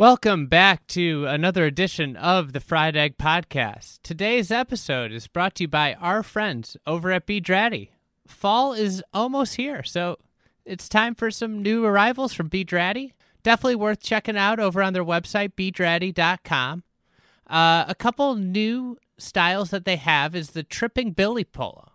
Welcome 0.00 0.46
back 0.46 0.86
to 0.86 1.26
another 1.26 1.66
edition 1.66 2.16
of 2.16 2.54
the 2.54 2.60
Fried 2.60 2.96
Egg 2.96 3.18
Podcast. 3.18 3.98
Today's 4.02 4.50
episode 4.50 5.12
is 5.12 5.26
brought 5.26 5.56
to 5.56 5.64
you 5.64 5.68
by 5.68 5.92
our 5.92 6.22
friends 6.22 6.74
over 6.86 7.12
at 7.12 7.26
B 7.26 7.38
Draddy. 7.38 7.90
Fall 8.26 8.72
is 8.72 9.04
almost 9.12 9.56
here, 9.56 9.82
so 9.82 10.16
it's 10.64 10.88
time 10.88 11.14
for 11.14 11.30
some 11.30 11.60
new 11.60 11.84
arrivals 11.84 12.32
from 12.32 12.48
B 12.48 12.64
Draddy. 12.64 13.12
Definitely 13.42 13.74
worth 13.74 14.00
checking 14.00 14.38
out 14.38 14.58
over 14.58 14.82
on 14.82 14.94
their 14.94 15.04
website, 15.04 15.52
bdraddy.com. 15.52 16.82
Uh, 17.46 17.84
a 17.86 17.94
couple 17.94 18.36
new 18.36 18.96
styles 19.18 19.68
that 19.68 19.84
they 19.84 19.96
have 19.96 20.34
is 20.34 20.52
the 20.52 20.62
Tripping 20.62 21.10
Billy 21.10 21.44
Polo. 21.44 21.92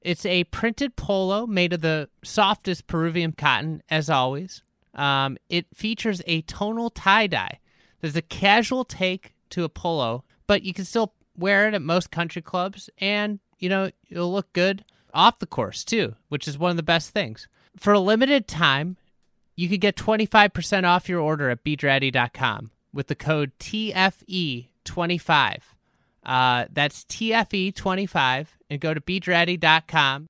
It's 0.00 0.26
a 0.26 0.42
printed 0.42 0.96
polo 0.96 1.46
made 1.46 1.74
of 1.74 1.80
the 1.80 2.08
softest 2.24 2.88
Peruvian 2.88 3.30
cotton, 3.30 3.84
as 3.88 4.10
always. 4.10 4.63
Um, 4.94 5.36
it 5.48 5.66
features 5.74 6.22
a 6.26 6.42
tonal 6.42 6.90
tie 6.90 7.26
dye. 7.26 7.58
There's 8.00 8.16
a 8.16 8.22
casual 8.22 8.84
take 8.84 9.34
to 9.50 9.64
a 9.64 9.68
polo, 9.68 10.24
but 10.46 10.62
you 10.62 10.74
can 10.74 10.84
still 10.84 11.14
wear 11.36 11.68
it 11.68 11.74
at 11.74 11.82
most 11.82 12.10
country 12.10 12.42
clubs, 12.42 12.90
and 12.98 13.40
you 13.58 13.68
know 13.68 13.90
it'll 14.10 14.32
look 14.32 14.52
good 14.52 14.84
off 15.12 15.38
the 15.38 15.46
course 15.46 15.84
too, 15.84 16.14
which 16.28 16.46
is 16.46 16.58
one 16.58 16.70
of 16.70 16.76
the 16.76 16.82
best 16.82 17.10
things. 17.10 17.48
For 17.76 17.92
a 17.92 18.00
limited 18.00 18.46
time, 18.46 18.96
you 19.56 19.68
could 19.68 19.80
get 19.80 19.96
25% 19.96 20.84
off 20.84 21.08
your 21.08 21.20
order 21.20 21.50
at 21.50 21.64
bdraddy.com 21.64 22.70
with 22.92 23.08
the 23.08 23.14
code 23.14 23.52
TFE25. 23.58 25.58
Uh, 26.24 26.66
that's 26.72 27.04
TFE25, 27.04 28.46
and 28.70 28.80
go 28.80 28.94
to 28.94 29.00
bdraddy.com 29.00 30.26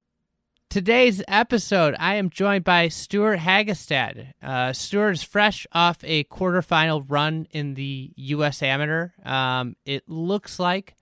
Today's 0.74 1.22
episode, 1.28 1.94
I 2.00 2.16
am 2.16 2.30
joined 2.30 2.64
by 2.64 2.88
Stewart 2.88 3.38
Hagestad. 3.38 4.32
Uh, 4.42 4.72
Stewart 4.72 5.14
is 5.14 5.22
fresh 5.22 5.68
off 5.70 5.98
a 6.02 6.24
quarterfinal 6.24 7.04
run 7.06 7.46
in 7.52 7.74
the 7.74 8.10
U.S. 8.16 8.60
Amateur. 8.60 9.10
Um, 9.24 9.76
it 9.86 10.02
looks 10.08 10.58
like 10.58 10.96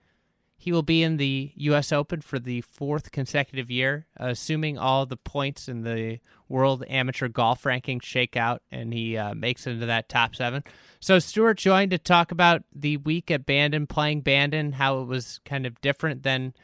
he 0.55 0.71
will 0.71 0.83
be 0.83 1.01
in 1.01 1.17
the 1.17 1.53
U.S. 1.55 1.91
Open 1.91 2.21
for 2.21 2.37
the 2.37 2.61
fourth 2.61 3.11
consecutive 3.11 3.71
year, 3.71 4.05
assuming 4.15 4.77
all 4.77 5.07
the 5.07 5.17
points 5.17 5.67
in 5.67 5.81
the 5.81 6.19
World 6.47 6.83
Amateur 6.87 7.27
Golf 7.27 7.65
ranking 7.65 7.99
shake 7.99 8.37
out 8.37 8.61
and 8.69 8.93
he 8.93 9.17
uh, 9.17 9.33
makes 9.33 9.65
it 9.65 9.71
into 9.71 9.87
that 9.87 10.07
top 10.07 10.35
seven. 10.35 10.63
So, 10.99 11.17
Stewart 11.17 11.57
joined 11.57 11.89
to 11.89 11.97
talk 11.97 12.31
about 12.31 12.61
the 12.71 12.97
week 12.97 13.31
at 13.31 13.47
Bandon, 13.47 13.87
playing 13.87 14.21
Bandon, 14.21 14.73
how 14.73 15.01
it 15.01 15.05
was 15.05 15.39
kind 15.45 15.65
of 15.65 15.81
different 15.81 16.21
than– 16.21 16.53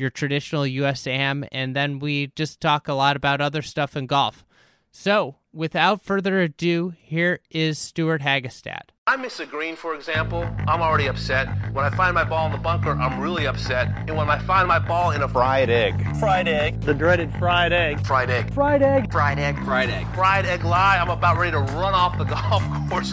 your 0.00 0.10
traditional 0.10 0.62
USAM, 0.62 1.46
and 1.52 1.76
then 1.76 1.98
we 1.98 2.28
just 2.34 2.60
talk 2.60 2.88
a 2.88 2.94
lot 2.94 3.16
about 3.16 3.40
other 3.40 3.62
stuff 3.62 3.96
in 3.96 4.06
golf. 4.06 4.44
So, 4.90 5.36
without 5.52 6.02
further 6.02 6.40
ado, 6.40 6.92
here 6.98 7.40
is 7.50 7.78
Stewart 7.78 8.22
Hagestad. 8.22 8.90
I 9.06 9.16
miss 9.16 9.40
a 9.40 9.46
green, 9.46 9.76
for 9.76 9.94
example, 9.94 10.48
I'm 10.66 10.80
already 10.80 11.08
upset. 11.08 11.48
When 11.72 11.84
I 11.84 11.90
find 11.90 12.14
my 12.14 12.24
ball 12.24 12.46
in 12.46 12.52
the 12.52 12.58
bunker, 12.58 12.92
I'm 12.92 13.20
really 13.20 13.46
upset. 13.46 13.88
And 14.08 14.16
when 14.16 14.28
I 14.30 14.38
find 14.38 14.68
my 14.68 14.78
ball 14.78 15.10
in 15.10 15.22
a 15.22 15.28
fried 15.28 15.70
egg, 15.70 16.16
fried 16.18 16.48
egg, 16.48 16.80
the 16.80 16.94
dreaded 16.94 17.32
fried 17.34 17.72
egg, 17.72 18.04
fried 18.06 18.30
egg, 18.30 18.52
fried 18.54 18.82
egg, 18.82 19.10
fried 19.10 19.38
egg, 19.38 19.64
fried 19.64 19.90
egg, 19.90 20.06
fried 20.14 20.46
egg 20.46 20.64
lie, 20.64 20.98
I'm 21.00 21.10
about 21.10 21.38
ready 21.38 21.52
to 21.52 21.58
run 21.58 21.94
off 21.94 22.18
the 22.18 22.24
golf 22.50 22.62
course. 22.88 23.12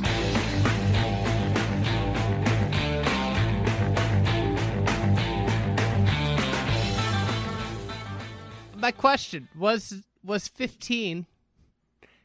My 8.88 8.92
question 8.92 9.50
was 9.54 10.02
was 10.24 10.48
15 10.48 11.26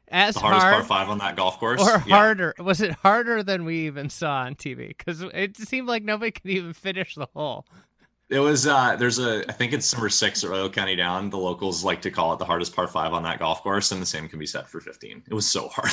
as 0.07 0.35
the 0.35 0.41
hardest 0.41 0.63
hard 0.63 0.75
par 0.75 0.85
five 0.85 1.09
on 1.09 1.19
that 1.19 1.35
golf 1.35 1.59
course, 1.59 1.83
or 1.83 2.01
yeah. 2.07 2.15
harder? 2.17 2.55
Was 2.61 2.81
it 2.81 2.93
harder 2.93 3.43
than 3.43 3.65
we 3.65 3.87
even 3.87 4.09
saw 4.09 4.43
on 4.43 4.55
TV? 4.55 4.97
Because 4.97 5.23
it 5.23 5.57
seemed 5.57 5.89
like 5.89 6.05
nobody 6.05 6.31
could 6.31 6.49
even 6.49 6.73
finish 6.73 7.17
the 7.17 7.27
hole. 7.35 7.67
It 8.29 8.39
was 8.39 8.69
uh 8.69 8.95
there's 8.95 9.19
a 9.19 9.45
I 9.49 9.53
think 9.53 9.73
it's 9.73 9.93
number 9.93 10.09
six 10.09 10.45
at 10.45 10.51
Royal 10.51 10.71
County 10.71 10.95
Down. 10.95 11.31
The 11.31 11.39
locals 11.39 11.83
like 11.83 12.01
to 12.03 12.12
call 12.12 12.33
it 12.33 12.39
the 12.39 12.45
hardest 12.45 12.77
par 12.77 12.87
five 12.87 13.12
on 13.12 13.25
that 13.25 13.41
golf 13.41 13.65
course, 13.65 13.91
and 13.91 14.01
the 14.01 14.06
same 14.06 14.28
can 14.28 14.39
be 14.39 14.47
said 14.47 14.69
for 14.69 14.81
15. 14.81 15.25
It 15.28 15.34
was 15.34 15.51
so 15.51 15.67
hard. 15.72 15.91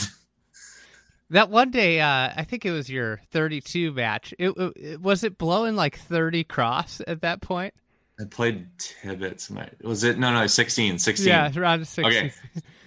That 1.31 1.49
one 1.49 1.71
day, 1.71 1.99
uh, 1.99 2.31
I 2.35 2.43
think 2.43 2.63
it 2.63 2.71
was 2.71 2.91
your 2.91 3.21
32 3.31 3.91
match. 3.91 4.35
It, 4.37 4.51
it, 4.75 5.01
was 5.01 5.23
it 5.23 5.39
blowing 5.39 5.75
like 5.75 5.97
30 5.97 6.43
cross 6.43 7.01
at 7.07 7.21
that 7.21 7.41
point. 7.41 7.73
I 8.19 8.25
played 8.25 8.67
Tibbetts. 8.77 9.49
Was 9.81 10.03
it 10.03 10.19
no 10.19 10.33
no 10.33 10.45
16 10.45 10.99
16. 10.99 11.27
Yeah, 11.27 11.51
around 11.55 11.87
16. 11.87 12.05
Okay. 12.05 12.33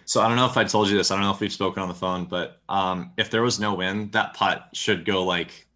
So 0.05 0.21
I 0.21 0.29
don't 0.29 0.37
know 0.37 0.47
if 0.47 0.57
I 0.57 0.65
told 0.65 0.91
you 0.91 0.97
this. 0.97 1.11
I 1.11 1.15
don't 1.15 1.25
know 1.25 1.31
if 1.31 1.41
we've 1.41 1.53
spoken 1.53 1.83
on 1.83 1.89
the 1.89 1.95
phone, 1.95 2.27
but 2.27 2.61
um, 2.69 3.13
if 3.17 3.31
there 3.31 3.43
was 3.43 3.59
no 3.59 3.75
wind, 3.75 4.13
that 4.13 4.35
putt 4.35 4.69
should 4.75 5.05
go 5.05 5.25
like 5.25 5.67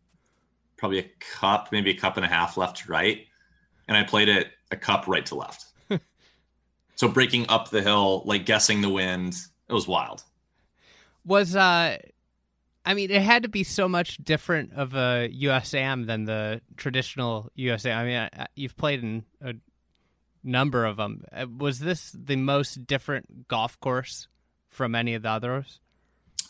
probably 0.76 0.98
a 0.98 1.10
cup, 1.20 1.68
maybe 1.72 1.90
a 1.90 1.94
cup 1.94 2.16
and 2.16 2.26
a 2.26 2.28
half 2.28 2.56
left 2.56 2.78
to 2.78 2.90
right, 2.90 3.26
and 3.88 3.96
I 3.96 4.02
played 4.02 4.28
it 4.28 4.48
a 4.70 4.76
cup 4.76 5.06
right 5.06 5.24
to 5.26 5.36
left. 5.36 5.66
so 6.96 7.08
breaking 7.08 7.46
up 7.48 7.70
the 7.70 7.80
hill, 7.80 8.22
like 8.26 8.44
guessing 8.44 8.82
the 8.82 8.90
wind, 8.90 9.36
it 9.68 9.72
was 9.72 9.88
wild. 9.88 10.22
Was 11.24 11.56
uh 11.56 11.96
I 12.86 12.94
mean, 12.94 13.10
it 13.10 13.20
had 13.20 13.42
to 13.42 13.48
be 13.48 13.64
so 13.64 13.88
much 13.88 14.18
different 14.18 14.72
of 14.74 14.94
a 14.94 15.28
USAM 15.28 16.06
than 16.06 16.24
the 16.24 16.60
traditional 16.76 17.50
USAM. 17.58 17.96
I 17.96 18.04
mean, 18.04 18.46
you've 18.54 18.76
played 18.76 19.02
in 19.02 19.24
a 19.40 19.54
number 20.44 20.84
of 20.84 20.96
them. 20.96 21.24
Uh, 21.32 21.46
was 21.58 21.80
this 21.80 22.12
the 22.12 22.36
most 22.36 22.86
different 22.86 23.48
golf 23.48 23.78
course 23.80 24.28
from 24.68 24.94
any 24.94 25.14
of 25.14 25.22
the 25.22 25.30
others? 25.30 25.80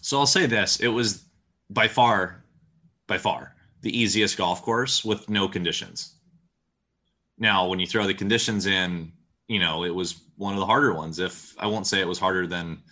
So 0.03 0.19
I'll 0.19 0.27
say 0.27 0.45
this: 0.45 0.79
it 0.79 0.89
was 0.89 1.25
by 1.71 1.89
far, 1.89 2.45
by 3.07 3.17
far, 3.17 3.57
the 3.81 3.99
easiest 3.99 4.37
golf 4.37 4.61
course 4.61 5.03
with 5.03 5.31
no 5.31 5.49
conditions. 5.49 6.15
Now, 7.39 7.67
when 7.67 7.81
you 7.81 7.87
throw 7.87 8.07
the 8.07 8.15
conditions 8.15 8.67
in, 8.67 9.13
you 9.49 9.59
know, 9.59 9.85
it 9.85 9.95
was 9.95 10.21
one 10.37 10.53
of 10.53 10.61
the 10.61 10.67
harder 10.67 10.93
ones. 10.93 11.19
If 11.19 11.55
I 11.59 11.67
won't 11.67 11.87
say 11.87 12.01
it 12.01 12.09
was 12.09 12.19
harder 12.19 12.47
than 12.47 12.83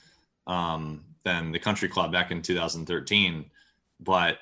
um, 0.46 1.04
than 1.24 1.52
the 1.52 1.58
country 1.58 1.88
club 1.88 2.12
back 2.12 2.30
in 2.30 2.42
2013 2.42 3.44
but 4.00 4.38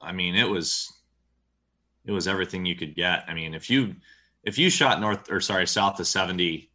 i 0.00 0.12
mean 0.12 0.34
it 0.34 0.48
was 0.48 0.92
it 2.04 2.12
was 2.12 2.26
everything 2.26 2.66
you 2.66 2.74
could 2.74 2.94
get. 2.94 3.24
I 3.28 3.34
mean 3.34 3.54
if 3.54 3.70
you 3.70 3.96
if 4.42 4.58
you 4.58 4.70
shot 4.70 5.00
north 5.00 5.30
or 5.30 5.40
sorry 5.40 5.66
south 5.66 5.96
to 5.96 6.04
70 6.04 6.70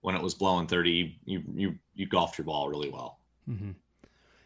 when 0.00 0.14
it 0.14 0.22
was 0.22 0.34
blowing 0.34 0.66
30 0.66 1.18
you 1.24 1.42
you 1.54 1.74
you 1.94 2.06
golfed 2.06 2.38
your 2.38 2.44
ball 2.44 2.68
really 2.68 2.90
well. 2.90 3.18
Mm-hmm. 3.48 3.72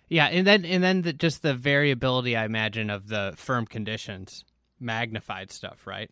yeah 0.08 0.26
and 0.26 0.46
then 0.46 0.64
and 0.66 0.84
then 0.84 1.02
the, 1.02 1.12
just 1.14 1.42
the 1.42 1.54
variability 1.54 2.36
i 2.36 2.44
imagine 2.44 2.90
of 2.90 3.08
the 3.08 3.32
firm 3.36 3.66
conditions 3.66 4.44
magnified 4.78 5.50
stuff 5.50 5.86
right? 5.86 6.10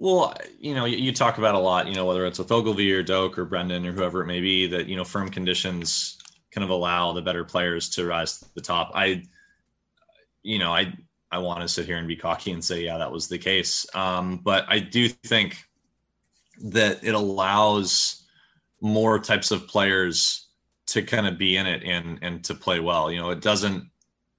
Well, 0.00 0.32
you 0.60 0.76
know, 0.76 0.84
you, 0.84 0.96
you, 0.96 1.12
talk 1.12 1.38
about 1.38 1.56
a 1.56 1.58
lot, 1.58 1.88
you 1.88 1.94
know, 1.96 2.06
whether 2.06 2.24
it's 2.24 2.38
with 2.38 2.52
Ogilvy 2.52 2.92
or 2.92 3.02
Doak 3.02 3.36
or 3.36 3.44
Brendan 3.44 3.84
or 3.84 3.90
whoever 3.90 4.22
it 4.22 4.26
may 4.26 4.40
be, 4.40 4.68
that, 4.68 4.86
you 4.86 4.94
know, 4.94 5.02
firm 5.02 5.28
conditions 5.28 6.17
kind 6.50 6.64
of 6.64 6.70
allow 6.70 7.12
the 7.12 7.22
better 7.22 7.44
players 7.44 7.88
to 7.90 8.06
rise 8.06 8.38
to 8.38 8.46
the 8.54 8.60
top. 8.60 8.92
I, 8.94 9.22
you 10.42 10.58
know, 10.58 10.72
I 10.72 10.92
I 11.30 11.38
want 11.38 11.60
to 11.60 11.68
sit 11.68 11.86
here 11.86 11.98
and 11.98 12.08
be 12.08 12.16
cocky 12.16 12.52
and 12.52 12.64
say, 12.64 12.82
yeah, 12.82 12.98
that 12.98 13.12
was 13.12 13.28
the 13.28 13.38
case. 13.38 13.86
Um, 13.94 14.38
but 14.38 14.64
I 14.68 14.78
do 14.78 15.08
think 15.08 15.58
that 16.62 17.04
it 17.04 17.14
allows 17.14 18.26
more 18.80 19.18
types 19.18 19.50
of 19.50 19.68
players 19.68 20.46
to 20.86 21.02
kind 21.02 21.26
of 21.26 21.36
be 21.36 21.56
in 21.56 21.66
it 21.66 21.82
and 21.84 22.18
and 22.22 22.42
to 22.44 22.54
play 22.54 22.80
well. 22.80 23.12
You 23.12 23.20
know, 23.20 23.30
it 23.30 23.42
doesn't 23.42 23.84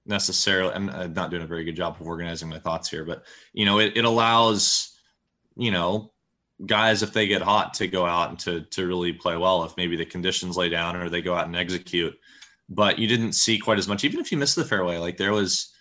necessarily. 0.06 0.74
I'm 0.74 1.12
not 1.14 1.30
doing 1.30 1.42
a 1.42 1.46
very 1.46 1.64
good 1.64 1.76
job 1.76 1.96
of 2.00 2.06
organizing 2.06 2.48
my 2.48 2.58
thoughts 2.58 2.90
here, 2.90 3.04
but 3.04 3.24
you 3.52 3.64
know, 3.64 3.78
it, 3.78 3.96
it 3.96 4.04
allows 4.04 4.98
you 5.56 5.70
know 5.70 6.12
guys 6.66 7.02
if 7.02 7.12
they 7.12 7.26
get 7.26 7.42
hot 7.42 7.74
to 7.74 7.86
go 7.88 8.04
out 8.04 8.30
and 8.30 8.38
to 8.40 8.62
to 8.62 8.86
really 8.86 9.12
play 9.12 9.36
well. 9.36 9.64
If 9.64 9.76
maybe 9.76 9.96
the 9.96 10.04
conditions 10.04 10.56
lay 10.56 10.68
down 10.68 10.96
or 10.96 11.08
they 11.08 11.22
go 11.22 11.34
out 11.34 11.46
and 11.46 11.56
execute. 11.56 12.18
But 12.68 12.98
you 12.98 13.08
didn't 13.08 13.32
see 13.32 13.58
quite 13.58 13.78
as 13.78 13.88
much 13.88 14.04
even 14.04 14.20
if 14.20 14.30
you 14.30 14.38
missed 14.38 14.56
the 14.56 14.64
fairway. 14.64 14.98
Like 14.98 15.16
there 15.16 15.32
was 15.32 15.72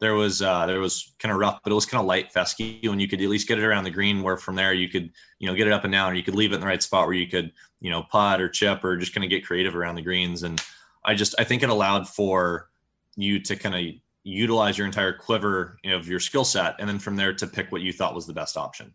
there 0.00 0.14
was 0.14 0.40
uh 0.40 0.66
there 0.66 0.80
was 0.80 1.12
kind 1.18 1.32
of 1.32 1.38
rough 1.38 1.60
but 1.62 1.72
it 1.72 1.74
was 1.74 1.84
kind 1.84 2.00
of 2.00 2.06
light 2.06 2.32
fescue 2.32 2.90
and 2.90 3.02
you 3.02 3.08
could 3.08 3.20
at 3.20 3.28
least 3.28 3.46
get 3.46 3.58
it 3.58 3.64
around 3.64 3.84
the 3.84 3.90
green 3.90 4.22
where 4.22 4.38
from 4.38 4.54
there 4.54 4.72
you 4.72 4.88
could 4.88 5.10
you 5.38 5.46
know 5.46 5.54
get 5.54 5.66
it 5.66 5.72
up 5.72 5.84
and 5.84 5.92
down. 5.92 6.12
Or 6.12 6.14
you 6.14 6.22
could 6.22 6.34
leave 6.36 6.52
it 6.52 6.56
in 6.56 6.60
the 6.60 6.66
right 6.66 6.82
spot 6.82 7.06
where 7.06 7.16
you 7.16 7.28
could 7.28 7.52
you 7.80 7.90
know 7.90 8.02
putt 8.02 8.40
or 8.40 8.48
chip 8.48 8.84
or 8.84 8.96
just 8.96 9.14
kind 9.14 9.24
of 9.24 9.30
get 9.30 9.46
creative 9.46 9.76
around 9.76 9.96
the 9.96 10.02
greens. 10.02 10.42
And 10.42 10.62
i 11.04 11.14
just 11.14 11.34
i 11.38 11.44
think 11.44 11.62
it 11.62 11.70
allowed 11.70 12.08
for 12.08 12.68
you 13.16 13.40
to 13.40 13.56
kind 13.56 13.74
of 13.74 13.94
utilize 14.22 14.76
your 14.76 14.86
entire 14.86 15.12
quiver 15.12 15.78
of 15.86 16.06
your 16.06 16.20
skill 16.20 16.44
set 16.44 16.76
and 16.78 16.88
then 16.88 16.98
from 16.98 17.16
there 17.16 17.32
to 17.32 17.46
pick 17.46 17.72
what 17.72 17.80
you 17.80 17.92
thought 17.92 18.14
was 18.14 18.26
the 18.26 18.34
best 18.34 18.56
option 18.56 18.92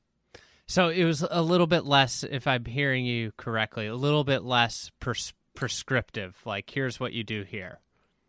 so 0.67 0.89
it 0.89 1.03
was 1.03 1.25
a 1.29 1.41
little 1.41 1.67
bit 1.67 1.85
less, 1.85 2.23
if 2.23 2.47
I'm 2.47 2.65
hearing 2.65 3.06
you 3.06 3.31
correctly, 3.38 3.88
a 3.88 3.95
little 3.95 4.23
bit 4.23 4.44
less 4.44 4.91
prescriptive. 5.00 6.41
Like, 6.45 6.69
here's 6.69 7.00
what 7.00 7.13
you 7.13 7.23
do 7.23 7.44
here. 7.44 7.79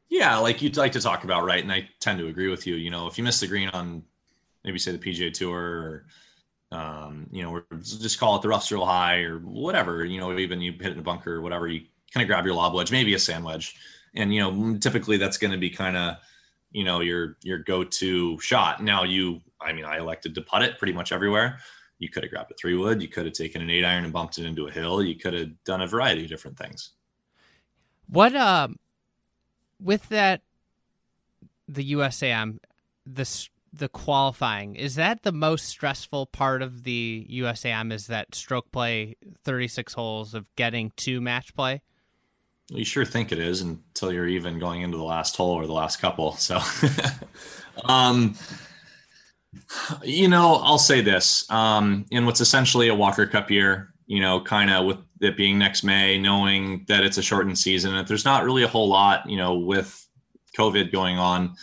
Yeah, 0.09 0.37
like 0.39 0.63
you'd 0.63 0.77
like 0.77 0.93
to 0.93 1.01
talk 1.01 1.25
about, 1.25 1.45
right? 1.45 1.63
And 1.63 1.73
I 1.73 1.89
tend 1.99 2.19
to 2.21 2.29
agree 2.29 2.49
with 2.49 2.67
you. 2.67 2.77
You 2.77 2.91
know, 2.91 3.07
if 3.07 3.19
you 3.19 3.25
miss 3.25 3.41
the 3.41 3.49
green 3.49 3.69
on 3.71 4.05
maybe 4.67 4.79
say 4.79 4.93
the 4.93 4.99
PGA 4.99 5.33
Tour, 5.33 5.59
or 5.59 6.07
um, 6.77 7.29
you 7.31 7.43
know, 7.43 7.63
just 7.81 8.19
call 8.19 8.37
it 8.37 8.43
the 8.43 8.49
rough's 8.49 8.71
real 8.71 8.85
high 8.85 9.21
or 9.21 9.39
whatever. 9.39 10.05
You 10.05 10.21
know, 10.21 10.37
even 10.39 10.61
you 10.61 10.73
hit 10.73 10.93
in 10.93 10.99
a 10.99 11.03
bunker 11.03 11.35
or 11.35 11.41
whatever, 11.41 11.69
you 11.69 11.83
kind 12.13 12.23
of 12.23 12.29
grab 12.29 12.45
your 12.45 12.55
lob 12.55 12.75
wedge, 12.75 12.93
maybe 12.93 13.15
a 13.15 13.19
sand 13.19 13.45
wedge, 13.45 13.75
and 14.15 14.35
you 14.35 14.41
know, 14.41 14.77
typically 14.79 15.17
that's 15.17 15.39
going 15.39 15.53
to 15.53 15.59
be 15.59 15.71
kind 15.71 15.97
of 15.97 16.17
you 16.73 16.85
know 16.85 17.01
your 17.01 17.37
your 17.43 17.59
go-to 17.59 18.39
shot. 18.41 18.83
Now 18.83 19.05
you, 19.05 19.41
I 19.61 19.73
mean, 19.73 19.85
I 19.85 19.99
elected 19.99 20.35
to 20.35 20.43
putt 20.43 20.63
it 20.63 20.79
pretty 20.79 20.93
much 20.93 21.13
everywhere. 21.13 21.59
You 21.99 22.09
could 22.09 22.23
have 22.23 22.31
grabbed 22.31 22.51
a 22.51 22.55
three 22.55 22.77
wood. 22.77 23.01
You 23.01 23.09
could 23.09 23.25
have 23.25 23.35
taken 23.35 23.63
an 23.63 23.71
eight 23.71 23.85
iron 23.85 24.05
and 24.05 24.13
bumped 24.13 24.39
it 24.39 24.45
into 24.45 24.67
a 24.67 24.71
hill. 24.71 25.03
You 25.03 25.15
could 25.15 25.35
have 25.35 25.65
done 25.65 25.81
a 25.81 25.87
variety 25.87 26.25
of 26.25 26.29
different 26.29 26.59
things. 26.59 26.91
What 28.09 28.35
um, 28.37 28.79
with 29.81 30.09
that, 30.11 30.43
the 31.69 31.93
USAM, 31.93 32.59
the 33.07 33.49
the 33.73 33.89
qualifying 33.89 34.75
is 34.75 34.95
that 34.95 35.23
the 35.23 35.33
most 35.33 35.67
stressful 35.67 36.27
part 36.27 36.63
of 36.63 36.85
the 36.85 37.27
USAM? 37.31 37.93
Is 37.93 38.07
that 38.07 38.35
stroke 38.35 38.71
play, 38.71 39.17
thirty 39.43 39.69
six 39.69 39.95
holes 39.95 40.35
of 40.35 40.55
getting 40.57 40.93
to 40.99 41.21
match 41.21 41.55
play? 41.55 41.83
You 42.69 42.85
sure 42.85 43.05
think 43.05 43.31
it 43.31 43.39
is 43.39 43.61
until 43.61 44.13
you're 44.13 44.27
even 44.27 44.59
going 44.59 44.83
into 44.83 44.97
the 44.97 45.05
last 45.05 45.37
hole 45.37 45.53
or 45.53 45.67
the 45.67 45.73
last 45.73 46.01
couple. 46.01 46.33
So, 46.33 46.61
um, 47.85 48.35
you 50.03 50.29
know, 50.29 50.57
I'll 50.57 50.79
say 50.79 51.01
this: 51.01 51.51
um, 51.51 52.07
in 52.11 52.27
what's 52.27 52.41
essentially 52.41 52.89
a 52.89 52.95
Walker 52.95 53.27
Cup 53.27 53.51
year, 53.51 53.93
you 54.07 54.21
know, 54.21 54.41
kind 54.41 54.71
of 54.71 54.87
with 54.87 54.99
it 55.21 55.37
being 55.37 55.59
next 55.59 55.83
May, 55.83 56.19
knowing 56.19 56.85
that 56.89 57.05
it's 57.05 57.19
a 57.19 57.23
shortened 57.23 57.59
season, 57.59 57.95
and 57.95 58.07
there's 58.07 58.25
not 58.25 58.45
really 58.45 58.63
a 58.63 58.69
whole 58.69 58.89
lot, 58.89 59.29
you 59.29 59.37
know, 59.37 59.55
with 59.55 60.07
COVID 60.57 60.93
going 60.93 61.19
on. 61.19 61.57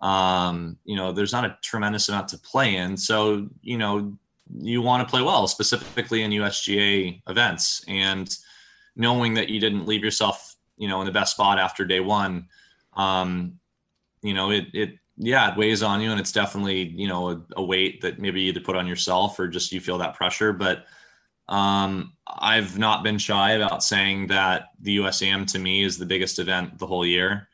Um, 0.00 0.76
you 0.84 0.96
know, 0.96 1.12
there's 1.12 1.32
not 1.32 1.44
a 1.44 1.56
tremendous 1.62 2.08
amount 2.08 2.28
to 2.28 2.38
play 2.38 2.76
in. 2.76 2.96
So, 2.96 3.48
you 3.60 3.78
know, 3.78 4.16
you 4.58 4.82
want 4.82 5.06
to 5.06 5.10
play 5.10 5.22
well, 5.22 5.46
specifically 5.46 6.22
in 6.22 6.30
USGA 6.32 7.22
events, 7.28 7.84
and 7.88 8.28
knowing 8.96 9.34
that 9.34 9.48
you 9.48 9.60
didn't 9.60 9.86
leave 9.86 10.02
yourself, 10.02 10.56
you 10.76 10.88
know, 10.88 11.00
in 11.00 11.06
the 11.06 11.12
best 11.12 11.32
spot 11.32 11.58
after 11.58 11.84
day 11.84 12.00
one. 12.00 12.48
Um, 12.94 13.58
you 14.22 14.34
know, 14.34 14.50
it 14.50 14.66
it 14.72 14.98
yeah, 15.16 15.52
it 15.52 15.58
weighs 15.58 15.82
on 15.82 16.00
you, 16.00 16.10
and 16.10 16.20
it's 16.20 16.32
definitely 16.32 16.88
you 16.88 17.08
know 17.08 17.30
a, 17.30 17.42
a 17.56 17.64
weight 17.64 18.00
that 18.02 18.18
maybe 18.18 18.42
you 18.42 18.48
either 18.48 18.60
put 18.60 18.76
on 18.76 18.86
yourself 18.86 19.38
or 19.38 19.48
just 19.48 19.72
you 19.72 19.80
feel 19.80 19.98
that 19.98 20.14
pressure, 20.14 20.52
but 20.52 20.86
um, 21.48 22.12
I've 22.26 22.78
not 22.78 23.02
been 23.02 23.18
shy 23.18 23.52
about 23.52 23.82
saying 23.82 24.28
that 24.28 24.68
the 24.80 24.98
USAM 24.98 25.46
to 25.52 25.58
me 25.58 25.84
is 25.84 25.98
the 25.98 26.06
biggest 26.06 26.38
event 26.38 26.78
the 26.78 26.86
whole 26.86 27.04
year. 27.04 27.48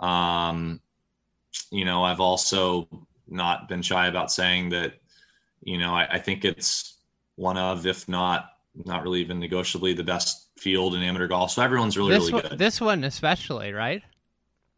Um, 0.00 0.80
you 1.70 1.84
know, 1.84 2.04
I've 2.04 2.20
also 2.20 2.88
not 3.26 3.68
been 3.68 3.82
shy 3.82 4.06
about 4.06 4.30
saying 4.30 4.70
that, 4.70 4.94
you 5.62 5.78
know, 5.78 5.94
I, 5.94 6.06
I, 6.12 6.18
think 6.18 6.44
it's 6.44 6.98
one 7.36 7.56
of, 7.58 7.86
if 7.86 8.08
not, 8.08 8.50
not 8.84 9.02
really 9.02 9.20
even 9.20 9.40
negotiably 9.40 9.92
the 9.92 10.04
best 10.04 10.48
field 10.56 10.94
in 10.94 11.02
amateur 11.02 11.26
golf. 11.26 11.50
So 11.52 11.62
everyone's 11.62 11.96
really, 11.96 12.10
this 12.10 12.24
really 12.24 12.32
one, 12.34 12.42
good. 12.42 12.58
This 12.58 12.80
one 12.80 13.04
especially, 13.04 13.72
right? 13.72 14.02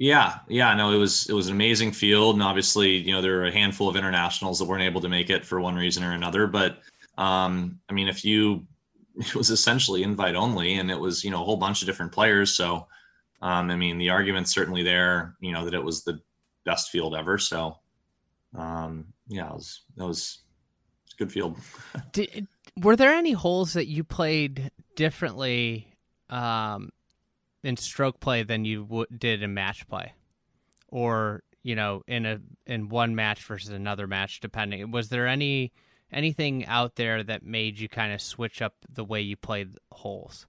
Yeah, 0.00 0.38
yeah, 0.49 0.73
no, 0.75 0.93
it 0.93 0.97
was 0.97 1.29
it 1.29 1.35
was 1.35 1.49
an 1.49 1.52
amazing 1.52 1.93
field, 1.93 2.35
and 2.35 2.43
obviously, 2.43 2.97
you 2.97 3.12
know, 3.12 3.20
there 3.20 3.37
were 3.37 3.44
a 3.44 3.52
handful 3.52 3.87
of 3.87 3.97
internationals 3.97 4.58
that 4.58 4.64
weren't 4.64 4.82
able 4.82 5.02
to 5.02 5.11
make 5.11 5.29
it 5.29 5.44
for 5.44 5.61
one 5.61 5.75
reason 5.75 6.02
or 6.02 6.12
another. 6.12 6.47
But 6.47 6.79
um, 7.19 7.79
I 7.91 7.93
mean, 7.93 8.08
if 8.08 8.25
you, 8.25 8.67
it 9.19 9.35
was 9.35 9.50
essentially 9.50 10.02
invite 10.02 10.35
only, 10.35 10.76
and 10.76 10.91
it 10.91 10.99
was 10.99 11.23
you 11.23 11.31
know 11.31 11.43
a 11.43 11.44
whole 11.44 11.58
bunch 11.58 11.82
of 11.82 11.87
different 11.87 12.12
players. 12.12 12.56
So, 12.56 12.88
um, 13.43 13.70
I 13.70 13.76
mean, 13.76 13.99
the 13.99 14.08
argument's 14.08 14.55
certainly 14.55 14.82
there, 14.82 15.37
you 15.38 15.52
know, 15.52 15.67
that 15.67 15.75
it 15.75 15.85
was 15.85 16.02
the 16.02 16.19
best 16.64 16.88
field 16.88 17.14
ever. 17.14 17.37
So, 17.37 17.76
um, 18.56 19.05
yeah, 19.29 19.50
it 19.50 19.55
was 19.55 19.82
was, 19.99 20.06
was 20.06 20.38
a 21.12 21.17
good 21.19 21.31
field. 21.31 21.58
Did, 22.12 22.49
were 22.79 22.97
there 22.97 23.12
any 23.12 23.32
holes 23.32 23.75
that 23.75 23.87
you 23.87 24.02
played 24.02 24.70
differently 24.97 25.88
um, 26.31 26.88
in 27.62 27.76
stroke 27.76 28.20
play 28.20 28.42
than 28.42 28.64
you 28.64 28.84
w- 28.84 29.06
did 29.16 29.42
in 29.42 29.54
match 29.54 29.88
play, 29.88 30.14
or 30.88 31.42
you 31.62 31.74
know, 31.74 32.02
in 32.06 32.26
a 32.26 32.40
in 32.66 32.88
one 32.88 33.14
match 33.14 33.42
versus 33.44 33.70
another 33.70 34.06
match, 34.06 34.40
depending? 34.40 34.90
Was 34.90 35.08
there 35.08 35.26
any 35.26 35.72
anything 36.12 36.66
out 36.66 36.96
there 36.96 37.22
that 37.22 37.44
made 37.44 37.78
you 37.78 37.88
kind 37.88 38.12
of 38.12 38.20
switch 38.20 38.62
up 38.62 38.74
the 38.88 39.04
way 39.04 39.20
you 39.20 39.36
played 39.36 39.78
holes? 39.92 40.46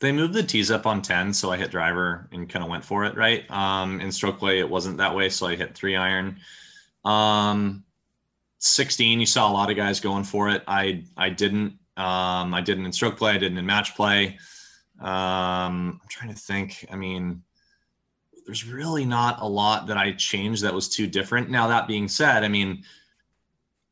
They 0.00 0.12
moved 0.12 0.34
the 0.34 0.42
tees 0.42 0.70
up 0.70 0.84
on 0.84 1.00
10, 1.00 1.32
so 1.32 1.52
I 1.52 1.56
hit 1.56 1.70
driver 1.70 2.28
and 2.32 2.48
kind 2.48 2.64
of 2.64 2.70
went 2.70 2.84
for 2.84 3.04
it, 3.04 3.16
right? 3.16 3.48
Um, 3.48 4.00
in 4.00 4.10
stroke 4.10 4.40
play, 4.40 4.58
it 4.58 4.68
wasn't 4.68 4.96
that 4.96 5.14
way, 5.14 5.28
so 5.28 5.46
I 5.46 5.54
hit 5.54 5.76
three 5.76 5.94
iron. 5.94 6.40
Um, 7.04 7.84
16, 8.58 9.20
you 9.20 9.26
saw 9.26 9.48
a 9.48 9.52
lot 9.52 9.70
of 9.70 9.76
guys 9.76 10.00
going 10.00 10.24
for 10.24 10.48
it. 10.48 10.62
I 10.66 11.04
I 11.16 11.30
didn't. 11.30 11.78
Um, 11.96 12.54
I 12.54 12.62
didn't 12.64 12.86
in 12.86 12.92
stroke 12.92 13.16
play. 13.16 13.32
I 13.32 13.38
didn't 13.38 13.58
in 13.58 13.66
match 13.66 13.94
play. 13.94 14.38
Um, 15.00 16.00
I'm 16.02 16.08
trying 16.08 16.32
to 16.32 16.38
think. 16.38 16.86
I 16.90 16.96
mean, 16.96 17.42
there's 18.46 18.66
really 18.66 19.04
not 19.04 19.40
a 19.40 19.48
lot 19.48 19.86
that 19.86 19.96
I 19.96 20.12
changed 20.12 20.62
that 20.62 20.74
was 20.74 20.88
too 20.88 21.06
different. 21.06 21.50
Now 21.50 21.68
that 21.68 21.86
being 21.86 22.08
said, 22.08 22.44
I 22.44 22.48
mean, 22.48 22.84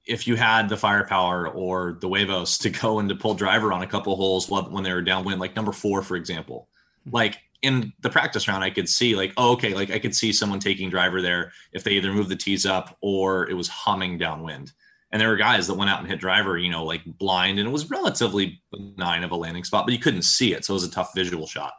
if 0.07 0.27
you 0.27 0.35
had 0.35 0.69
the 0.69 0.77
firepower 0.77 1.49
or 1.49 1.99
the 2.01 2.09
huevos 2.09 2.59
to 2.59 2.71
go 2.83 2.99
and 2.99 3.09
to 3.09 3.15
pull 3.15 3.35
driver 3.35 3.73
on 3.73 3.83
a 3.83 3.87
couple 3.87 4.17
holes 4.17 4.51
when 4.51 4.83
they 4.83 4.93
were 4.93 5.03
downwind, 5.03 5.41
like 5.41 5.57
number 5.57 5.73
four, 5.73 6.03
for 6.03 6.17
example, 6.17 6.69
hmm. 7.05 7.15
like 7.15 7.39
in 7.63 7.93
the 8.01 8.11
practice 8.11 8.49
round, 8.49 8.65
I 8.65 8.71
could 8.71 8.89
see 8.89 9.15
like, 9.15 9.33
oh, 9.37 9.53
okay, 9.53 9.75
like 9.75 9.91
I 9.91 9.99
could 9.99 10.15
see 10.15 10.33
someone 10.33 10.61
taking 10.61 10.89
driver 10.91 11.21
there 11.21 11.53
if 11.73 11.85
they 11.85 11.93
either 11.93 12.13
moved 12.13 12.31
the 12.31 12.37
tees 12.37 12.65
up 12.65 12.97
or 13.03 13.49
it 13.51 13.55
was 13.55 13.69
humming 13.69 14.19
downwind. 14.19 14.73
And 15.13 15.21
there 15.21 15.29
were 15.29 15.37
guys 15.37 15.67
that 15.67 15.75
went 15.75 15.91
out 15.91 16.01
and 16.01 16.09
hit 16.09 16.21
driver, 16.21 16.57
you 16.57 16.71
know, 16.71 16.85
like 16.85 17.03
blind, 17.05 17.59
and 17.59 17.69
it 17.69 17.73
was 17.73 17.91
relatively 17.91 18.63
benign 18.71 19.25
of 19.25 19.33
a 19.33 19.37
landing 19.37 19.65
spot, 19.65 19.85
but 19.87 19.93
you 19.93 19.99
couldn't 19.99 20.23
see 20.23 20.55
it, 20.55 20.65
so 20.65 20.73
it 20.73 20.77
was 20.77 20.85
a 20.85 20.91
tough 20.91 21.13
visual 21.15 21.47
shot. 21.47 21.73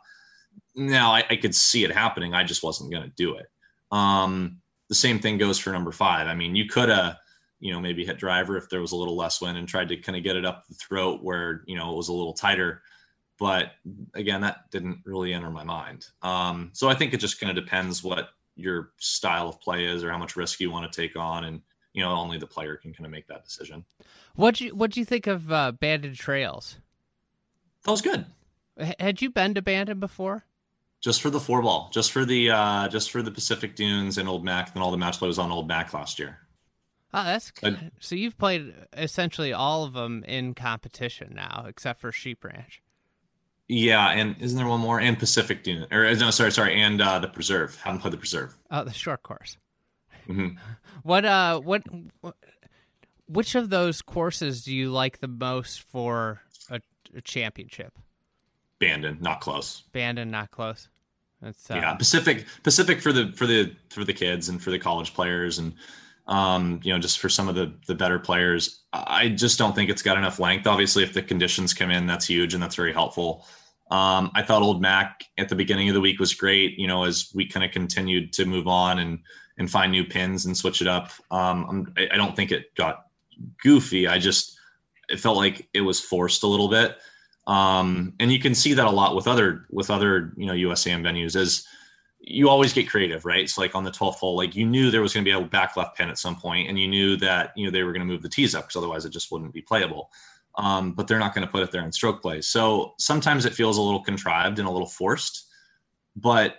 Now 0.76 1.12
I, 1.12 1.24
I 1.30 1.36
could 1.38 1.56
see 1.56 1.84
it 1.86 1.92
happening, 1.92 2.34
I 2.34 2.44
just 2.44 2.64
wasn't 2.64 2.92
going 2.92 3.04
to 3.04 3.14
do 3.16 3.36
it. 3.36 3.48
Um, 3.92 4.58
the 4.90 4.96
same 4.96 5.20
thing 5.20 5.38
goes 5.38 5.58
for 5.58 5.72
number 5.72 5.92
five. 5.92 6.28
I 6.28 6.36
mean, 6.36 6.56
you 6.56 6.66
could 6.66 6.90
have 6.90 7.18
you 7.62 7.72
know, 7.72 7.80
maybe 7.80 8.04
hit 8.04 8.18
driver 8.18 8.58
if 8.58 8.68
there 8.70 8.82
was 8.82 8.92
a 8.92 8.96
little 8.96 9.16
less 9.16 9.40
wind 9.40 9.58
and 9.58 9.68
tried 9.68 9.88
to 9.90 9.96
kind 9.96 10.18
of 10.18 10.24
get 10.24 10.36
it 10.36 10.46
up 10.46 10.66
the 10.68 10.74
throat 10.74 11.24
where, 11.24 11.64
you 11.68 11.78
know, 11.78 11.94
it 11.94 11.96
was 11.96 12.10
a 12.10 12.14
little 12.14 12.34
tighter. 12.34 12.82
But 13.38 13.74
again, 14.16 14.42
that 14.42 14.70
didn't 14.72 15.00
really 15.06 15.32
enter 15.32 15.52
my 15.52 15.64
mind. 15.64 16.08
Um, 16.24 16.72
so 16.74 16.90
I 16.90 16.96
think 16.96 17.14
it 17.14 17.20
just 17.20 17.40
kind 17.40 17.56
of 17.56 17.64
depends 17.64 18.04
what 18.04 18.30
your 18.56 18.92
style 18.98 19.48
of 19.48 19.62
play 19.62 19.86
is 19.86 20.04
or 20.04 20.12
how 20.12 20.18
much 20.18 20.36
risk 20.36 20.60
you 20.60 20.72
want 20.72 20.92
to 20.92 21.02
take 21.02 21.16
on. 21.16 21.46
And, 21.46 21.62
you 21.94 22.02
know, 22.02 22.12
only 22.12 22.38
the 22.38 22.48
player 22.48 22.76
can 22.76 22.94
kind 22.94 23.06
of 23.06 23.12
make 23.12 23.28
that 23.28 23.44
decision. 23.44 23.86
What 24.36 24.62
you 24.62 24.76
what 24.76 24.92
do 24.92 25.00
you 25.00 25.06
think 25.06 25.28
of 25.28 25.52
uh, 25.52 25.72
Bandon 25.74 26.16
Trails? 26.16 26.78
That 27.86 27.92
was 27.92 28.02
good. 28.02 28.26
H- 28.80 28.96
had 29.00 29.22
you 29.22 29.30
been 29.30 29.54
to 29.56 29.62
Bandon 29.62 30.00
before? 30.00 30.46
Just 31.02 31.22
for 31.22 31.30
the 31.32 31.40
four 31.40 31.62
ball, 31.64 31.90
just 31.92 32.12
for 32.12 32.26
the 32.26 32.52
uh, 32.52 32.88
just 32.88 33.12
for 33.12 33.22
the 33.22 33.32
Pacific 33.32 33.76
Dunes 33.76 34.18
and 34.18 34.30
Old 34.30 34.46
Mac, 34.46 34.74
and 34.74 34.84
all 34.84 34.92
the 34.92 34.98
match 34.98 35.18
play 35.18 35.28
was 35.28 35.40
on 35.40 35.52
Old 35.52 35.68
Mac 35.68 35.94
last 35.94 36.20
year. 36.20 36.38
Oh, 37.14 37.24
that's 37.26 37.52
good. 37.52 37.92
so 38.00 38.16
you've 38.16 38.38
played 38.38 38.74
essentially 38.94 39.52
all 39.52 39.84
of 39.84 39.92
them 39.94 40.24
in 40.24 40.54
competition 40.54 41.34
now, 41.36 41.66
except 41.68 42.00
for 42.00 42.12
Sheep 42.12 42.44
Ranch. 42.46 42.82
Yeah, 43.68 44.10
and 44.12 44.36
isn't 44.40 44.58
there 44.58 44.68
one 44.68 44.80
more? 44.80 45.00
And 45.00 45.18
Pacific 45.20 45.64
Dune, 45.64 45.88
or 45.92 46.04
no, 46.16 46.30
sorry, 46.32 46.52
sorry, 46.52 46.80
and 46.82 47.02
uh, 47.02 47.20
the 47.20 47.28
Preserve. 47.28 47.76
Haven't 47.82 48.00
played 48.00 48.14
the 48.14 48.18
Preserve. 48.18 48.56
Oh, 48.70 48.84
the 48.84 48.94
short 48.94 49.24
course. 49.24 49.58
Mm-hmm. 50.28 50.58
What 51.04 51.26
uh, 51.26 51.60
what, 51.60 51.82
what, 52.20 52.36
which 53.28 53.56
of 53.56 53.72
those 53.72 54.04
courses 54.04 54.64
do 54.64 54.72
you 54.72 54.92
like 54.92 55.20
the 55.20 55.28
most 55.28 55.82
for 55.82 56.42
a, 56.70 56.80
a 57.16 57.22
championship? 57.22 57.98
Bandon, 58.78 59.18
not 59.20 59.42
close. 59.42 59.82
Bandon, 59.94 60.30
not 60.30 60.52
close. 60.52 60.90
That's 61.42 61.72
uh, 61.72 61.76
yeah, 61.76 61.96
Pacific, 61.96 62.46
Pacific 62.62 63.02
for 63.02 63.12
the 63.12 63.32
for 63.36 63.48
the 63.48 63.76
for 63.90 64.04
the 64.04 64.14
kids 64.14 64.50
and 64.50 64.62
for 64.62 64.70
the 64.70 64.78
college 64.78 65.16
players 65.16 65.58
and 65.58 65.74
um, 66.28 66.80
you 66.84 66.94
know, 66.94 67.00
just 67.00 67.20
for 67.20 67.30
some 67.30 67.50
of 67.50 67.56
the 67.56 67.74
the 67.88 67.96
better 67.96 68.20
players. 68.20 68.84
I 68.94 69.30
just 69.30 69.58
don't 69.58 69.74
think 69.74 69.90
it's 69.90 70.02
got 70.02 70.18
enough 70.18 70.40
length. 70.40 70.68
Obviously, 70.68 71.04
if 71.04 71.14
the 71.14 71.22
conditions 71.22 71.74
come 71.74 71.92
in, 71.92 72.06
that's 72.06 72.28
huge 72.28 72.54
and 72.54 72.62
that's 72.62 72.76
very 72.76 72.94
helpful. 72.94 73.46
Um, 73.90 74.32
I 74.36 74.42
thought 74.42 74.62
Old 74.62 74.82
Mac 74.82 75.26
at 75.38 75.50
the 75.50 75.56
beginning 75.56 75.90
of 75.90 75.96
the 75.96 76.02
week 76.02 76.20
was 76.20 76.34
great. 76.34 76.78
You 76.78 76.88
know, 76.88 77.04
as 77.04 77.32
we 77.34 77.46
kind 77.46 77.66
of 77.66 77.72
continued 77.72 78.34
to 78.34 78.46
move 78.46 78.68
on 78.68 79.00
and 79.00 79.20
and 79.62 79.70
find 79.70 79.92
new 79.92 80.04
pins 80.04 80.48
and 80.48 80.58
switch 80.58 80.82
it 80.82 80.88
up. 80.88 81.12
Um, 81.30 81.94
I, 81.96 82.10
I 82.14 82.18
don't 82.18 82.36
think 82.36 82.52
it 82.52 82.74
got 82.76 83.06
goofy. 83.64 84.08
I 84.08 84.18
just 84.18 84.58
it 85.08 85.20
felt 85.20 85.38
like 85.38 85.70
it 85.74 85.82
was 85.82 86.00
forced 86.00 86.44
a 86.44 86.48
little 86.48 86.68
bit. 86.68 86.98
Um, 87.48 88.14
and 88.20 88.32
you 88.32 88.40
can 88.40 88.56
see 88.56 88.74
that 88.74 88.88
a 88.88 88.90
lot 88.90 89.16
with 89.16 89.28
other 89.28 89.68
with 89.70 89.90
other 89.90 90.34
you 90.36 90.48
know 90.48 90.54
USAM 90.54 91.02
venues 91.04 91.36
is 91.36 91.66
you 92.20 92.50
always 92.50 92.74
get 92.74 92.90
creative, 92.90 93.24
right? 93.24 93.50
So 93.50 93.62
like 93.62 93.76
on 93.76 93.84
the 93.84 93.92
12th 93.92 94.16
hole, 94.16 94.36
like 94.36 94.56
you 94.56 94.66
knew 94.66 94.92
there 94.92 95.02
was 95.02 95.14
going 95.14 95.26
to 95.26 95.32
be 95.32 95.36
a 95.36 95.48
back 95.48 95.78
left 95.78 95.96
pin 95.96 96.10
at 96.10 96.18
some 96.18 96.36
point, 96.36 96.68
and 96.68 96.78
you 96.78 96.88
knew 96.88 97.16
that 97.18 97.54
you 97.56 97.66
know 97.66 97.72
they 97.72 97.84
were 97.84 97.94
going 97.94 98.06
to 98.06 98.12
move 98.12 98.24
the 98.24 98.30
tees 98.30 98.56
up 98.56 98.66
because 98.66 98.76
otherwise 98.78 99.06
it 99.06 99.12
just 99.12 99.32
wouldn't 99.32 99.54
be 99.54 99.62
playable. 99.62 100.10
Um, 100.58 100.94
but 100.94 101.08
they're 101.08 101.20
not 101.20 101.34
going 101.34 101.46
to 101.46 101.52
put 101.52 101.64
it 101.64 101.72
there 101.72 101.86
in 101.86 101.92
stroke 101.92 102.22
play. 102.22 102.42
So 102.42 102.94
sometimes 102.98 103.46
it 103.46 103.54
feels 103.54 103.78
a 103.78 103.82
little 103.82 104.02
contrived 104.02 104.60
and 104.60 104.68
a 104.68 104.72
little 104.72 104.88
forced. 104.88 105.48
But 106.16 106.58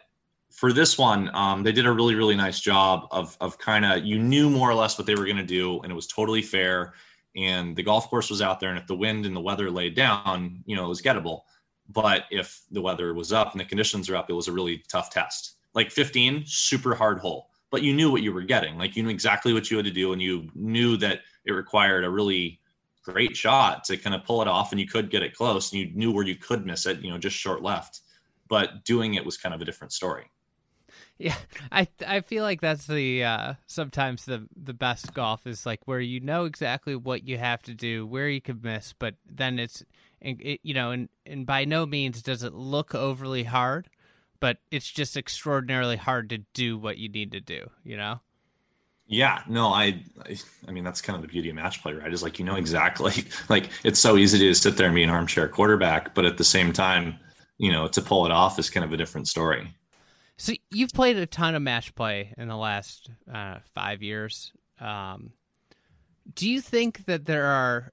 for 0.52 0.72
this 0.72 0.98
one, 0.98 1.30
um, 1.34 1.62
they 1.62 1.72
did 1.72 1.86
a 1.86 1.92
really 1.92 2.14
really 2.14 2.36
nice 2.36 2.60
job 2.60 3.08
of 3.10 3.36
of 3.40 3.58
kind 3.58 3.84
of 3.84 4.04
you 4.04 4.18
knew 4.18 4.50
more 4.50 4.70
or 4.70 4.74
less 4.74 4.98
what 4.98 5.06
they 5.06 5.14
were 5.14 5.24
going 5.24 5.36
to 5.36 5.42
do, 5.42 5.80
and 5.80 5.90
it 5.90 5.94
was 5.94 6.06
totally 6.06 6.42
fair. 6.42 6.94
And 7.34 7.74
the 7.74 7.82
golf 7.82 8.10
course 8.10 8.28
was 8.28 8.42
out 8.42 8.60
there, 8.60 8.68
and 8.68 8.78
if 8.78 8.86
the 8.86 8.94
wind 8.94 9.24
and 9.24 9.34
the 9.34 9.40
weather 9.40 9.70
laid 9.70 9.94
down, 9.96 10.62
you 10.66 10.76
know 10.76 10.84
it 10.84 10.88
was 10.88 11.02
gettable. 11.02 11.40
But 11.88 12.24
if 12.30 12.62
the 12.70 12.80
weather 12.80 13.14
was 13.14 13.32
up 13.32 13.52
and 13.52 13.60
the 13.60 13.64
conditions 13.64 14.08
are 14.08 14.16
up, 14.16 14.30
it 14.30 14.34
was 14.34 14.48
a 14.48 14.52
really 14.52 14.82
tough 14.88 15.10
test. 15.10 15.56
Like 15.74 15.90
15, 15.90 16.44
super 16.46 16.94
hard 16.94 17.18
hole. 17.18 17.48
but 17.70 17.82
you 17.82 17.94
knew 17.94 18.10
what 18.10 18.22
you 18.22 18.32
were 18.32 18.42
getting. 18.42 18.76
Like 18.76 18.96
you 18.96 19.02
knew 19.02 19.08
exactly 19.08 19.54
what 19.54 19.70
you 19.70 19.78
had 19.78 19.86
to 19.86 19.92
do, 19.92 20.12
and 20.12 20.20
you 20.20 20.48
knew 20.54 20.96
that 20.98 21.20
it 21.46 21.52
required 21.52 22.04
a 22.04 22.10
really 22.10 22.60
great 23.02 23.36
shot 23.36 23.84
to 23.84 23.96
kind 23.96 24.14
of 24.14 24.24
pull 24.24 24.42
it 24.42 24.48
off, 24.48 24.72
and 24.72 24.80
you 24.80 24.86
could 24.86 25.10
get 25.10 25.22
it 25.22 25.34
close, 25.34 25.72
and 25.72 25.80
you 25.80 25.90
knew 25.94 26.12
where 26.12 26.26
you 26.26 26.36
could 26.36 26.66
miss 26.66 26.86
it, 26.86 27.00
you 27.00 27.10
know, 27.10 27.18
just 27.18 27.36
short 27.36 27.62
left. 27.62 28.02
But 28.48 28.84
doing 28.84 29.14
it 29.14 29.24
was 29.24 29.38
kind 29.38 29.54
of 29.54 29.62
a 29.62 29.64
different 29.64 29.92
story. 29.92 30.30
Yeah, 31.22 31.36
I 31.72 31.86
I 32.06 32.20
feel 32.20 32.42
like 32.42 32.60
that's 32.60 32.86
the 32.86 33.24
uh, 33.24 33.54
sometimes 33.66 34.24
the 34.24 34.48
the 34.56 34.74
best 34.74 35.14
golf 35.14 35.46
is 35.46 35.64
like 35.64 35.80
where 35.86 36.00
you 36.00 36.18
know 36.18 36.44
exactly 36.44 36.96
what 36.96 37.26
you 37.26 37.38
have 37.38 37.62
to 37.62 37.74
do, 37.74 38.04
where 38.04 38.28
you 38.28 38.40
could 38.40 38.64
miss, 38.64 38.92
but 38.92 39.14
then 39.24 39.60
it's 39.60 39.84
it, 40.20 40.60
you 40.64 40.74
know, 40.74 40.90
and 40.90 41.08
and 41.24 41.46
by 41.46 41.64
no 41.64 41.86
means 41.86 42.22
does 42.22 42.42
it 42.42 42.54
look 42.54 42.92
overly 42.92 43.44
hard, 43.44 43.88
but 44.40 44.58
it's 44.72 44.90
just 44.90 45.16
extraordinarily 45.16 45.96
hard 45.96 46.28
to 46.30 46.38
do 46.54 46.76
what 46.76 46.98
you 46.98 47.08
need 47.08 47.30
to 47.32 47.40
do, 47.40 47.70
you 47.84 47.96
know. 47.96 48.20
Yeah, 49.06 49.42
no, 49.48 49.68
I, 49.68 50.02
I, 50.24 50.36
I 50.66 50.72
mean 50.72 50.82
that's 50.82 51.02
kind 51.02 51.14
of 51.14 51.22
the 51.22 51.28
beauty 51.28 51.50
of 51.50 51.54
match 51.54 51.82
play, 51.82 51.92
right? 51.92 52.12
Is 52.12 52.24
like 52.24 52.40
you 52.40 52.44
know 52.44 52.56
exactly, 52.56 53.12
like 53.48 53.70
it's 53.84 54.00
so 54.00 54.16
easy 54.16 54.40
to 54.40 54.54
sit 54.54 54.76
there 54.76 54.86
and 54.86 54.94
be 54.96 55.04
an 55.04 55.10
armchair 55.10 55.46
quarterback, 55.46 56.14
but 56.16 56.24
at 56.24 56.36
the 56.36 56.44
same 56.44 56.72
time, 56.72 57.14
you 57.58 57.70
know, 57.70 57.86
to 57.86 58.02
pull 58.02 58.26
it 58.26 58.32
off 58.32 58.58
is 58.58 58.70
kind 58.70 58.84
of 58.84 58.92
a 58.92 58.96
different 58.96 59.28
story. 59.28 59.72
So 60.36 60.52
you've 60.70 60.92
played 60.92 61.16
a 61.16 61.26
ton 61.26 61.54
of 61.54 61.62
match 61.62 61.94
play 61.94 62.34
in 62.36 62.48
the 62.48 62.56
last 62.56 63.10
uh, 63.32 63.58
five 63.74 64.02
years. 64.02 64.52
Um, 64.80 65.32
do 66.34 66.48
you 66.48 66.60
think 66.60 67.04
that 67.06 67.26
there 67.26 67.46
are 67.46 67.92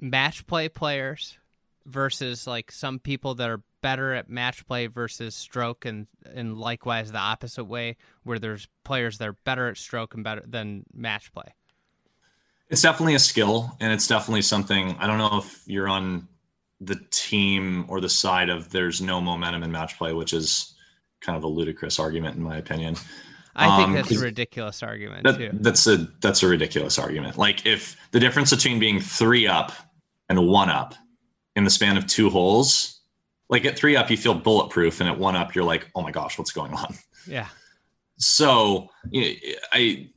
match 0.00 0.46
play 0.46 0.68
players 0.68 1.38
versus 1.86 2.46
like 2.46 2.70
some 2.70 2.98
people 2.98 3.34
that 3.36 3.48
are 3.48 3.62
better 3.80 4.14
at 4.14 4.28
match 4.28 4.66
play 4.66 4.86
versus 4.86 5.34
stroke 5.34 5.84
and 5.84 6.06
and 6.34 6.56
likewise 6.56 7.10
the 7.10 7.18
opposite 7.18 7.64
way 7.64 7.96
where 8.22 8.38
there's 8.38 8.68
players 8.84 9.18
that 9.18 9.28
are 9.28 9.36
better 9.44 9.68
at 9.68 9.76
stroke 9.76 10.14
and 10.14 10.22
better 10.22 10.42
than 10.46 10.84
match 10.94 11.32
play 11.32 11.54
it's 12.70 12.82
definitely 12.82 13.14
a 13.14 13.18
skill 13.18 13.76
and 13.80 13.92
it's 13.92 14.06
definitely 14.06 14.42
something 14.42 14.96
i 15.00 15.06
don't 15.06 15.18
know 15.18 15.38
if 15.38 15.62
you're 15.66 15.88
on 15.88 16.26
the 16.80 16.96
team 17.10 17.84
or 17.88 18.00
the 18.00 18.08
side 18.08 18.48
of 18.48 18.70
there's 18.70 19.00
no 19.00 19.20
momentum 19.20 19.64
in 19.64 19.72
match 19.72 19.98
play 19.98 20.12
which 20.12 20.32
is 20.32 20.74
kind 21.24 21.36
of 21.36 21.44
a 21.44 21.48
ludicrous 21.48 21.98
argument 21.98 22.36
in 22.36 22.42
my 22.42 22.56
opinion 22.56 22.96
I 23.54 23.76
think 23.76 23.88
um, 23.88 23.94
that's 23.94 24.10
a 24.12 24.18
ridiculous 24.18 24.82
argument 24.82 25.24
that, 25.24 25.36
too. 25.36 25.50
That's 25.52 25.86
a 25.86 26.08
that's 26.20 26.42
a 26.42 26.48
ridiculous 26.48 26.98
argument. 26.98 27.36
Like 27.36 27.66
if 27.66 27.96
the 28.10 28.20
difference 28.20 28.50
between 28.50 28.78
being 28.78 28.98
three 28.98 29.46
up 29.46 29.72
and 30.28 30.46
one 30.46 30.70
up 30.70 30.94
in 31.54 31.64
the 31.64 31.70
span 31.70 31.98
of 31.98 32.06
two 32.06 32.30
holes, 32.30 33.02
like 33.50 33.66
at 33.66 33.76
three 33.76 33.94
up 33.94 34.10
you 34.10 34.16
feel 34.16 34.34
bulletproof, 34.34 35.00
and 35.00 35.08
at 35.08 35.18
one 35.18 35.36
up 35.36 35.54
you're 35.54 35.64
like, 35.64 35.90
oh 35.94 36.00
my 36.00 36.10
gosh, 36.10 36.38
what's 36.38 36.52
going 36.52 36.72
on? 36.72 36.94
Yeah. 37.26 37.48
So 38.16 38.88
you 39.10 39.20
know, 39.20 39.52
I 39.72 40.08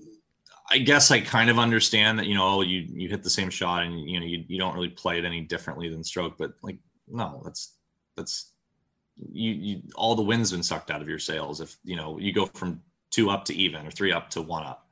I 0.71 0.77
guess 0.77 1.11
I 1.11 1.19
kind 1.19 1.49
of 1.49 1.59
understand 1.59 2.17
that 2.19 2.27
you 2.27 2.35
know 2.35 2.61
you 2.61 2.85
you 2.87 3.09
hit 3.09 3.21
the 3.21 3.29
same 3.29 3.49
shot 3.49 3.83
and 3.83 4.09
you 4.09 4.19
know 4.19 4.25
you, 4.25 4.45
you 4.47 4.57
don't 4.57 4.73
really 4.73 4.89
play 4.89 5.19
it 5.19 5.25
any 5.25 5.41
differently 5.41 5.89
than 5.89 6.03
stroke, 6.03 6.37
but 6.37 6.53
like 6.63 6.77
no, 7.07 7.41
that's 7.43 7.75
that's 8.15 8.53
you 9.31 9.51
you 9.51 9.81
all 9.95 10.15
the 10.15 10.21
wind's 10.21 10.51
been 10.51 10.63
sucked 10.63 10.91
out 10.91 11.01
of 11.01 11.07
your 11.07 11.19
sails 11.19 11.61
if 11.61 11.77
you 11.83 11.95
know 11.95 12.17
you 12.19 12.33
go 12.33 12.45
from 12.47 12.81
two 13.11 13.29
up 13.29 13.45
to 13.45 13.55
even 13.55 13.85
or 13.85 13.91
three 13.91 14.11
up 14.11 14.29
to 14.31 14.41
one 14.41 14.65
up, 14.65 14.87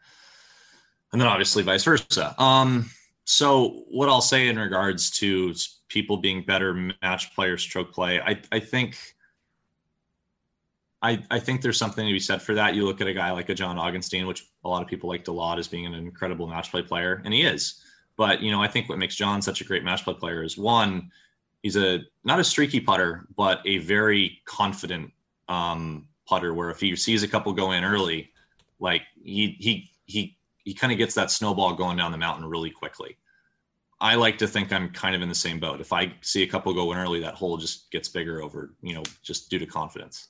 and 1.12 1.22
then 1.22 1.28
obviously 1.28 1.64
vice 1.64 1.84
versa. 1.84 2.34
Um, 2.42 2.90
so 3.26 3.84
what 3.90 4.10
I'll 4.10 4.22
say 4.22 4.48
in 4.48 4.60
regards 4.60 5.10
to 5.12 5.54
people 5.88 6.18
being 6.18 6.44
better 6.44 6.74
match 7.02 7.34
player 7.36 7.58
stroke 7.58 7.94
play, 7.94 8.20
I, 8.20 8.42
I 8.52 8.60
think 8.60 8.98
I, 11.02 11.22
I 11.30 11.40
think 11.40 11.62
there's 11.62 11.78
something 11.78 12.06
to 12.06 12.14
be 12.14 12.20
said 12.20 12.42
for 12.42 12.56
that. 12.56 12.76
You 12.76 12.86
look 12.86 13.02
at 13.02 13.08
a 13.08 13.14
guy 13.14 13.32
like 13.32 13.50
a 13.50 13.54
John 13.54 13.78
Augenstein, 13.78 14.26
which 14.26 14.46
a 14.64 14.70
lot 14.70 14.82
of 14.82 14.88
people 14.88 15.10
liked 15.10 15.28
a 15.28 15.34
lot 15.34 15.60
as 15.60 15.68
being 15.68 15.86
an 15.86 15.94
incredible 15.94 16.48
match 16.48 16.72
play 16.72 16.82
player, 16.82 17.22
and 17.26 17.34
he 17.34 17.42
is. 17.42 17.84
But 18.16 18.42
you 18.42 18.52
know, 18.52 18.62
I 18.62 18.68
think 18.68 18.88
what 18.88 18.98
makes 18.98 19.16
John 19.16 19.42
such 19.42 19.60
a 19.60 19.66
great 19.66 19.84
match 19.84 20.06
play 20.06 20.14
player 20.14 20.44
is 20.44 20.58
one, 20.58 21.12
he's 21.64 21.76
a 21.76 22.02
not 22.24 22.40
a 22.40 22.44
streaky 22.44 22.80
putter, 22.80 23.26
but 23.36 23.62
a 23.66 23.80
very 23.80 24.40
confident 24.46 25.12
um, 25.50 26.08
putter. 26.28 26.54
Where 26.54 26.70
if 26.70 26.80
he 26.80 26.96
sees 26.96 27.24
a 27.24 27.28
couple 27.28 27.52
go 27.54 27.72
in 27.72 27.84
early, 27.84 28.32
like 28.80 29.02
he 29.24 29.58
he 29.60 29.92
he 30.06 30.38
he 30.64 30.74
kind 30.76 30.94
of 30.94 31.00
gets 31.00 31.16
that 31.16 31.32
snowball 31.32 31.74
going 31.74 31.98
down 31.98 32.12
the 32.12 32.18
mountain 32.18 32.46
really 32.46 32.70
quickly. 32.70 33.18
I 34.00 34.16
like 34.16 34.38
to 34.40 34.48
think 34.48 34.72
I'm 34.74 34.90
kind 34.90 35.16
of 35.16 35.22
in 35.22 35.30
the 35.30 35.36
same 35.36 35.60
boat. 35.60 35.80
If 35.80 35.94
I 35.94 36.14
see 36.22 36.44
a 36.44 36.48
couple 36.48 36.74
go 36.74 36.92
in 36.92 36.98
early, 36.98 37.22
that 37.22 37.36
hole 37.36 37.56
just 37.58 37.90
gets 37.90 38.10
bigger 38.10 38.42
over, 38.42 38.74
you 38.82 38.94
know, 38.94 39.04
just 39.24 39.50
due 39.50 39.60
to 39.60 39.66
confidence. 39.66 40.28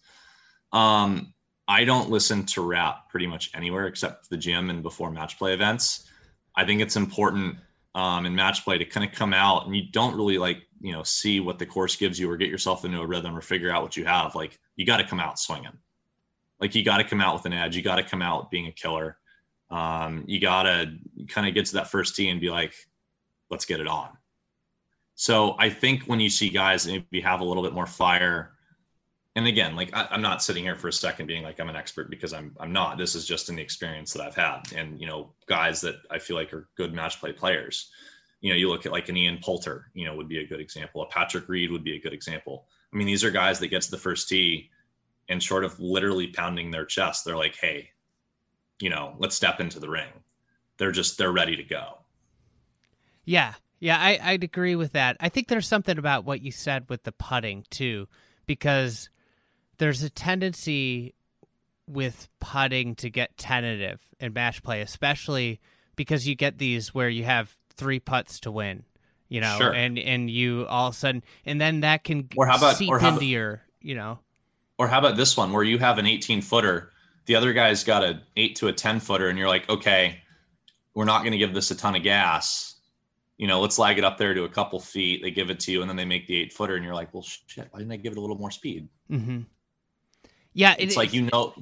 Um, 0.72 1.34
I 1.68 1.84
don't 1.84 2.12
listen 2.12 2.46
to 2.48 2.62
rap 2.62 3.10
pretty 3.10 3.26
much 3.26 3.50
anywhere 3.56 3.88
except 3.88 4.30
the 4.30 4.38
gym 4.38 4.70
and 4.70 4.84
before 4.84 5.10
match 5.10 5.40
play 5.40 5.54
events. 5.54 6.08
I 6.56 6.66
think 6.66 6.82
it's 6.82 6.98
important 6.98 7.58
um, 7.96 8.26
in 8.26 8.36
match 8.36 8.64
play 8.64 8.78
to 8.78 8.86
kind 8.86 9.08
of 9.08 9.16
come 9.16 9.34
out 9.34 9.66
and 9.66 9.76
you 9.76 9.84
don't 9.92 10.16
really 10.16 10.38
like, 10.38 10.64
you 10.82 10.92
know, 10.92 11.04
see 11.04 11.40
what 11.40 11.60
the 11.60 11.66
course 11.66 11.96
gives 11.96 12.20
you 12.20 12.30
or 12.30 12.38
get 12.38 12.50
yourself 12.50 12.86
into 12.86 13.00
a 13.00 13.06
rhythm 13.06 13.36
or 13.36 13.42
figure 13.42 13.72
out 13.72 13.84
what 13.84 13.96
you 13.96 14.06
have. 14.06 14.36
Like 14.36 14.60
you 14.76 14.86
got 14.86 14.98
to 14.98 15.04
come 15.04 15.20
out 15.20 15.40
swinging. 15.40 15.78
Like 16.60 16.76
you 16.76 16.84
got 16.84 16.98
to 16.98 17.04
come 17.04 17.22
out 17.22 17.36
with 17.36 17.46
an 17.46 17.54
edge. 17.54 17.76
You 17.76 17.82
got 17.82 17.98
to 17.98 18.04
come 18.04 18.22
out 18.22 18.50
being 18.50 18.68
a 18.68 18.72
killer 18.72 19.18
um, 19.74 20.24
you 20.28 20.40
gotta 20.40 20.94
kind 21.28 21.48
of 21.48 21.56
get 21.56 21.66
to 21.66 21.74
that 21.74 21.90
first 21.90 22.16
tee 22.16 22.30
and 22.30 22.40
be 22.40 22.52
like, 22.52 22.76
let's 23.50 23.66
get 23.66 23.80
it 23.80 23.88
on. 23.88 24.10
So 25.16 25.56
I 25.58 25.70
think 25.70 26.04
when 26.04 26.20
you 26.20 26.30
see 26.30 26.50
guys 26.50 26.86
maybe 26.86 27.22
have 27.22 27.42
a 27.42 27.44
little 27.44 27.64
bit 27.64 27.74
more 27.74 27.88
fire, 27.88 28.52
and 29.36 29.48
again, 29.48 29.76
like 29.76 29.96
I, 29.96 30.08
am 30.12 30.22
not 30.22 30.44
sitting 30.44 30.64
here 30.64 30.76
for 30.76 30.88
a 30.88 30.94
second 30.94 31.28
being 31.28 31.44
like 31.44 31.60
I'm 31.60 31.70
an 31.70 31.76
expert 31.76 32.10
because 32.10 32.34
I'm 32.34 32.56
I'm 32.60 32.72
not. 32.72 32.98
This 32.98 33.16
is 33.16 33.26
just 33.26 33.48
the 33.48 33.60
experience 33.60 34.14
that 34.14 34.24
I've 34.24 34.36
had, 34.36 34.62
and 34.76 35.00
you 35.00 35.08
know, 35.08 35.32
guys 35.48 35.82
that 35.82 35.96
I 36.12 36.20
feel 36.20 36.36
like 36.36 36.54
are 36.54 36.70
good 36.76 36.94
match 36.94 37.20
play 37.20 37.32
players. 37.32 37.90
You 38.42 38.50
know, 38.50 38.58
you 38.58 38.70
look 38.70 38.86
at 38.86 38.92
like 38.92 39.10
an 39.10 39.18
Ian 39.18 39.40
Poulter, 39.42 39.90
you 39.94 40.06
know, 40.06 40.16
would 40.16 40.28
be 40.28 40.40
a 40.40 40.48
good 40.48 40.60
example. 40.60 41.02
A 41.02 41.08
Patrick 41.08 41.48
Reed 41.48 41.72
would 41.72 41.84
be 41.84 41.96
a 41.96 42.00
good 42.00 42.14
example. 42.14 42.66
I 42.94 42.98
mean, 42.98 43.08
these 43.08 43.24
are 43.24 43.32
guys 43.32 43.60
that 43.60 43.70
get 43.70 43.82
to 43.84 43.92
the 43.92 43.98
first 43.98 44.28
tee 44.28 44.70
and 45.30 45.42
short 45.42 45.64
of 45.64 45.80
literally 45.80 46.28
pounding 46.28 46.72
their 46.72 46.86
chest, 46.86 47.26
they're 47.26 47.38
like, 47.38 47.56
hey, 47.56 47.90
you 48.80 48.90
know, 48.90 49.16
let's 49.18 49.36
step 49.36 49.60
into 49.60 49.80
the 49.80 49.90
ring. 49.90 50.10
They're 50.78 50.92
just 50.92 51.18
they're 51.18 51.32
ready 51.32 51.56
to 51.56 51.64
go. 51.64 52.00
Yeah. 53.26 53.54
Yeah, 53.80 53.98
I, 54.00 54.18
I'd 54.22 54.44
agree 54.44 54.76
with 54.76 54.94
that. 54.94 55.18
I 55.20 55.28
think 55.28 55.48
there's 55.48 55.68
something 55.68 55.98
about 55.98 56.24
what 56.24 56.42
you 56.42 56.52
said 56.52 56.86
with 56.88 57.04
the 57.04 57.12
putting 57.12 57.66
too, 57.70 58.08
because 58.46 59.10
there's 59.84 60.02
a 60.02 60.10
tendency 60.10 61.14
with 61.90 62.30
putting 62.40 62.96
to 62.96 63.10
get 63.10 63.38
tentative 63.38 64.00
in 64.18 64.32
match 64.32 64.64
play, 64.64 64.80
especially 64.80 65.60
because 65.98 66.26
you 66.26 66.36
get 66.36 66.58
these 66.58 66.94
where 66.94 67.10
you 67.10 67.26
have 67.26 67.54
three 67.76 68.00
putts 68.00 68.40
to 68.40 68.52
win, 68.52 68.84
you 69.28 69.42
know, 69.42 69.58
sure. 69.58 69.74
and 69.74 70.00
and 70.00 70.30
you 70.30 70.66
all 70.68 70.88
of 70.88 70.94
a 70.94 70.98
sudden, 70.98 71.22
and 71.46 71.60
then 71.60 71.82
that 71.82 72.06
can 72.06 72.30
or 72.38 72.46
how 72.46 72.58
about, 72.58 72.78
seep 72.78 72.90
or 72.90 72.98
how 72.98 73.10
into 73.10 73.18
about, 73.18 73.28
your, 73.28 73.62
you 73.82 73.96
know, 73.96 74.20
or 74.78 74.88
how 74.88 75.00
about 75.00 75.18
this 75.18 75.36
one 75.36 75.52
where 75.52 75.64
you 75.64 75.78
have 75.80 75.98
an 75.98 76.06
18 76.06 76.42
footer 76.42 76.94
the 77.26 77.36
other 77.36 77.52
guy's 77.52 77.84
got 77.84 78.04
a 78.04 78.22
eight 78.38 78.56
to 78.58 78.70
a 78.70 78.74
10 78.74 79.02
footer 79.02 79.28
and 79.28 79.38
you're 79.38 79.50
like, 79.50 79.70
okay, 79.70 80.22
we're 80.94 81.06
not 81.06 81.24
going 81.24 81.32
to 81.32 81.38
give 81.38 81.54
this 81.54 81.72
a 81.72 81.76
ton 81.76 81.96
of 81.96 82.04
gas. 82.04 82.76
You 83.38 83.48
know, 83.48 83.60
let's 83.60 83.80
lag 83.80 83.98
it 83.98 84.04
up 84.04 84.18
there 84.18 84.34
to 84.34 84.44
a 84.44 84.50
couple 84.50 84.80
feet. 84.80 85.22
They 85.22 85.32
give 85.32 85.50
it 85.50 85.60
to 85.62 85.72
you 85.72 85.82
and 85.82 85.90
then 85.90 85.98
they 85.98 86.06
make 86.06 86.28
the 86.28 86.42
eight 86.42 86.54
footer 86.54 86.76
and 86.76 86.86
you're 86.86 86.96
like, 86.96 87.14
well, 87.14 87.24
shit, 87.24 87.68
why 87.72 87.80
didn't 87.80 87.92
I 87.92 87.98
give 87.98 88.14
it 88.14 88.18
a 88.18 88.22
little 88.22 88.38
more 88.38 88.52
speed? 88.52 88.88
Mm-hmm. 89.10 89.42
Yeah. 90.54 90.76
It, 90.78 90.86
it's 90.86 90.98
like, 90.98 91.14
you 91.14 91.30
know, 91.32 91.54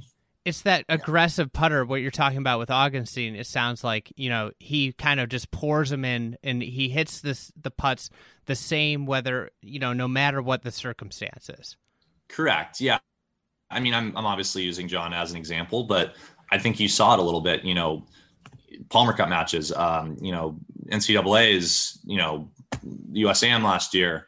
it's 0.44 0.64
that 0.64 0.86
aggressive 0.90 1.54
putter 1.54 1.86
what 1.86 2.02
you're 2.02 2.12
talking 2.12 2.40
about 2.40 2.60
with 2.60 2.70
Augenstein. 2.70 3.38
It 3.38 3.46
sounds 3.46 3.84
like 3.84 4.12
you 4.16 4.30
know 4.30 4.52
he 4.60 4.92
kind 4.94 5.20
of 5.20 5.30
just 5.30 5.52
pours 5.52 5.90
them 5.90 6.04
in, 6.04 6.38
and 6.44 6.62
he 6.62 6.90
hits 6.90 7.22
this 7.22 7.52
the 7.62 7.72
putts 7.72 8.10
the 8.46 8.56
same 8.56 9.06
whether 9.06 9.52
you 9.62 9.80
know 9.80 9.94
no 9.94 10.08
matter 10.08 10.42
what 10.42 10.64
the 10.64 10.72
circumstances. 10.72 11.78
Correct. 12.28 12.82
Yeah, 12.82 13.00
I 13.70 13.80
mean, 13.80 13.94
I'm 13.94 14.16
I'm 14.18 14.26
obviously 14.26 14.64
using 14.64 14.88
John 14.88 15.14
as 15.14 15.32
an 15.32 15.38
example, 15.38 15.84
but 15.84 16.16
I 16.52 16.58
think 16.58 16.80
you 16.80 16.88
saw 16.88 17.14
it 17.14 17.20
a 17.20 17.24
little 17.24 17.42
bit. 17.42 17.64
You 17.64 17.76
know, 17.76 18.06
Palmer 18.90 19.14
Cup 19.14 19.30
matches. 19.30 19.72
Um, 19.72 20.18
you 20.22 20.32
know, 20.32 20.60
NCAA's. 20.90 22.00
You 22.04 22.18
know, 22.18 22.50
USAM 23.14 23.64
last 23.64 23.94
year, 23.94 24.28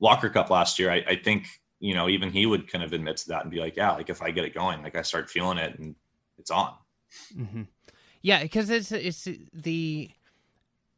Walker 0.00 0.28
Cup 0.28 0.50
last 0.50 0.78
year. 0.78 0.90
I, 0.90 1.04
I 1.06 1.16
think 1.16 1.46
you 1.82 1.94
know 1.94 2.08
even 2.08 2.30
he 2.30 2.46
would 2.46 2.70
kind 2.70 2.84
of 2.84 2.92
admit 2.92 3.16
to 3.18 3.28
that 3.28 3.42
and 3.42 3.50
be 3.50 3.58
like, 3.58 3.76
yeah, 3.76 3.92
like 3.92 4.08
if 4.08 4.22
I 4.22 4.30
get 4.30 4.44
it 4.44 4.54
going, 4.54 4.82
like 4.82 4.96
I 4.96 5.02
start 5.02 5.28
feeling 5.28 5.58
it 5.58 5.78
and 5.78 5.96
it's 6.38 6.50
on. 6.50 6.74
Mm-hmm. 7.36 7.62
Yeah, 8.22 8.42
because 8.42 8.70
it's 8.70 8.92
it's 8.92 9.26
the 9.52 10.08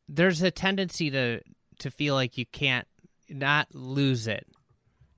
there's 0.08 0.42
a 0.42 0.50
tendency 0.50 1.10
to 1.10 1.40
to 1.78 1.90
feel 1.90 2.14
like 2.14 2.36
you 2.36 2.44
can't 2.44 2.86
not 3.30 3.74
lose 3.74 4.26
it, 4.28 4.46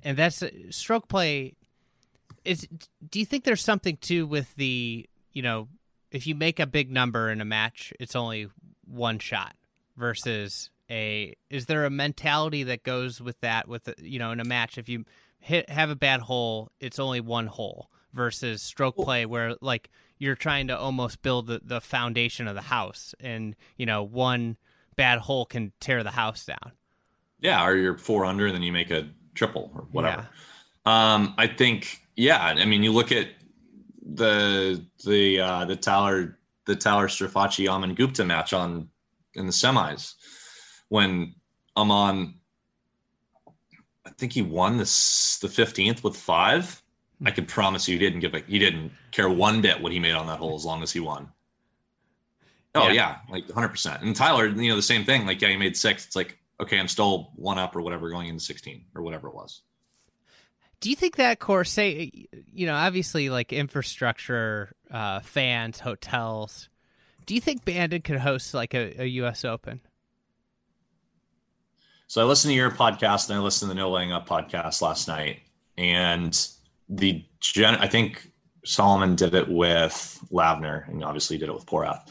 and 0.05 0.17
that's 0.17 0.43
stroke 0.71 1.09
play 1.09 1.57
is 2.45 2.69
do 3.11 3.19
you 3.19 3.27
think 3.27 3.43
there's 3.43 3.65
something 3.65 3.97
too 3.97 4.25
with 4.25 4.55
the 4.55 5.09
you 5.33 5.43
know 5.43 5.67
if 6.13 6.29
you 6.29 6.37
make 6.37 6.61
a 6.61 6.67
big 6.67 6.93
number 6.93 7.29
in 7.29 7.41
a 7.41 7.45
match 7.45 7.93
it's 7.99 8.15
only 8.15 8.47
one 8.87 9.19
shot 9.19 9.57
versus 9.97 10.71
a 10.89 11.35
is 11.51 11.67
there 11.67 11.85
a 11.85 11.91
mentality 11.91 12.63
that 12.63 12.85
goes 12.85 13.21
with 13.21 13.41
that 13.41 13.67
with 13.67 13.93
you 13.99 14.21
know 14.21 14.31
in 14.31 14.39
a 14.39 14.45
match 14.45 14.79
if 14.79 14.89
you 14.89 15.05
hit 15.39 15.69
have 15.71 15.91
a 15.91 15.97
bad 15.97 16.21
hole 16.21 16.71
it's 16.81 16.99
only 16.99 17.21
one 17.21 17.47
hole 17.47 17.91
versus 18.13 18.63
stroke 18.63 18.97
play 18.97 19.27
where 19.27 19.55
like 19.61 19.91
you're 20.19 20.35
trying 20.35 20.69
to 20.69 20.79
almost 20.79 21.21
build 21.23 21.47
the, 21.47 21.61
the 21.63 21.81
foundation 21.81 22.49
of 22.49 22.55
the 22.55 22.63
house 22.63 23.15
and 23.21 23.55
you 23.77 23.87
know 23.87 24.03
one 24.03 24.57
bad 24.97 25.19
hole 25.19 25.45
can 25.45 25.73
tear 25.81 26.03
the 26.03 26.11
house 26.11 26.47
down 26.47 26.73
yeah 27.41 27.65
or 27.65 27.77
you're 27.77 27.99
four 27.99 28.25
under 28.25 28.47
and 28.47 28.55
then 28.55 28.63
you 28.63 28.73
make 28.73 28.91
a 28.91 29.09
triple 29.35 29.71
or 29.75 29.87
whatever 29.93 30.27
yeah. 30.87 31.13
um 31.13 31.35
i 31.37 31.47
think 31.47 32.01
yeah 32.17 32.43
i 32.43 32.65
mean 32.65 32.83
you 32.83 32.93
look 32.93 33.13
at 33.13 33.29
the 34.15 34.85
the 35.05 35.41
uh 35.41 35.65
the 35.65 35.77
Tyler 35.77 36.39
the 36.67 36.77
Tyler 36.77 37.09
Strafaci 37.09 37.69
Aman 37.69 37.95
Gupta 37.95 38.25
match 38.25 38.53
on 38.53 38.89
in 39.35 39.47
the 39.47 39.53
semis 39.53 40.15
when 40.89 41.35
Aman 41.77 42.35
I 44.07 44.11
think 44.11 44.33
he 44.33 44.43
won 44.43 44.79
this 44.79 45.39
the 45.39 45.49
15th 45.49 46.03
with 46.03 46.17
five 46.17 46.83
I 47.25 47.31
can 47.31 47.47
promise 47.47 47.89
you, 47.89 47.95
he 47.95 47.99
didn't 47.99 48.21
give 48.21 48.35
a 48.35 48.41
he 48.41 48.59
didn't 48.59 48.93
care 49.11 49.29
one 49.29 49.63
bit 49.63 49.81
what 49.81 49.93
he 49.93 49.99
made 49.99 50.13
on 50.13 50.27
that 50.27 50.39
hole 50.39 50.55
as 50.55 50.65
long 50.65 50.83
as 50.83 50.93
he 50.93 51.01
won. 51.01 51.29
Oh 52.75 52.89
yeah, 52.89 52.93
yeah 52.93 53.17
like 53.31 53.47
100. 53.47 53.69
percent 53.69 54.03
And 54.03 54.15
Tyler, 54.15 54.47
you 54.49 54.69
know, 54.69 54.77
the 54.77 54.83
same 54.83 55.05
thing. 55.05 55.27
Like, 55.27 55.41
yeah, 55.41 55.49
he 55.49 55.57
made 55.57 55.77
six. 55.77 56.05
It's 56.07 56.17
like, 56.17 56.39
okay, 56.61 56.79
I'm 56.79 56.89
still 56.89 57.31
one 57.37 57.59
up 57.59 57.75
or 57.75 57.81
whatever 57.81 58.11
going 58.11 58.29
into 58.29 58.45
16 58.45 58.85
or 58.95 59.03
whatever 59.03 59.29
it 59.29 59.35
was. 59.35 59.63
Do 60.81 60.91
you 60.91 60.97
think 60.97 61.17
that 61.17 61.39
course, 61.39 61.73
say, 61.73 62.29
you 62.53 62.67
know, 62.67 62.75
obviously 62.75 63.31
like 63.31 63.51
infrastructure, 63.51 64.75
uh, 64.91 65.21
fans, 65.21 65.81
hotels. 65.81 66.69
Do 67.25 67.35
you 67.35 67.41
think 67.41 67.65
Bandon 67.65 68.03
could 68.03 68.19
host 68.19 68.53
like 68.53 68.75
a, 68.75 69.03
a 69.03 69.07
U.S. 69.07 69.43
Open? 69.45 69.81
So 72.09 72.21
I 72.21 72.25
listened 72.25 72.53
to 72.53 72.57
your 72.57 72.71
podcast 72.71 73.31
and 73.31 73.39
I 73.39 73.43
listened 73.43 73.69
to 73.69 73.75
the 73.75 73.81
No 73.81 73.91
Laying 73.91 74.13
Up 74.13 74.29
podcast 74.29 74.81
last 74.81 75.09
night, 75.09 75.41
and 75.77 76.49
the 76.89 77.25
gen 77.41 77.75
I 77.77 77.89
think 77.89 78.31
Solomon 78.65 79.17
did 79.17 79.35
it 79.35 79.49
with 79.49 80.19
Lavner 80.31 80.89
and 80.89 81.03
obviously 81.03 81.37
did 81.37 81.49
it 81.49 81.55
with 81.55 81.67
Porath. 81.67 82.09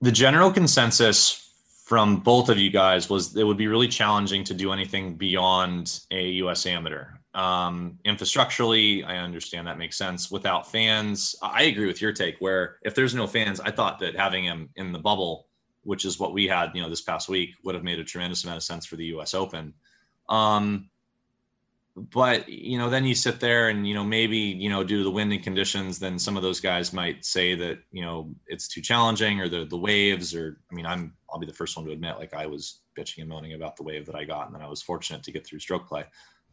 The 0.00 0.10
general 0.10 0.50
consensus 0.50 1.50
from 1.84 2.16
both 2.16 2.48
of 2.48 2.58
you 2.58 2.70
guys 2.70 3.08
was 3.08 3.36
it 3.36 3.44
would 3.44 3.56
be 3.56 3.68
really 3.68 3.88
challenging 3.88 4.42
to 4.44 4.54
do 4.54 4.72
anything 4.72 5.14
beyond 5.14 6.00
a 6.10 6.30
US 6.42 6.66
amateur. 6.66 7.06
Um, 7.34 7.98
infrastructurally, 8.04 9.06
I 9.06 9.18
understand 9.18 9.66
that 9.66 9.78
makes 9.78 9.96
sense. 9.96 10.30
Without 10.30 10.70
fans, 10.70 11.36
I 11.42 11.64
agree 11.64 11.86
with 11.86 12.02
your 12.02 12.12
take. 12.12 12.36
Where 12.40 12.78
if 12.82 12.94
there's 12.94 13.14
no 13.14 13.26
fans, 13.26 13.60
I 13.60 13.70
thought 13.70 14.00
that 14.00 14.16
having 14.16 14.44
him 14.44 14.70
in 14.76 14.92
the 14.92 14.98
bubble, 14.98 15.46
which 15.82 16.04
is 16.04 16.18
what 16.18 16.32
we 16.32 16.46
had, 16.46 16.70
you 16.74 16.82
know, 16.82 16.88
this 16.88 17.00
past 17.00 17.28
week, 17.28 17.54
would 17.64 17.74
have 17.74 17.84
made 17.84 17.98
a 17.98 18.04
tremendous 18.04 18.44
amount 18.44 18.56
of 18.56 18.62
sense 18.62 18.86
for 18.86 18.96
the 18.96 19.06
U.S. 19.06 19.34
Open. 19.34 19.74
Um, 20.28 20.90
but 21.96 22.48
you 22.48 22.78
know 22.78 22.88
then 22.88 23.04
you 23.04 23.14
sit 23.14 23.38
there 23.38 23.68
and 23.68 23.86
you 23.86 23.94
know 23.94 24.04
maybe 24.04 24.36
you 24.36 24.70
know 24.70 24.82
due 24.82 24.98
to 24.98 25.04
the 25.04 25.10
wind 25.10 25.32
and 25.32 25.42
conditions 25.42 25.98
then 25.98 26.18
some 26.18 26.36
of 26.36 26.42
those 26.42 26.60
guys 26.60 26.92
might 26.92 27.24
say 27.24 27.54
that 27.54 27.78
you 27.90 28.02
know 28.02 28.34
it's 28.46 28.66
too 28.66 28.80
challenging 28.80 29.40
or 29.40 29.48
the 29.48 29.66
the 29.66 29.76
waves 29.76 30.34
or 30.34 30.58
i 30.70 30.74
mean 30.74 30.86
i'm 30.86 31.12
i'll 31.30 31.38
be 31.38 31.46
the 31.46 31.52
first 31.52 31.76
one 31.76 31.84
to 31.84 31.92
admit 31.92 32.16
like 32.18 32.32
i 32.32 32.46
was 32.46 32.80
bitching 32.96 33.18
and 33.20 33.28
moaning 33.28 33.52
about 33.52 33.76
the 33.76 33.82
wave 33.82 34.06
that 34.06 34.14
i 34.14 34.24
got 34.24 34.46
and 34.46 34.54
then 34.54 34.62
i 34.62 34.68
was 34.68 34.80
fortunate 34.80 35.22
to 35.22 35.32
get 35.32 35.46
through 35.46 35.58
stroke 35.58 35.86
play 35.86 36.04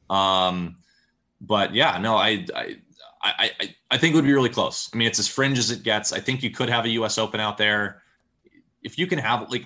um 0.10 0.76
but 1.40 1.74
yeah 1.74 1.98
no 1.98 2.18
i 2.18 2.46
i 2.54 2.76
i 3.24 3.52
i, 3.62 3.76
I 3.92 3.98
think 3.98 4.14
it 4.14 4.18
would 4.18 4.26
be 4.26 4.34
really 4.34 4.50
close 4.50 4.90
i 4.94 4.98
mean 4.98 5.08
it's 5.08 5.20
as 5.20 5.28
fringe 5.28 5.58
as 5.58 5.72
it 5.72 5.84
gets 5.84 6.12
i 6.12 6.20
think 6.20 6.44
you 6.44 6.52
could 6.52 6.70
have 6.70 6.86
a 6.86 6.90
us 6.90 7.18
open 7.18 7.40
out 7.40 7.58
there 7.58 8.04
if 8.84 8.98
you 8.98 9.08
can 9.08 9.20
have 9.20 9.50
like 9.50 9.66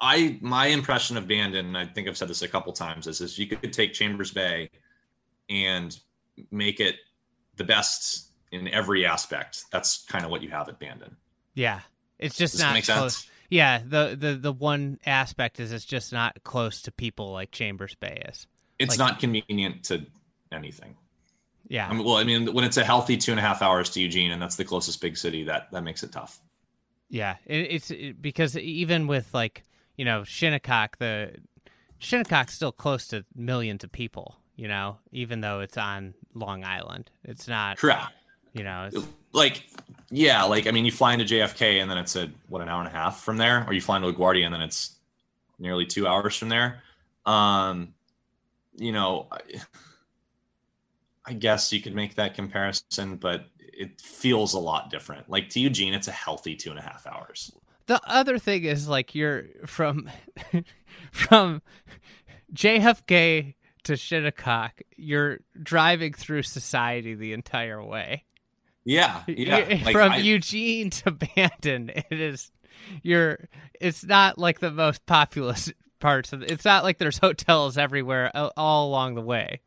I 0.00 0.38
my 0.40 0.66
impression 0.66 1.16
of 1.16 1.26
Bandon, 1.26 1.66
and 1.66 1.78
I 1.78 1.84
think 1.84 2.08
I've 2.08 2.16
said 2.16 2.28
this 2.28 2.42
a 2.42 2.48
couple 2.48 2.72
times, 2.72 3.06
is 3.06 3.20
is 3.20 3.38
you 3.38 3.46
could 3.46 3.72
take 3.72 3.92
Chambers 3.92 4.32
Bay 4.32 4.70
and 5.50 5.98
make 6.50 6.80
it 6.80 6.96
the 7.56 7.64
best 7.64 8.30
in 8.52 8.68
every 8.68 9.04
aspect. 9.04 9.64
That's 9.72 10.04
kind 10.06 10.24
of 10.24 10.30
what 10.30 10.42
you 10.42 10.50
have 10.50 10.68
at 10.68 10.78
Bandon. 10.78 11.16
Yeah, 11.54 11.80
it's 12.18 12.36
just 12.36 12.54
Does 12.54 12.62
not 12.62 12.82
close. 12.84 13.16
Sense? 13.16 13.30
Yeah, 13.50 13.80
the 13.84 14.16
the 14.18 14.34
the 14.34 14.52
one 14.52 15.00
aspect 15.04 15.58
is 15.58 15.72
it's 15.72 15.84
just 15.84 16.12
not 16.12 16.42
close 16.44 16.82
to 16.82 16.92
people 16.92 17.32
like 17.32 17.50
Chambers 17.50 17.94
Bay 17.94 18.22
is. 18.28 18.46
It's 18.78 18.98
like, 18.98 18.98
not 18.98 19.18
convenient 19.18 19.84
to 19.84 20.06
anything. 20.52 20.96
Yeah. 21.66 21.88
I 21.88 21.94
mean, 21.94 22.04
well, 22.04 22.16
I 22.16 22.24
mean, 22.24 22.54
when 22.54 22.64
it's 22.64 22.76
a 22.76 22.84
healthy 22.84 23.16
two 23.16 23.32
and 23.32 23.40
a 23.40 23.42
half 23.42 23.62
hours 23.62 23.90
to 23.90 24.00
Eugene, 24.00 24.30
and 24.30 24.40
that's 24.40 24.56
the 24.56 24.64
closest 24.64 25.00
big 25.00 25.16
city, 25.16 25.44
that 25.44 25.70
that 25.72 25.82
makes 25.82 26.02
it 26.02 26.12
tough. 26.12 26.40
Yeah, 27.10 27.36
it, 27.46 27.68
it's 27.70 27.90
it, 27.90 28.20
because 28.20 28.56
even 28.56 29.06
with 29.06 29.32
like 29.32 29.64
you 29.96 30.04
know, 30.04 30.24
Shinnecock, 30.24 30.98
the 30.98 31.32
Shinnecock's 31.98 32.54
still 32.54 32.72
close 32.72 33.08
to 33.08 33.24
millions 33.34 33.84
of 33.84 33.92
people, 33.92 34.36
you 34.56 34.68
know, 34.68 34.98
even 35.12 35.40
though 35.40 35.60
it's 35.60 35.76
on 35.76 36.14
Long 36.34 36.64
Island. 36.64 37.10
It's 37.24 37.48
not 37.48 37.78
correct. 37.78 38.12
You 38.54 38.64
know, 38.64 38.88
like 39.32 39.64
yeah, 40.10 40.44
like 40.44 40.66
I 40.66 40.70
mean, 40.70 40.84
you 40.84 40.92
fly 40.92 41.12
into 41.12 41.24
JFK 41.24 41.82
and 41.82 41.90
then 41.90 41.98
it's 41.98 42.16
a 42.16 42.30
what 42.48 42.62
an 42.62 42.68
hour 42.68 42.80
and 42.80 42.88
a 42.88 42.92
half 42.96 43.20
from 43.20 43.36
there, 43.36 43.64
or 43.66 43.72
you 43.72 43.80
fly 43.80 43.96
into 43.96 44.10
LaGuardia 44.12 44.44
and 44.44 44.54
then 44.54 44.62
it's 44.62 44.96
nearly 45.58 45.84
two 45.84 46.06
hours 46.06 46.36
from 46.36 46.48
there. 46.48 46.82
Um, 47.26 47.94
you 48.76 48.92
know, 48.92 49.26
I, 49.30 49.40
I 51.26 51.32
guess 51.34 51.72
you 51.72 51.80
could 51.80 51.94
make 51.94 52.14
that 52.14 52.34
comparison, 52.34 53.16
but 53.16 53.46
it 53.78 54.00
feels 54.00 54.52
a 54.54 54.58
lot 54.58 54.90
different. 54.90 55.30
Like 55.30 55.48
to 55.50 55.60
Eugene, 55.60 55.94
it's 55.94 56.08
a 56.08 56.12
healthy 56.12 56.56
two 56.56 56.70
and 56.70 56.78
a 56.78 56.82
half 56.82 57.06
hours 57.06 57.52
the 57.88 58.00
other 58.06 58.38
thing 58.38 58.64
is 58.64 58.86
like 58.86 59.14
you're 59.14 59.46
from 59.66 60.08
from 61.10 61.60
JFK 62.54 63.54
to 63.84 63.96
Shinnecock, 63.96 64.82
you're 64.96 65.38
driving 65.60 66.12
through 66.12 66.42
society 66.42 67.14
the 67.14 67.32
entire 67.32 67.82
way. 67.82 68.24
Yeah, 68.84 69.22
yeah. 69.26 69.80
Like, 69.84 69.92
from 69.92 70.12
I, 70.12 70.18
Eugene 70.18 70.90
to 70.90 71.10
Bandon, 71.10 71.90
it 71.90 72.20
is 72.20 72.52
you're. 73.02 73.48
It's 73.80 74.04
not 74.04 74.38
like 74.38 74.60
the 74.60 74.70
most 74.70 75.04
populous 75.06 75.72
parts 75.98 76.32
of. 76.32 76.42
It's 76.42 76.66
not 76.66 76.84
like 76.84 76.98
there's 76.98 77.18
hotels 77.18 77.78
everywhere 77.78 78.30
all 78.56 78.88
along 78.88 79.14
the 79.14 79.22
way. 79.22 79.60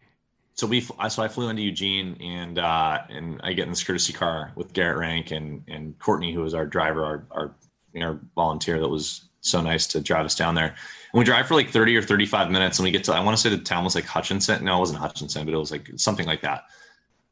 So 0.61 0.67
we, 0.67 0.81
so 0.81 1.23
I 1.23 1.27
flew 1.27 1.49
into 1.49 1.63
Eugene, 1.63 2.15
and 2.21 2.59
uh, 2.59 2.99
and 3.09 3.41
I 3.43 3.51
get 3.53 3.63
in 3.63 3.71
this 3.71 3.83
courtesy 3.83 4.13
car 4.13 4.51
with 4.53 4.73
Garrett 4.73 4.99
Rank 4.99 5.31
and 5.31 5.63
and 5.67 5.97
Courtney, 5.97 6.31
who 6.31 6.41
was 6.41 6.53
our 6.53 6.67
driver, 6.67 7.03
our 7.03 7.25
our 7.31 7.55
our 7.99 8.19
volunteer 8.35 8.79
that 8.79 8.87
was 8.87 9.27
so 9.39 9.59
nice 9.59 9.87
to 9.87 10.01
drive 10.01 10.23
us 10.23 10.35
down 10.35 10.53
there. 10.53 10.67
And 10.67 11.17
we 11.17 11.23
drive 11.23 11.47
for 11.47 11.55
like 11.55 11.71
30 11.71 11.97
or 11.97 12.03
35 12.03 12.51
minutes 12.51 12.77
and 12.77 12.83
we 12.83 12.91
get 12.91 13.03
to, 13.05 13.13
I 13.13 13.21
want 13.21 13.35
to 13.35 13.41
say 13.41 13.49
the 13.49 13.57
town 13.57 13.83
was 13.83 13.95
like 13.95 14.05
Hutchinson. 14.05 14.63
No, 14.63 14.77
it 14.77 14.79
wasn't 14.81 14.99
Hutchinson, 14.99 15.45
but 15.45 15.53
it 15.55 15.57
was 15.57 15.71
like 15.71 15.89
something 15.95 16.27
like 16.27 16.41
that. 16.41 16.65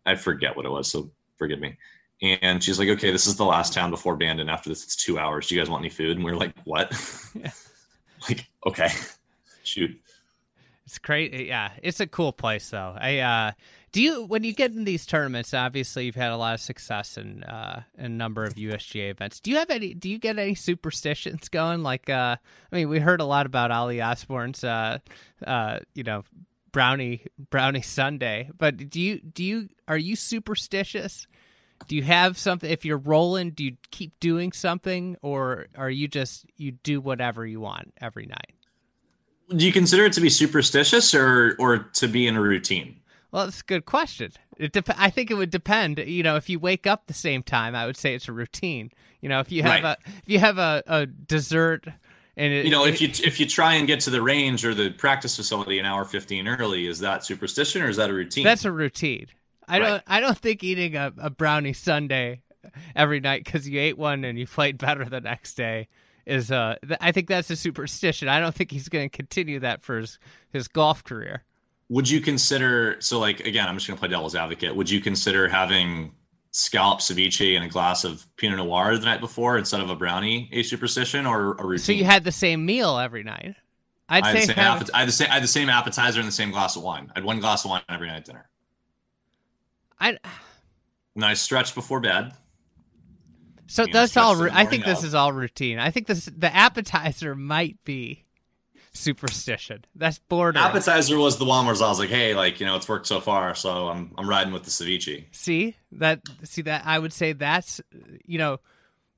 I 0.08 0.16
forget 0.16 0.58
what 0.58 0.66
it 0.66 0.70
was. 0.70 0.92
So 0.92 1.12
forgive 1.38 1.60
me. 1.60 1.78
And 2.24 2.64
she's 2.64 2.80
like, 2.80 2.90
okay, 2.90 3.12
this 3.12 3.28
is 3.28 3.36
the 3.36 3.46
last 3.46 3.74
town 3.74 3.92
before 3.92 4.16
Bandon. 4.16 4.50
After 4.50 4.70
this, 4.70 4.84
it's 4.84 4.96
two 4.96 5.20
hours. 5.20 5.46
Do 5.46 5.54
you 5.54 5.62
guys 5.62 5.70
want 5.70 5.82
any 5.82 5.92
food? 5.92 6.18
And 6.18 6.26
we 6.26 6.32
are 6.32 6.36
like, 6.36 6.56
what? 6.64 6.92
Yeah. 7.36 7.52
like, 8.28 8.50
okay, 8.66 8.90
shoot. 9.64 9.96
It's 10.90 10.98
great. 10.98 11.46
Yeah. 11.46 11.70
It's 11.84 12.00
a 12.00 12.08
cool 12.08 12.34
place 12.34 12.72
though. 12.72 12.96
I, 13.00 13.20
uh, 13.20 13.52
do 13.92 14.02
you 14.02 14.26
when 14.26 14.44
you 14.44 14.56
get 14.56 14.72
in 14.72 14.86
these 14.86 15.06
tournaments? 15.06 15.54
Obviously, 15.54 16.06
you've 16.08 16.16
had 16.16 16.32
a 16.32 16.36
lot 16.36 16.56
of 16.56 16.62
success 16.62 17.16
in 17.16 17.44
uh, 17.44 17.84
a 17.96 18.10
number 18.10 18.44
of 18.44 18.56
USGA 18.56 19.12
events. 19.12 19.40
Do 19.40 19.52
you 19.52 19.58
have 19.58 19.70
any? 19.70 19.94
Do 19.94 20.10
you 20.10 20.18
get 20.18 20.40
any 20.40 20.56
superstitions 20.56 21.48
going? 21.48 21.84
Like, 21.84 22.10
uh, 22.10 22.38
I 22.72 22.76
mean, 22.76 22.90
we 22.90 22.98
heard 22.98 23.22
a 23.22 23.26
lot 23.26 23.46
about 23.46 23.70
Ollie 23.70 24.02
Osborne's, 24.02 24.64
uh, 24.64 24.98
uh, 25.46 25.78
you 25.94 26.02
know, 26.02 26.24
brownie 26.72 27.28
brownie 27.52 27.84
sundae. 27.84 28.50
But 28.58 28.90
do 28.90 29.00
you 29.00 29.20
do 29.20 29.44
you 29.44 29.70
are 29.88 29.98
you 29.98 30.16
superstitious? 30.16 31.28
Do 31.88 31.96
you 31.96 32.04
have 32.04 32.36
something? 32.36 32.70
If 32.70 32.84
you're 32.84 32.98
rolling, 32.98 33.52
do 33.52 33.64
you 33.64 33.78
keep 33.92 34.20
doing 34.20 34.54
something, 34.54 35.18
or 35.22 35.68
are 35.78 35.92
you 35.92 36.08
just 36.08 36.48
you 36.58 36.72
do 36.72 37.00
whatever 37.00 37.46
you 37.46 37.60
want 37.60 37.94
every 38.02 38.26
night? 38.26 38.54
Do 39.56 39.66
you 39.66 39.72
consider 39.72 40.06
it 40.06 40.14
to 40.14 40.22
be 40.22 40.30
superstitious 40.30 41.14
or 41.14 41.56
or 41.60 41.78
to 41.78 42.08
be 42.08 42.28
in 42.28 42.36
a 42.36 42.42
routine? 42.42 43.00
Well, 43.32 43.46
that's 43.46 43.62
a 43.62 43.66
good 43.66 43.86
question. 43.86 44.32
It 44.58 44.74
dep- 44.74 44.90
I 44.98 45.10
think 45.10 45.32
it 45.32 45.36
would 45.36 45.52
depend. 45.52 46.00
You 46.00 46.24
know, 46.24 46.36
if 46.36 46.50
you 46.50 46.60
wake 46.60 46.88
up 46.88 47.08
the 47.08 47.14
same 47.14 47.44
time, 47.44 47.76
I 47.76 47.86
would 47.86 47.98
say 47.98 48.16
it's 48.16 48.28
a 48.28 48.34
routine. 48.34 48.92
You 49.22 49.30
know, 49.30 49.40
if 49.40 49.52
you 49.52 49.64
have 49.64 49.84
right. 49.84 49.98
a 50.06 50.10
if 50.18 50.24
you 50.28 50.40
have 50.40 50.58
a, 50.58 50.84
a 50.88 51.06
dessert 51.06 51.86
and 52.38 52.54
it, 52.54 52.66
you 52.66 52.72
know, 52.72 52.86
if 52.86 53.02
you 53.02 53.10
if 53.24 53.40
you 53.40 53.46
try 53.46 53.76
and 53.76 53.88
get 53.88 54.00
to 54.02 54.10
the 54.10 54.22
range 54.22 54.66
or 54.66 54.74
the 54.74 54.92
practice 54.92 55.36
facility 55.36 55.80
an 55.80 55.86
hour 55.86 56.06
fifteen 56.06 56.48
early, 56.48 56.88
is 56.88 57.00
that 57.00 57.26
superstition 57.26 57.82
or 57.82 57.90
is 57.90 57.98
that 57.98 58.10
a 58.10 58.14
routine? 58.14 58.44
That's 58.44 58.66
a 58.66 58.72
routine. 58.72 59.28
I 59.68 59.80
right. 59.80 59.88
don't 59.88 60.04
I 60.08 60.20
don't 60.20 60.38
think 60.38 60.64
eating 60.64 60.96
a, 60.96 61.14
a 61.18 61.30
brownie 61.30 61.74
sundae 61.74 62.42
every 62.96 63.20
night 63.20 63.44
because 63.44 63.68
you 63.68 63.80
ate 63.80 63.98
one 63.98 64.24
and 64.24 64.38
you 64.38 64.48
played 64.48 64.78
better 64.78 65.06
the 65.06 65.22
next 65.22 65.56
day 65.56 65.88
is 66.30 66.52
uh 66.52 66.76
I 67.02 67.12
think 67.12 67.28
that's 67.28 67.50
a 67.50 67.56
superstition. 67.56 68.28
I 68.28 68.40
don't 68.40 68.54
think 68.54 68.72
he's 68.72 68.90
going 68.90 69.10
to 69.10 69.16
continue 69.16 69.60
that 69.60 69.84
for 69.84 70.00
his 70.00 70.20
his 70.52 70.68
golf 70.68 71.04
career. 71.04 71.44
Would 71.90 72.10
you 72.10 72.22
consider 72.22 72.98
so 73.00 73.20
like 73.20 73.42
again 73.42 73.68
i'm 73.68 73.76
just 73.76 73.88
going 73.88 73.98
to 73.98 74.00
play 74.00 74.10
devil's 74.10 74.36
advocate. 74.36 74.76
Would 74.76 74.90
you 74.90 75.02
consider 75.02 75.48
having 75.48 76.14
scallop 76.52 77.00
ceviche 77.00 77.56
and 77.56 77.64
a 77.64 77.68
glass 77.68 78.04
of 78.04 78.26
pinot 78.38 78.58
noir 78.58 78.98
the 78.98 79.06
night 79.06 79.20
before 79.20 79.58
instead 79.58 79.82
of 79.82 79.90
a 79.90 79.96
brownie 79.96 80.50
a 80.52 80.64
superstition 80.64 81.26
or 81.26 81.54
a 81.54 81.66
routine? 81.66 81.84
So 81.84 81.92
you 81.92 82.06
had 82.06 82.24
the 82.24 82.32
same 82.32 82.66
meal 82.66 82.98
every 82.98 83.24
night. 83.24 83.56
I'd 84.08 84.24
I 84.24 84.40
say 84.40 84.54
have... 84.54 84.90
I, 84.94 85.00
had 85.00 85.08
the 85.08 85.12
same, 85.12 85.30
I 85.30 85.36
had 85.36 85.44
the 85.44 85.48
same 85.48 85.70
appetizer 85.70 86.20
and 86.20 86.28
the 86.28 86.34
same 86.34 86.50
glass 86.50 86.76
of 86.76 86.82
wine. 86.82 87.12
I 87.16 87.20
had 87.20 87.24
one 87.24 87.40
glass 87.40 87.64
of 87.64 87.70
wine 87.70 87.84
every 87.90 88.08
night 88.08 88.18
at 88.18 88.26
dinner. 88.26 88.50
I 90.00 90.18
Nice 91.16 91.42
stretch 91.42 91.76
before 91.76 92.00
bed. 92.00 92.34
So 93.70 93.86
You 93.86 93.94
know, 93.94 94.06
all. 94.18 94.36
Ru- 94.36 94.50
I 94.52 94.66
think 94.66 94.82
morning 94.82 94.82
this 94.82 95.00
up. 95.00 95.06
is 95.06 95.16
all 95.16 95.32
routine. 95.32 95.80
I 95.80 95.92
think 95.92 96.08
this 96.08 96.26
the 96.26 96.54
appetizer 96.54 97.36
might 97.36 97.78
be 97.86 98.26
superstition. 98.94 99.86
That's 99.96 100.20
border. 100.20 100.60
Appetizer 100.60 101.18
was 101.18 101.38
the 101.38 101.46
one 101.46 101.66
where 101.66 101.76
I 101.76 101.80
was 101.88 102.00
like, 102.00 102.10
hey, 102.10 102.34
like 102.34 102.60
you 102.60 102.66
know, 102.66 102.76
it's 102.76 102.90
worked 102.90 103.08
so 103.08 103.22
far, 103.22 103.56
so 103.56 103.88
I'm 103.88 104.12
I'm 104.18 104.30
riding 104.30 104.52
with 104.52 104.64
the 104.64 104.72
ceviche. 104.72 105.26
See 105.32 105.76
that? 105.94 106.22
See 106.44 106.64
that? 106.64 106.84
I 106.86 107.00
would 107.00 107.14
say 107.14 107.34
that's 107.34 107.80
you 108.26 108.38
know 108.38 108.60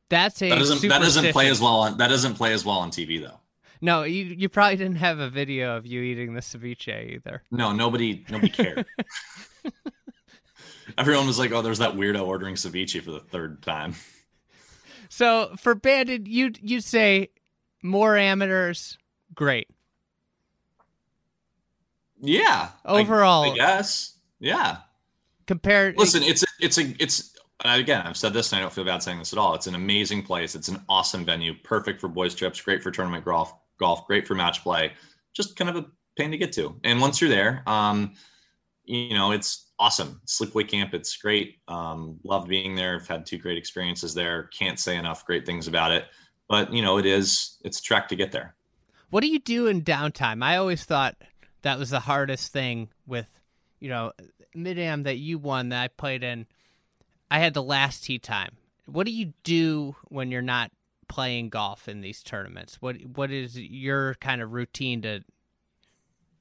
that's 0.09 0.41
a 0.41 0.49
That 0.49 0.59
doesn't 0.59 0.89
that 0.89 1.01
doesn't 1.01 1.31
play 1.31 1.47
as 1.49 1.61
well 1.61 1.81
on 1.81 1.97
that 1.97 2.09
doesn't 2.09 2.35
play 2.35 2.53
as 2.53 2.65
well 2.65 2.77
on 2.77 2.91
TV 2.91 3.21
though. 3.21 3.39
No, 3.79 4.03
you 4.03 4.25
you 4.25 4.49
probably 4.49 4.75
didn't 4.75 4.97
have 4.97 5.17
a 5.19 5.29
video 5.29 5.77
of 5.77 5.87
you 5.87 6.01
eating 6.01 6.33
the 6.35 6.41
ceviche 6.41 7.13
either. 7.15 7.41
No, 7.49 7.71
nobody 7.71 8.23
nobody 8.29 8.49
cared. 8.51 8.85
Everyone 10.97 11.25
was 11.25 11.39
like, 11.39 11.51
"Oh, 11.51 11.61
there's 11.61 11.79
that 11.79 11.93
weirdo 11.95 12.25
ordering 12.27 12.55
ceviche 12.55 13.01
for 13.01 13.11
the 13.11 13.19
third 13.19 13.61
time." 13.63 13.95
So 15.12 15.52
for 15.58 15.76
Bandon, 15.76 16.26
you 16.26 16.54
you'd 16.62 16.86
say 16.86 17.32
more 17.84 18.15
amateurs, 18.15 18.97
great. 19.36 19.67
Yeah. 22.21 22.69
Overall- 22.86 23.52
I, 23.52 23.56
guess. 23.56 24.15
Yeah. 24.39 24.78
Compared, 25.47 25.97
Listen, 25.97 26.24
it's 26.24 26.45
it's 26.62 26.78
a 26.78 26.95
it's 26.97 27.36
again, 27.65 28.08
I've 28.08 28.15
said 28.15 28.32
this 28.32 28.54
and 28.54 28.60
I 28.60 28.62
don't 28.62 28.71
feel 28.71 28.86
bad 28.86 29.04
saying 29.04 29.19
this 29.19 29.34
at 29.34 29.39
all. 29.39 29.54
It's 29.54 29.67
an 29.67 29.76
amazing 29.76 30.24
place. 30.24 30.56
It's 30.56 30.69
an 30.69 30.82
awesome 30.88 31.26
venue, 31.26 31.56
perfect 31.62 32.00
for 32.00 32.08
boys 32.08 32.34
trips, 32.34 32.62
great 32.62 32.82
for 32.82 32.89
tournament 32.89 33.26
golf, 33.26 33.54
golf, 33.80 34.08
great 34.08 34.26
for 34.26 34.34
match 34.34 34.63
play. 34.63 34.93
Just 35.34 35.58
kind 35.58 35.69
of 35.69 35.76
a 35.76 35.86
pain 36.15 36.32
to 36.32 36.38
get 36.38 36.54
to. 36.54 36.80
And 36.86 37.02
once 37.02 37.19
you're 37.19 37.30
there, 37.30 37.63
um, 37.67 38.13
you 38.91 39.13
know, 39.13 39.32
it's 39.32 39.71
awesome. 39.80 40.21
Sleepaway 40.27 40.67
camp, 40.67 40.93
it's 40.93 41.15
great. 41.15 41.60
Um, 41.67 42.19
love 42.23 42.47
being 42.47 42.75
there. 42.75 42.95
I've 42.95 43.08
had 43.08 43.25
two 43.25 43.38
great 43.38 43.58
experiences 43.58 44.13
there. 44.13 44.49
Can't 44.58 44.80
say 44.80 44.97
enough 44.97 45.25
great 45.25 45.45
things 45.45 45.67
about 45.67 45.91
it. 45.91 46.06
But 46.49 46.73
you 46.73 46.82
know, 46.82 46.97
it 46.97 47.06
is 47.06 47.58
it's 47.63 47.80
a 47.80 47.84
trek 47.84 48.10
to 48.10 48.15
get 48.15 48.32
there. 48.32 48.56
what 49.10 49.21
do 49.21 49.27
you 49.27 49.39
do 49.39 49.67
in 49.67 49.82
downtime? 49.82 50.43
I 50.43 50.58
always 50.58 50.84
thought 50.84 51.15
that 51.62 51.80
was 51.80 51.89
the 51.89 52.01
hardest 52.01 52.51
thing 52.51 52.89
with, 53.08 53.27
you 53.80 53.89
know, 53.89 54.12
mid 54.54 54.77
am 54.77 55.04
that 55.04 55.17
you 55.17 55.38
won 55.38 55.69
that 55.69 55.82
I 55.82 55.88
played 55.88 56.23
in. 56.23 56.45
I 57.30 57.39
had 57.39 57.54
the 57.54 57.63
last 57.63 58.04
tee 58.04 58.19
time. 58.19 58.58
What 58.86 59.06
do 59.06 59.13
you 59.13 59.34
do 59.43 59.95
when 60.10 60.32
you're 60.32 60.41
not 60.41 60.71
playing 61.08 61.49
golf 61.49 61.88
in 61.88 62.01
these 62.01 62.21
tournaments? 62.21 62.82
What 62.82 62.97
what 63.15 63.32
is 63.32 63.58
your 63.58 64.15
kind 64.15 64.41
of 64.41 64.51
routine 64.51 65.01
to? 65.04 65.23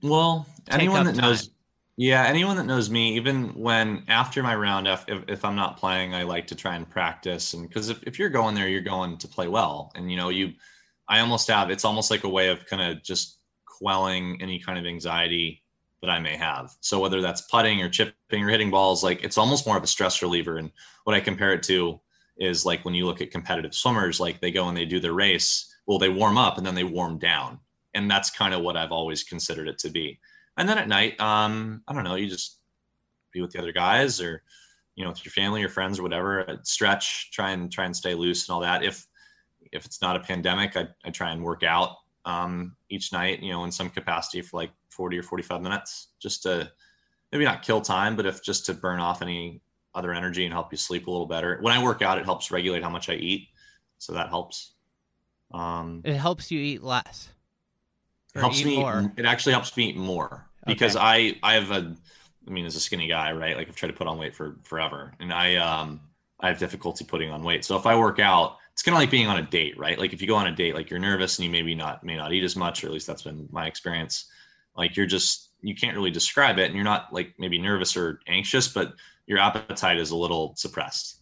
Well, 0.02 0.46
anyone 0.68 1.04
that 1.04 1.16
knows, 1.16 1.46
time. 1.46 1.54
Yeah, 2.00 2.24
anyone 2.24 2.56
that 2.56 2.64
knows 2.64 2.88
me, 2.88 3.14
even 3.16 3.48
when 3.48 4.04
after 4.08 4.42
my 4.42 4.56
round, 4.56 4.88
if, 4.88 5.04
if, 5.06 5.44
I'm 5.44 5.54
not 5.54 5.76
playing, 5.76 6.14
I 6.14 6.22
like 6.22 6.46
to 6.46 6.54
try 6.54 6.74
and 6.74 6.88
practice. 6.88 7.52
And 7.52 7.68
because 7.68 7.90
if, 7.90 8.02
if 8.04 8.18
you're 8.18 8.30
going 8.30 8.54
there, 8.54 8.68
you're 8.68 8.80
going 8.80 9.18
to 9.18 9.28
play 9.28 9.48
well. 9.48 9.92
And, 9.94 10.10
you 10.10 10.16
know, 10.16 10.30
you, 10.30 10.54
I 11.10 11.20
almost 11.20 11.46
have, 11.48 11.68
it's 11.68 11.84
almost 11.84 12.10
like 12.10 12.24
a 12.24 12.28
way 12.28 12.48
of 12.48 12.64
kind 12.64 12.80
of 12.80 13.02
just 13.02 13.40
quelling 13.66 14.40
any 14.40 14.58
kind 14.58 14.78
of 14.78 14.86
anxiety 14.86 15.62
that 16.00 16.08
I 16.08 16.18
may 16.20 16.38
have. 16.38 16.74
So 16.80 16.98
whether 17.00 17.20
that's 17.20 17.42
putting 17.42 17.82
or 17.82 17.90
chipping 17.90 18.42
or 18.44 18.48
hitting 18.48 18.70
balls, 18.70 19.04
like 19.04 19.22
it's 19.22 19.36
almost 19.36 19.66
more 19.66 19.76
of 19.76 19.84
a 19.84 19.86
stress 19.86 20.22
reliever. 20.22 20.56
And 20.56 20.70
what 21.04 21.14
I 21.14 21.20
compare 21.20 21.52
it 21.52 21.62
to 21.64 22.00
is 22.38 22.64
like 22.64 22.82
when 22.82 22.94
you 22.94 23.04
look 23.04 23.20
at 23.20 23.30
competitive 23.30 23.74
swimmers, 23.74 24.18
like 24.18 24.40
they 24.40 24.50
go 24.50 24.68
and 24.68 24.76
they 24.76 24.86
do 24.86 25.00
their 25.00 25.12
race, 25.12 25.70
well, 25.86 25.98
they 25.98 26.08
warm 26.08 26.38
up 26.38 26.56
and 26.56 26.66
then 26.66 26.74
they 26.74 26.84
warm 26.84 27.18
down 27.18 27.60
and 27.94 28.10
that's 28.10 28.30
kind 28.30 28.54
of 28.54 28.62
what 28.62 28.76
I've 28.76 28.92
always 28.92 29.22
considered 29.22 29.68
it 29.68 29.78
to 29.78 29.90
be. 29.90 30.18
And 30.56 30.68
then 30.68 30.78
at 30.78 30.88
night, 30.88 31.20
um, 31.20 31.82
I 31.88 31.92
don't 31.94 32.04
know, 32.04 32.16
you 32.16 32.28
just 32.28 32.58
be 33.32 33.40
with 33.40 33.52
the 33.52 33.58
other 33.58 33.72
guys 33.72 34.20
or 34.20 34.42
you 34.96 35.04
know 35.04 35.10
with 35.10 35.24
your 35.24 35.32
family 35.32 35.62
or 35.62 35.68
friends 35.68 35.98
or 35.98 36.02
whatever. 36.02 36.48
uh, 36.48 36.56
Stretch, 36.62 37.30
try 37.30 37.50
and 37.52 37.70
try 37.72 37.84
and 37.84 37.96
stay 37.96 38.14
loose 38.14 38.48
and 38.48 38.54
all 38.54 38.60
that. 38.60 38.82
If 38.82 39.06
if 39.72 39.86
it's 39.86 40.02
not 40.02 40.16
a 40.16 40.20
pandemic, 40.20 40.76
I, 40.76 40.88
I 41.04 41.10
try 41.10 41.30
and 41.30 41.42
work 41.42 41.62
out 41.62 41.96
um, 42.24 42.76
each 42.88 43.12
night, 43.12 43.40
you 43.40 43.52
know, 43.52 43.64
in 43.64 43.72
some 43.72 43.88
capacity 43.88 44.42
for 44.42 44.56
like 44.58 44.70
40 44.88 45.18
or 45.18 45.22
45 45.22 45.62
minutes, 45.62 46.08
just 46.18 46.42
to 46.42 46.70
maybe 47.32 47.44
not 47.44 47.62
kill 47.62 47.80
time, 47.80 48.16
but 48.16 48.26
if 48.26 48.42
just 48.42 48.66
to 48.66 48.74
burn 48.74 49.00
off 49.00 49.22
any 49.22 49.60
other 49.94 50.12
energy 50.12 50.44
and 50.44 50.52
help 50.52 50.72
you 50.72 50.78
sleep 50.78 51.06
a 51.06 51.10
little 51.10 51.26
better. 51.26 51.58
When 51.60 51.72
I 51.72 51.82
work 51.82 52.02
out, 52.02 52.18
it 52.18 52.24
helps 52.24 52.50
regulate 52.50 52.82
how 52.82 52.90
much 52.90 53.08
I 53.08 53.14
eat, 53.14 53.48
so 53.98 54.12
that 54.12 54.28
helps. 54.28 54.72
Um, 55.52 56.02
It 56.04 56.16
helps 56.16 56.50
you 56.50 56.60
eat 56.60 56.82
less. 56.82 57.30
Helps 58.34 58.64
me. 58.64 58.76
more. 58.76 59.12
It 59.16 59.24
actually 59.24 59.52
helps 59.52 59.76
me 59.76 59.90
eat 59.90 59.96
more 59.96 60.50
because 60.66 60.96
Okay. 60.96 61.04
I 61.04 61.38
I 61.42 61.54
have 61.54 61.70
a. 61.70 61.96
I 62.46 62.50
mean, 62.50 62.64
as 62.66 62.74
a 62.74 62.80
skinny 62.80 63.06
guy, 63.06 63.32
right? 63.32 63.56
Like 63.56 63.68
I've 63.68 63.76
tried 63.76 63.90
to 63.90 63.94
put 63.96 64.06
on 64.06 64.18
weight 64.18 64.34
for 64.34 64.58
forever, 64.64 65.14
and 65.20 65.32
I 65.32 65.56
um 65.56 66.00
I 66.40 66.48
have 66.48 66.58
difficulty 66.58 67.04
putting 67.04 67.30
on 67.30 67.42
weight. 67.42 67.64
So 67.64 67.76
if 67.76 67.86
I 67.86 67.96
work 67.98 68.18
out, 68.18 68.56
it's 68.72 68.82
kind 68.82 68.94
of 68.94 69.00
like 69.00 69.10
being 69.10 69.26
on 69.26 69.38
a 69.38 69.42
date, 69.42 69.78
right? 69.78 69.98
Like 69.98 70.12
if 70.12 70.22
you 70.22 70.28
go 70.28 70.36
on 70.36 70.46
a 70.46 70.54
date, 70.54 70.74
like 70.74 70.90
you're 70.90 70.98
nervous 70.98 71.38
and 71.38 71.44
you 71.44 71.50
maybe 71.50 71.74
not 71.74 72.02
may 72.04 72.16
not 72.16 72.32
eat 72.32 72.44
as 72.44 72.56
much, 72.56 72.82
or 72.82 72.86
at 72.88 72.92
least 72.92 73.06
that's 73.06 73.22
been 73.22 73.48
my 73.52 73.66
experience. 73.66 74.26
Like 74.76 74.96
you're 74.96 75.06
just 75.06 75.50
you 75.60 75.74
can't 75.74 75.96
really 75.96 76.10
describe 76.10 76.58
it, 76.58 76.66
and 76.66 76.74
you're 76.74 76.84
not 76.84 77.12
like 77.12 77.34
maybe 77.38 77.58
nervous 77.58 77.96
or 77.96 78.20
anxious, 78.26 78.68
but 78.68 78.94
your 79.26 79.38
appetite 79.38 79.98
is 79.98 80.10
a 80.10 80.16
little 80.16 80.54
suppressed. 80.56 81.20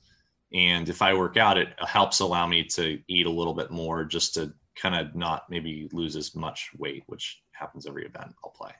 And 0.54 0.88
if 0.88 1.02
I 1.02 1.12
work 1.14 1.36
out, 1.36 1.58
it 1.58 1.68
helps 1.80 2.20
allow 2.20 2.46
me 2.46 2.64
to 2.64 2.98
eat 3.08 3.26
a 3.26 3.30
little 3.30 3.54
bit 3.54 3.70
more, 3.70 4.04
just 4.04 4.34
to 4.34 4.52
kind 4.80 4.94
of 4.94 5.14
not 5.14 5.50
maybe 5.50 5.88
lose 5.92 6.16
as 6.16 6.34
much 6.34 6.70
weight, 6.78 7.04
which 7.06 7.42
happens 7.52 7.86
every 7.86 8.06
event 8.06 8.34
I'll 8.44 8.50
play. 8.50 8.72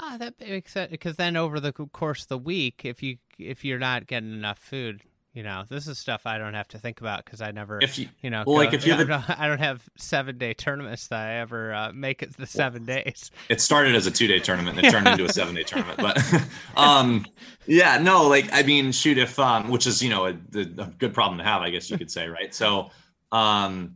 Ah, 0.00 0.16
that 0.18 0.40
makes 0.40 0.72
sense. 0.72 0.90
Because 0.90 1.16
then 1.16 1.36
over 1.36 1.60
the 1.60 1.72
course 1.72 2.22
of 2.22 2.28
the 2.28 2.38
week, 2.38 2.84
if 2.84 3.02
you 3.02 3.18
if 3.38 3.64
you're 3.64 3.78
not 3.78 4.06
getting 4.06 4.32
enough 4.32 4.58
food, 4.58 5.02
you 5.34 5.42
know, 5.42 5.64
this 5.68 5.88
is 5.88 5.98
stuff 5.98 6.26
I 6.26 6.36
don't 6.38 6.54
have 6.54 6.68
to 6.68 6.78
think 6.78 7.00
about 7.00 7.24
because 7.24 7.40
I 7.40 7.52
never, 7.52 7.78
If 7.80 7.98
you 7.98 8.08
you 8.20 8.28
know, 8.28 8.44
well, 8.46 8.56
like, 8.56 8.74
if 8.74 8.86
you 8.86 8.92
have 8.92 9.00
I 9.00 9.04
don't, 9.04 9.40
I 9.40 9.48
don't 9.48 9.60
have 9.60 9.88
seven 9.96 10.38
day 10.38 10.54
tournaments 10.54 11.08
that 11.08 11.28
I 11.28 11.34
ever 11.36 11.72
uh, 11.72 11.92
make 11.92 12.22
it 12.22 12.36
the 12.36 12.46
seven 12.46 12.84
days. 12.84 13.30
it 13.48 13.60
started 13.60 13.94
as 13.94 14.06
a 14.06 14.10
two 14.10 14.26
day 14.26 14.40
tournament 14.40 14.76
and 14.76 14.86
it 14.86 14.90
turned 14.90 15.08
into 15.08 15.24
a 15.24 15.32
seven 15.32 15.54
day 15.54 15.62
tournament. 15.62 15.98
But 15.98 16.18
um, 16.76 17.24
yeah, 17.66 17.98
no, 17.98 18.28
like 18.28 18.48
I 18.52 18.62
mean, 18.62 18.92
shoot, 18.92 19.18
if 19.18 19.38
um, 19.38 19.70
which 19.70 19.86
is 19.86 20.02
you 20.02 20.10
know 20.10 20.26
a, 20.26 20.30
a 20.30 20.92
good 20.98 21.14
problem 21.14 21.38
to 21.38 21.44
have, 21.44 21.62
I 21.62 21.70
guess 21.70 21.90
you 21.90 21.96
could 21.96 22.10
say, 22.10 22.28
right? 22.28 22.54
So 22.54 22.90
um, 23.30 23.94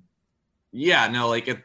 yeah, 0.79 1.09
no, 1.09 1.29
like 1.29 1.49
if 1.49 1.57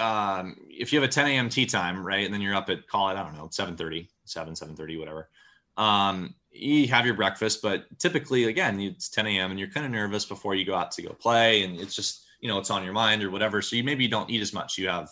um, 0.00 0.56
if 0.70 0.92
you 0.92 1.00
have 1.00 1.08
a 1.08 1.12
10 1.12 1.26
a.m. 1.26 1.50
tee 1.50 1.66
time, 1.66 2.04
right, 2.04 2.24
and 2.24 2.32
then 2.32 2.40
you're 2.40 2.54
up 2.54 2.70
at 2.70 2.86
call 2.88 3.10
it 3.10 3.16
I 3.16 3.22
don't 3.22 3.36
know 3.36 3.48
7:30, 3.48 4.08
7 4.24 4.54
7:30, 4.54 4.98
whatever. 4.98 5.28
Um, 5.76 6.34
you 6.50 6.88
have 6.88 7.04
your 7.04 7.14
breakfast, 7.14 7.60
but 7.62 7.84
typically 7.98 8.44
again 8.44 8.80
it's 8.80 9.10
10 9.10 9.26
a.m. 9.26 9.50
and 9.50 9.60
you're 9.60 9.68
kind 9.68 9.84
of 9.84 9.92
nervous 9.92 10.24
before 10.24 10.54
you 10.54 10.64
go 10.64 10.74
out 10.74 10.90
to 10.92 11.02
go 11.02 11.10
play, 11.10 11.64
and 11.64 11.78
it's 11.78 11.94
just 11.94 12.24
you 12.40 12.48
know 12.48 12.58
it's 12.58 12.70
on 12.70 12.82
your 12.82 12.94
mind 12.94 13.22
or 13.22 13.30
whatever. 13.30 13.60
So 13.60 13.76
you 13.76 13.84
maybe 13.84 14.08
don't 14.08 14.30
eat 14.30 14.40
as 14.40 14.54
much. 14.54 14.78
You 14.78 14.88
have 14.88 15.10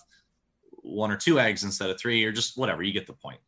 one 0.82 1.10
or 1.10 1.16
two 1.16 1.38
eggs 1.38 1.64
instead 1.64 1.90
of 1.90 2.00
three, 2.00 2.24
or 2.24 2.32
just 2.32 2.56
whatever. 2.56 2.82
You 2.82 2.94
get 2.94 3.06
the 3.06 3.12
point. 3.12 3.40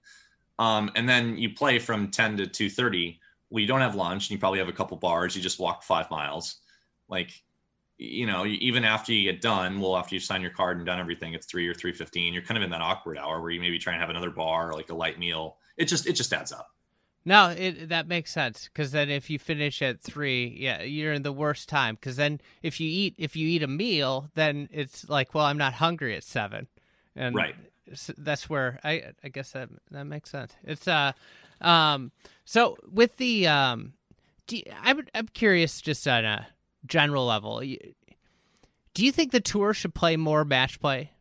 Um, 0.58 0.90
and 0.94 1.08
then 1.08 1.38
you 1.38 1.54
play 1.54 1.78
from 1.78 2.10
10 2.10 2.36
to 2.36 2.46
2:30. 2.46 3.18
Well, 3.48 3.60
you 3.60 3.66
don't 3.66 3.80
have 3.80 3.94
lunch, 3.94 4.26
and 4.26 4.32
you 4.32 4.38
probably 4.38 4.58
have 4.58 4.68
a 4.68 4.72
couple 4.72 4.98
bars. 4.98 5.34
You 5.34 5.42
just 5.42 5.58
walk 5.58 5.82
five 5.82 6.10
miles. 6.10 6.56
Like, 7.08 7.32
you 8.02 8.26
know, 8.26 8.46
even 8.46 8.82
after 8.82 9.12
you 9.12 9.30
get 9.30 9.42
done, 9.42 9.78
well, 9.78 9.94
after 9.94 10.14
you 10.14 10.20
sign 10.20 10.40
your 10.40 10.50
card 10.52 10.78
and 10.78 10.86
done 10.86 10.98
everything, 10.98 11.34
it's 11.34 11.46
three 11.46 11.68
or 11.68 11.74
3:15. 11.74 12.32
You're 12.32 12.42
kind 12.42 12.56
of 12.56 12.64
in 12.64 12.70
that 12.70 12.80
awkward 12.80 13.18
hour 13.18 13.42
where 13.42 13.50
you 13.50 13.60
maybe 13.60 13.78
try 13.78 13.92
and 13.92 14.00
have 14.00 14.08
another 14.08 14.30
bar, 14.30 14.70
or 14.70 14.72
like 14.72 14.88
a 14.88 14.94
light 14.94 15.18
meal. 15.18 15.58
It 15.76 15.84
just 15.84 16.06
it 16.06 16.14
just 16.14 16.32
adds 16.32 16.50
up. 16.50 16.70
No, 17.26 17.50
it 17.50 17.90
that 17.90 18.08
makes 18.08 18.32
sense 18.32 18.70
because 18.72 18.92
then 18.92 19.10
if 19.10 19.28
you 19.28 19.38
finish 19.38 19.82
at 19.82 20.00
three, 20.00 20.56
yeah, 20.58 20.80
you're 20.82 21.12
in 21.12 21.22
the 21.22 21.32
worst 21.32 21.68
time. 21.68 21.96
Because 21.96 22.16
then 22.16 22.40
if 22.62 22.80
you 22.80 22.88
eat 22.88 23.14
if 23.18 23.36
you 23.36 23.46
eat 23.46 23.62
a 23.62 23.68
meal, 23.68 24.30
then 24.34 24.70
it's 24.72 25.06
like, 25.10 25.34
well, 25.34 25.44
I'm 25.44 25.58
not 25.58 25.74
hungry 25.74 26.16
at 26.16 26.24
seven, 26.24 26.68
and 27.14 27.36
Right. 27.36 27.54
that's 28.16 28.48
where 28.48 28.80
I 28.82 29.12
I 29.22 29.28
guess 29.28 29.52
that 29.52 29.68
that 29.90 30.04
makes 30.04 30.30
sense. 30.30 30.54
It's 30.64 30.88
uh, 30.88 31.12
um, 31.60 32.12
so 32.46 32.78
with 32.90 33.18
the 33.18 33.46
um, 33.46 33.92
do 34.46 34.56
you, 34.56 34.62
I'm 34.82 35.06
I'm 35.14 35.28
curious 35.28 35.82
just 35.82 36.08
on 36.08 36.24
a 36.24 36.46
general 36.86 37.26
level. 37.26 37.60
Do 37.60 39.04
you 39.04 39.12
think 39.12 39.32
the 39.32 39.40
tour 39.40 39.72
should 39.74 39.94
play 39.94 40.16
more 40.16 40.44
match 40.44 40.80
play? 40.80 41.12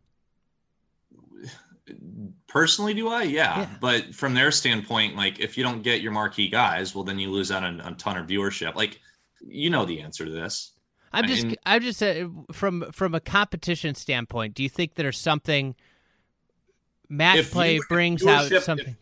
Personally, 2.48 2.94
do 2.94 3.08
I? 3.10 3.24
Yeah. 3.24 3.60
Yeah. 3.62 3.70
But 3.80 4.14
from 4.16 4.34
their 4.34 4.52
standpoint, 4.52 5.16
like 5.16 5.40
if 5.40 5.58
you 5.58 5.64
don't 5.64 5.82
get 5.82 6.02
your 6.02 6.12
marquee 6.12 6.48
guys, 6.50 6.94
well, 6.96 7.04
then 7.04 7.20
you 7.20 7.30
lose 7.32 7.52
out 7.52 7.64
on 7.64 7.80
a 7.82 7.94
ton 7.96 8.18
of 8.18 8.28
viewership. 8.28 8.76
Like, 8.76 9.00
you 9.42 9.70
know 9.70 9.86
the 9.86 10.02
answer 10.02 10.26
to 10.26 10.32
this. 10.32 10.74
I'm 11.14 11.26
just 11.28 11.44
And- 11.44 11.58
I'm 11.66 11.82
just 11.82 12.04
uh, 12.04 12.28
from 12.52 12.92
from 12.92 13.16
a 13.16 13.20
competition 13.20 13.96
standpoint. 13.96 14.54
Do 14.54 14.62
you 14.64 14.70
think 14.70 14.96
there's 14.96 15.18
something 15.18 15.76
match 17.08 17.50
play 17.52 17.76
you- 17.76 17.84
brings 17.90 18.26
out 18.26 18.52
something? 18.64 18.96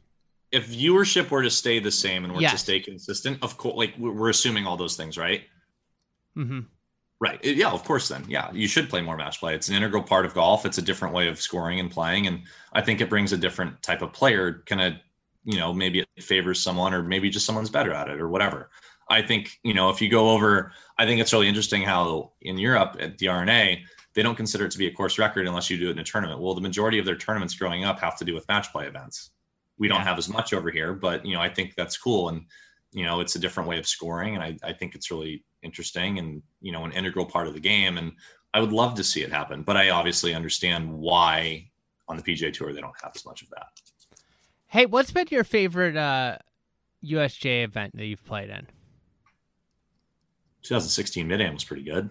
If 0.50 0.70
viewership 0.70 1.30
were 1.30 1.44
to 1.44 1.50
stay 1.50 1.80
the 1.80 1.92
same 1.92 2.24
and 2.24 2.34
were 2.34 2.40
to 2.54 2.58
stay 2.58 2.80
consistent, 2.80 3.40
of 3.44 3.58
course, 3.58 3.76
like 3.76 3.94
we're 3.98 4.30
assuming 4.30 4.66
all 4.66 4.78
those 4.78 4.96
things, 4.96 5.18
right? 5.18 5.44
Hmm 6.38 6.60
Right. 7.20 7.44
Yeah, 7.44 7.72
of 7.72 7.84
course 7.84 8.10
then. 8.10 8.24
Yeah, 8.28 8.52
you 8.52 8.68
should 8.68 8.90
play 8.92 9.02
more 9.02 9.18
match 9.18 9.40
play. 9.40 9.56
It's 9.56 9.70
an 9.70 9.76
integral 9.76 10.04
part 10.04 10.24
of 10.28 10.36
golf. 10.36 10.68
It's 10.68 10.78
a 10.78 10.84
different 10.84 11.16
way 11.16 11.28
of 11.28 11.42
scoring 11.42 11.80
and 11.80 11.90
playing 11.90 12.28
and 12.28 12.44
I 12.74 12.82
think 12.82 13.02
it 13.02 13.10
brings 13.10 13.34
a 13.34 13.38
different 13.38 13.82
type 13.82 14.04
of 14.04 14.14
player 14.14 14.62
kind 14.68 14.82
of 14.82 14.94
you 15.48 15.58
know, 15.58 15.74
maybe 15.74 16.02
it 16.02 16.24
favors 16.24 16.62
someone 16.62 16.94
or 16.94 17.02
maybe 17.02 17.30
just 17.30 17.46
someone's 17.46 17.70
better 17.70 17.94
at 17.94 18.10
it 18.10 18.20
or 18.20 18.28
whatever. 18.28 18.70
I 19.10 19.22
think, 19.22 19.58
you 19.64 19.74
know, 19.74 19.90
if 19.90 20.02
you 20.02 20.10
go 20.10 20.30
over, 20.30 20.74
I 20.98 21.06
think 21.06 21.22
it's 21.22 21.32
really 21.32 21.48
interesting 21.48 21.82
how 21.82 22.34
in 22.42 22.58
Europe 22.58 22.98
at 23.00 23.18
the 23.18 23.30
R&A, 23.30 23.82
they 24.14 24.22
don't 24.24 24.36
consider 24.36 24.66
it 24.66 24.72
to 24.72 24.78
be 24.78 24.88
a 24.88 24.92
course 24.92 25.18
record 25.18 25.48
unless 25.48 25.70
you 25.70 25.78
do 25.78 25.88
it 25.88 25.92
in 25.92 26.00
a 26.00 26.04
tournament. 26.04 26.42
Well, 26.42 26.54
the 26.54 26.62
majority 26.62 27.00
of 27.00 27.06
their 27.06 27.16
tournaments 27.16 27.56
growing 27.56 27.86
up 27.86 28.00
have 28.00 28.18
to 28.18 28.26
do 28.26 28.34
with 28.34 28.48
match 28.50 28.72
play 28.74 28.88
events. 28.88 29.32
We 29.78 29.88
don't 29.88 30.02
have 30.02 30.18
as 30.18 30.28
much 30.28 30.54
over 30.54 30.70
here, 30.70 30.94
but 30.94 31.26
you 31.26 31.36
know, 31.36 31.42
I 31.42 31.50
think 31.50 31.76
that's 31.76 31.98
cool. 31.98 32.30
And, 32.30 32.46
you 32.94 33.04
know, 33.06 33.20
it's 33.20 33.36
a 33.36 33.40
different 33.40 33.68
way 33.70 33.78
of 33.78 33.88
scoring. 33.88 34.36
And 34.36 34.44
I, 34.44 34.58
I 34.64 34.74
think 34.74 34.96
it's 34.96 35.12
really 35.12 35.44
interesting 35.64 36.20
and, 36.20 36.42
you 36.62 36.72
know, 36.72 36.86
an 36.86 36.92
integral 36.94 37.26
part 37.26 37.48
of 37.48 37.54
the 37.54 37.60
game. 37.60 37.98
And 37.98 38.12
I 38.54 38.60
would 38.62 38.72
love 38.72 38.96
to 38.96 39.04
see 39.04 39.22
it 39.22 39.32
happen, 39.32 39.64
but 39.64 39.78
I 39.78 39.90
obviously 39.90 40.34
understand 40.34 40.92
why 40.92 41.70
on 42.08 42.18
the 42.18 42.24
PGA 42.24 42.52
tour 42.54 42.74
they 42.74 42.82
don't 42.82 42.96
have 43.04 43.12
as 43.16 43.26
much 43.26 43.42
of 43.42 43.50
that. 43.50 43.68
Hey, 44.68 44.86
what's 44.86 45.12
been 45.12 45.28
your 45.30 45.44
favorite 45.44 45.96
uh, 45.98 46.38
USGA 47.04 47.64
event 47.64 47.96
that 47.98 48.06
you've 48.06 48.26
played 48.26 48.50
in? 48.50 48.68
2016 50.64 51.28
Mid 51.28 51.42
Am 51.42 51.54
was 51.54 51.64
pretty 51.64 51.84
good. 51.84 52.10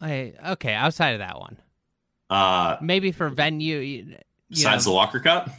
I, 0.00 0.34
okay, 0.48 0.74
outside 0.74 1.10
of 1.10 1.18
that 1.20 1.38
one, 1.38 1.56
Uh, 2.28 2.76
maybe 2.80 3.12
for 3.12 3.28
venue. 3.28 3.78
You, 3.78 4.02
you 4.04 4.16
besides 4.50 4.84
know- 4.86 4.92
the 4.92 4.96
Walker 4.96 5.20
Cup, 5.20 5.50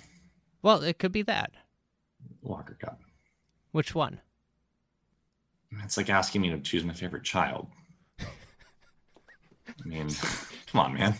well, 0.62 0.84
it 0.84 1.00
could 1.00 1.12
be 1.12 1.22
that. 1.24 1.52
Walker 2.42 2.78
Cup. 2.80 3.00
Which 3.72 3.94
one? 3.96 4.20
It's 5.84 5.98
like 5.98 6.10
asking 6.10 6.42
me 6.42 6.50
to 6.50 6.60
choose 6.60 6.84
my 6.84 6.94
favorite 6.94 7.24
child. 7.24 7.68
I 8.20 8.26
mean, 9.86 10.10
come 10.68 10.82
on, 10.82 10.94
man. 10.94 11.16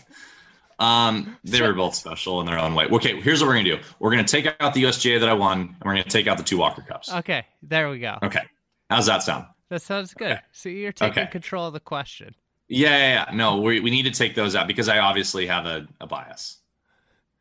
Um, 0.78 1.36
they 1.44 1.60
were 1.60 1.72
both 1.74 1.94
special 1.94 2.40
in 2.40 2.46
their 2.46 2.58
own 2.58 2.74
way. 2.74 2.86
Okay, 2.86 3.20
here's 3.20 3.40
what 3.40 3.48
we're 3.48 3.54
gonna 3.56 3.76
do. 3.76 3.78
We're 3.98 4.10
gonna 4.10 4.24
take 4.24 4.46
out 4.60 4.74
the 4.74 4.84
USGA 4.84 5.20
that 5.20 5.28
I 5.28 5.32
won, 5.32 5.60
and 5.60 5.76
we're 5.84 5.92
gonna 5.92 6.04
take 6.04 6.26
out 6.26 6.38
the 6.38 6.44
two 6.44 6.56
Walker 6.58 6.82
Cups. 6.82 7.12
Okay, 7.12 7.44
there 7.62 7.90
we 7.90 7.98
go. 7.98 8.16
Okay, 8.22 8.42
how's 8.88 9.06
that 9.06 9.22
sound? 9.22 9.46
That 9.70 9.82
sounds 9.82 10.14
good. 10.14 10.40
So 10.52 10.68
you're 10.68 10.92
taking 10.92 11.22
Okay. 11.24 11.30
control 11.30 11.66
of 11.66 11.72
the 11.74 11.80
question. 11.80 12.34
Yeah, 12.68 12.90
yeah, 12.90 13.24
yeah. 13.28 13.34
No, 13.36 13.60
we, 13.60 13.80
we 13.80 13.90
need 13.90 14.04
to 14.04 14.10
take 14.10 14.34
those 14.34 14.54
out 14.54 14.66
because 14.66 14.88
I 14.88 14.98
obviously 14.98 15.46
have 15.46 15.66
a, 15.66 15.86
a 16.00 16.06
bias. 16.06 16.58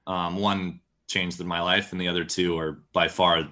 Um, 0.08 0.38
one 0.38 0.80
changed 1.08 1.41
my 1.43 1.62
life, 1.62 1.91
and 1.91 2.02
the 2.02 2.08
other 2.08 2.26
two 2.26 2.58
are 2.58 2.82
by 2.91 3.08
far 3.08 3.48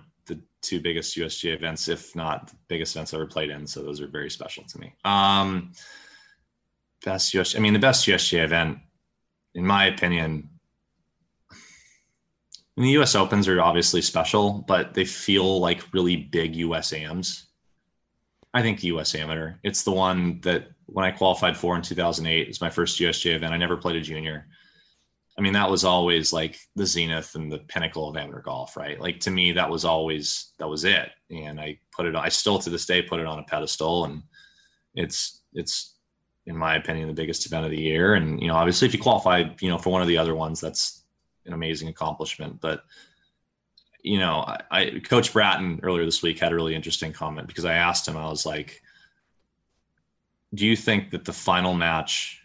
two 0.65 0.79
biggest 0.81 1.15
USGA 1.17 1.53
events, 1.53 1.87
if 1.87 2.15
not 2.15 2.47
the 2.47 2.55
biggest 2.67 2.95
events 2.95 3.13
I 3.13 3.17
ever 3.17 3.25
played 3.25 3.49
in. 3.49 3.67
So 3.67 3.81
those 3.81 4.01
are 4.01 4.07
very 4.07 4.29
special 4.29 4.63
to 4.65 4.79
me. 4.79 4.93
Um, 5.03 5.71
best 7.03 7.33
US, 7.35 7.55
I 7.55 7.59
mean, 7.59 7.73
the 7.73 7.79
best 7.79 8.07
USGA 8.07 8.43
event, 8.43 8.79
in 9.53 9.65
my 9.65 9.85
opinion, 9.85 10.49
I 11.51 12.81
mean, 12.81 12.87
the 12.87 13.01
US 13.01 13.15
Opens 13.15 13.47
are 13.47 13.61
obviously 13.61 14.01
special, 14.01 14.65
but 14.67 14.93
they 14.93 15.05
feel 15.05 15.59
like 15.59 15.93
really 15.93 16.17
big 16.17 16.55
US 16.57 16.91
AMs. 16.91 17.47
I 18.53 18.61
think 18.61 18.79
the 18.79 18.87
US 18.87 19.15
Amateur. 19.15 19.55
It's 19.63 19.83
the 19.83 19.91
one 19.91 20.39
that 20.41 20.69
when 20.87 21.05
I 21.05 21.11
qualified 21.11 21.57
for 21.57 21.75
in 21.75 21.81
2008, 21.81 22.47
it's 22.47 22.61
my 22.61 22.69
first 22.69 22.99
USGA 22.99 23.35
event. 23.35 23.53
I 23.53 23.57
never 23.57 23.77
played 23.77 23.95
a 23.95 24.01
junior. 24.01 24.47
I 25.37 25.41
mean, 25.41 25.53
that 25.53 25.69
was 25.69 25.83
always 25.83 26.31
like 26.31 26.57
the 26.75 26.85
zenith 26.85 27.35
and 27.35 27.51
the 27.51 27.59
pinnacle 27.59 28.07
of 28.07 28.15
amateur 28.15 28.41
golf, 28.41 28.77
right? 28.77 28.99
Like 28.99 29.19
to 29.21 29.31
me, 29.31 29.51
that 29.51 29.69
was 29.69 29.83
always 29.83 30.53
that 30.59 30.69
was 30.69 30.85
it. 30.85 31.09
And 31.29 31.59
I 31.59 31.77
put 31.91 32.05
it. 32.05 32.15
I 32.15 32.29
still 32.29 32.57
to 32.59 32.69
this 32.69 32.85
day 32.85 33.01
put 33.01 33.19
it 33.19 33.25
on 33.25 33.39
a 33.39 33.43
pedestal, 33.43 34.05
and 34.05 34.23
it's 34.95 35.41
it's 35.53 35.95
in 36.45 36.55
my 36.55 36.75
opinion 36.75 37.07
the 37.07 37.13
biggest 37.13 37.45
event 37.45 37.65
of 37.65 37.71
the 37.71 37.81
year. 37.81 38.13
And 38.13 38.41
you 38.41 38.47
know, 38.47 38.55
obviously, 38.55 38.87
if 38.87 38.93
you 38.93 39.01
qualify, 39.01 39.43
you 39.59 39.69
know, 39.69 39.77
for 39.77 39.89
one 39.89 40.01
of 40.01 40.07
the 40.07 40.17
other 40.17 40.35
ones, 40.35 40.61
that's 40.61 41.03
an 41.45 41.53
amazing 41.53 41.89
accomplishment. 41.89 42.61
But 42.61 42.83
you 44.03 44.19
know, 44.19 44.39
I, 44.39 44.59
I 44.71 44.99
Coach 45.03 45.33
Bratton 45.33 45.81
earlier 45.83 46.05
this 46.05 46.23
week 46.23 46.39
had 46.39 46.53
a 46.53 46.55
really 46.55 46.75
interesting 46.75 47.11
comment 47.11 47.47
because 47.47 47.65
I 47.65 47.73
asked 47.73 48.07
him, 48.07 48.15
I 48.15 48.29
was 48.29 48.45
like, 48.45 48.81
"Do 50.53 50.65
you 50.65 50.77
think 50.77 51.11
that 51.11 51.25
the 51.25 51.33
final 51.33 51.73
match 51.73 52.41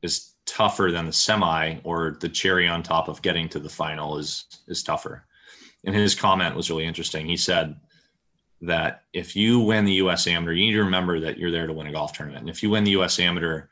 is 0.00 0.31
tougher 0.46 0.90
than 0.92 1.06
the 1.06 1.12
semi, 1.12 1.76
or 1.84 2.16
the 2.20 2.28
cherry 2.28 2.68
on 2.68 2.82
top 2.82 3.08
of 3.08 3.22
getting 3.22 3.48
to 3.50 3.58
the 3.58 3.68
final 3.68 4.18
is 4.18 4.44
is 4.68 4.82
tougher?" 4.82 5.24
And 5.84 5.94
his 5.94 6.14
comment 6.14 6.54
was 6.56 6.70
really 6.70 6.84
interesting. 6.86 7.26
He 7.26 7.36
said 7.36 7.76
that 8.60 9.02
if 9.12 9.34
you 9.34 9.58
win 9.60 9.84
the 9.84 9.94
U.S. 9.94 10.26
Amateur, 10.26 10.52
you 10.52 10.66
need 10.66 10.72
to 10.76 10.84
remember 10.84 11.18
that 11.20 11.36
you're 11.38 11.50
there 11.50 11.66
to 11.66 11.72
win 11.72 11.88
a 11.88 11.92
golf 11.92 12.12
tournament. 12.12 12.42
And 12.42 12.50
if 12.50 12.62
you 12.62 12.70
win 12.70 12.84
the 12.84 12.92
U.S. 12.92 13.18
Amateur, 13.18 13.64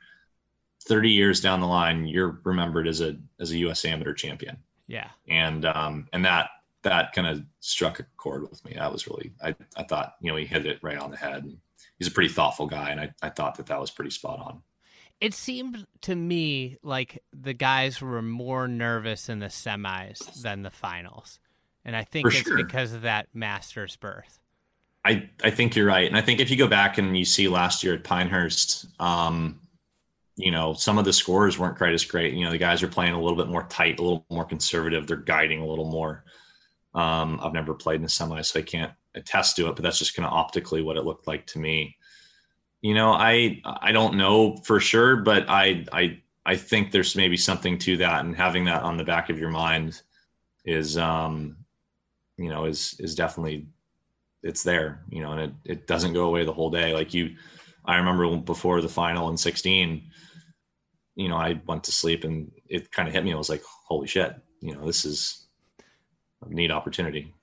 30 0.87 1.11
years 1.11 1.40
down 1.40 1.61
the 1.61 1.66
line, 1.66 2.06
you're 2.06 2.40
remembered 2.44 2.88
as 2.88 3.00
a 3.00 3.16
as 3.38 3.52
a 3.52 3.59
U.S. 3.59 3.85
Amateur 3.85 4.12
champion 4.14 4.56
Yeah. 4.88 5.09
and 5.28 5.64
um 5.66 6.09
and 6.12 6.24
that 6.24 6.50
that 6.83 7.12
kind 7.12 7.26
of 7.28 7.42
struck 7.61 8.00
a 8.00 8.06
chord 8.16 8.48
with 8.48 8.64
me 8.64 8.72
that 8.74 8.90
was 8.90 9.06
really 9.06 9.33
i 9.44 9.54
i 9.76 9.83
thought 9.83 10.14
you 10.22 10.30
know 10.30 10.37
he 10.37 10.46
hit 10.46 10.64
it 10.64 10.78
right 10.83 10.96
on 10.96 11.11
the 11.11 11.16
head 11.16 11.44
he's 11.98 12.09
a 12.09 12.11
pretty 12.11 12.33
thoughtful 12.33 12.66
guy 12.66 12.88
and 12.90 12.98
i, 12.98 13.12
I 13.20 13.28
thought 13.28 13.56
that 13.56 13.66
that 13.66 13.78
was 13.78 13.90
pretty 13.90 14.11
spot 14.11 14.38
on 14.40 14.62
It 15.20 15.35
seemed 15.35 15.87
to 16.02 16.14
me 16.16 16.76
like 16.83 17.22
the 17.33 17.52
guys 17.52 18.00
were 18.00 18.22
more 18.22 18.66
nervous 18.66 19.28
in 19.28 19.38
the 19.40 19.46
semis 19.46 20.40
than 20.42 20.62
the 20.62 20.70
finals. 20.70 21.38
And 21.85 21.94
I 21.94 22.04
think 22.04 22.24
For 22.24 22.28
it's 22.37 22.42
sure. 22.48 22.56
because 22.56 22.92
of 22.92 23.02
that 23.02 23.28
Masters 23.35 23.96
berth. 23.96 24.38
i 25.04 25.28
i 25.42 25.50
think 25.50 25.74
you're 25.74 25.87
right 25.87 26.06
and 26.06 26.16
i 26.16 26.20
think 26.20 26.40
if 26.40 26.50
you 26.50 26.56
go 26.59 26.66
back 26.66 26.98
and 26.98 27.16
you 27.16 27.24
see 27.24 27.48
last 27.48 27.83
year 27.83 27.94
at 27.94 28.04
pinehurst 28.04 28.87
um 29.00 29.59
you 30.37 30.50
know 30.50 30.74
some 30.74 30.98
of 30.98 31.06
the 31.06 31.12
scores 31.12 31.59
weren't 31.59 31.78
quite 31.78 31.94
as 31.94 32.04
great 32.04 32.35
you 32.35 32.44
know 32.44 32.50
the 32.50 32.59
guys 32.59 32.83
are 32.83 32.88
playing 32.88 33.14
a 33.14 33.20
little 33.20 33.37
bit 33.37 33.48
more 33.48 33.64
tight 33.68 33.98
a 33.98 34.02
little 34.02 34.26
more 34.30 34.44
conservative 34.44 35.06
they're 35.06 35.16
guiding 35.16 35.62
a 35.62 35.66
little 35.66 35.90
more 35.90 36.24
um 36.94 37.40
i've 37.42 37.54
never 37.54 37.72
played 37.72 37.98
in 38.00 38.04
a 38.04 38.09
semi 38.11 38.42
so 38.42 38.59
i 38.59 38.62
can't 38.62 38.92
attest 39.14 39.56
to 39.56 39.68
it 39.68 39.74
but 39.74 39.83
that's 39.83 39.98
just 39.98 40.14
kind 40.14 40.26
of 40.26 40.33
optically 40.35 40.83
what 40.83 40.98
it 40.98 41.04
looked 41.06 41.26
like 41.26 41.46
to 41.46 41.59
me 41.59 41.96
you 42.82 42.94
know 42.94 43.12
i 43.12 43.60
i 43.80 43.92
don't 43.92 44.16
know 44.16 44.56
for 44.58 44.80
sure 44.80 45.16
but 45.16 45.48
i 45.48 45.84
i 45.92 46.18
i 46.46 46.56
think 46.56 46.90
there's 46.90 47.16
maybe 47.16 47.36
something 47.36 47.78
to 47.78 47.96
that 47.96 48.24
and 48.24 48.36
having 48.36 48.64
that 48.64 48.82
on 48.82 48.96
the 48.96 49.04
back 49.04 49.30
of 49.30 49.38
your 49.38 49.50
mind 49.50 50.02
is 50.64 50.96
um 50.96 51.56
you 52.36 52.48
know 52.48 52.64
is 52.64 52.96
is 52.98 53.14
definitely 53.14 53.66
it's 54.42 54.62
there 54.62 55.02
you 55.10 55.22
know 55.22 55.32
and 55.32 55.40
it, 55.40 55.52
it 55.72 55.86
doesn't 55.86 56.14
go 56.14 56.24
away 56.26 56.44
the 56.44 56.52
whole 56.52 56.70
day. 56.70 56.94
Like 56.94 57.12
you 57.12 57.36
i 57.84 57.96
remember 57.96 58.36
before 58.36 58.80
the 58.80 58.88
final 58.88 59.28
in 59.28 59.36
16 59.36 60.02
you 61.16 61.28
know 61.28 61.36
i 61.36 61.60
went 61.66 61.84
to 61.84 61.92
sleep 61.92 62.24
and 62.24 62.50
it 62.66 62.90
kind 62.90 63.08
of 63.08 63.14
hit 63.14 63.24
me. 63.24 63.32
I 63.32 63.36
was 63.36 63.50
like 63.50 63.62
holy 63.86 64.06
shit 64.06 64.34
you 64.60 64.74
know 64.74 64.86
this 64.86 65.04
is 65.04 65.46
a 66.42 66.48
neat 66.52 66.70
opportunity 66.70 67.34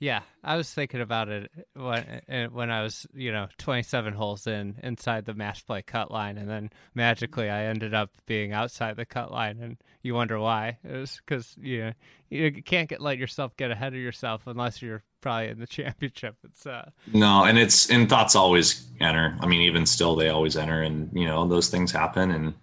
Yeah, 0.00 0.22
I 0.44 0.56
was 0.56 0.72
thinking 0.72 1.00
about 1.00 1.28
it 1.28 1.50
when 1.74 2.20
eh, 2.28 2.46
when 2.46 2.70
I 2.70 2.82
was, 2.82 3.06
you 3.12 3.32
know, 3.32 3.48
27 3.58 4.14
holes 4.14 4.46
in 4.46 4.76
inside 4.82 5.24
the 5.24 5.34
match 5.34 5.66
play 5.66 5.82
cut 5.82 6.10
line, 6.10 6.38
and 6.38 6.48
then 6.48 6.70
magically 6.94 7.50
I 7.50 7.64
ended 7.64 7.94
up 7.94 8.10
being 8.26 8.52
outside 8.52 8.96
the 8.96 9.04
cut 9.04 9.32
line, 9.32 9.58
and 9.60 9.76
you 10.02 10.14
wonder 10.14 10.38
why? 10.38 10.78
It 10.84 10.92
was 10.92 11.20
because 11.26 11.56
you 11.60 11.86
know, 11.86 11.92
you 12.30 12.62
can't 12.62 12.88
get 12.88 13.00
let 13.00 13.18
yourself 13.18 13.56
get 13.56 13.72
ahead 13.72 13.92
of 13.92 13.98
yourself 13.98 14.46
unless 14.46 14.80
you're 14.80 15.02
probably 15.20 15.48
in 15.48 15.58
the 15.58 15.66
championship. 15.78 16.36
It's 16.44 16.64
uh, 16.64 16.90
no 17.12 17.44
and 17.44 17.58
it's 17.58 17.90
and 17.90 18.08
thoughts 18.08 18.36
always 18.36 18.86
enter 19.00 19.36
i 19.40 19.46
mean 19.46 19.62
even 19.62 19.86
still 19.86 20.16
they 20.16 20.28
always 20.28 20.56
enter 20.56 20.82
and 20.82 21.10
you 21.12 21.24
know 21.24 21.46
those 21.46 21.68
things 21.68 21.92
happen 21.92 22.30
and 22.30 22.54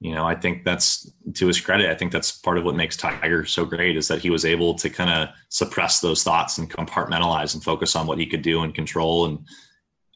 you 0.00 0.14
know 0.14 0.24
i 0.26 0.34
think 0.34 0.64
that's 0.64 1.10
to 1.34 1.46
his 1.46 1.60
credit 1.60 1.90
i 1.90 1.94
think 1.94 2.12
that's 2.12 2.30
part 2.30 2.56
of 2.56 2.64
what 2.64 2.76
makes 2.76 2.96
tiger 2.96 3.44
so 3.44 3.64
great 3.64 3.96
is 3.96 4.06
that 4.06 4.20
he 4.20 4.30
was 4.30 4.44
able 4.44 4.74
to 4.74 4.88
kind 4.88 5.10
of 5.10 5.28
suppress 5.48 6.00
those 6.00 6.22
thoughts 6.22 6.58
and 6.58 6.70
compartmentalize 6.70 7.54
and 7.54 7.64
focus 7.64 7.96
on 7.96 8.06
what 8.06 8.18
he 8.18 8.26
could 8.26 8.42
do 8.42 8.62
and 8.62 8.74
control. 8.74 9.26
And 9.26 9.38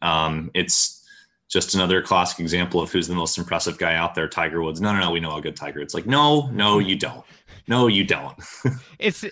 um, 0.03 0.51
it's 0.55 1.07
just 1.51 1.75
another 1.75 2.03
classic 2.03 2.41
example 2.41 2.81
of 2.81 2.91
who's 2.91 3.09
the 3.09 3.15
most 3.15 3.39
impressive 3.39 3.79
guy 3.79 3.95
out 3.95 4.15
there 4.15 4.29
tiger 4.29 4.63
woods. 4.63 4.81
No 4.81 4.93
no 4.93 5.01
no 5.01 5.11
we 5.11 5.21
know 5.21 5.31
how 5.31 5.41
good 5.41 5.57
tiger. 5.57 5.81
It's 5.81 5.95
like 5.95 6.07
no 6.07 6.49
no 6.53 6.79
you 6.79 6.97
don't. 6.97 7.25
No 7.69 7.87
you 7.87 8.05
don't. 8.05 8.37
It's 8.99 9.25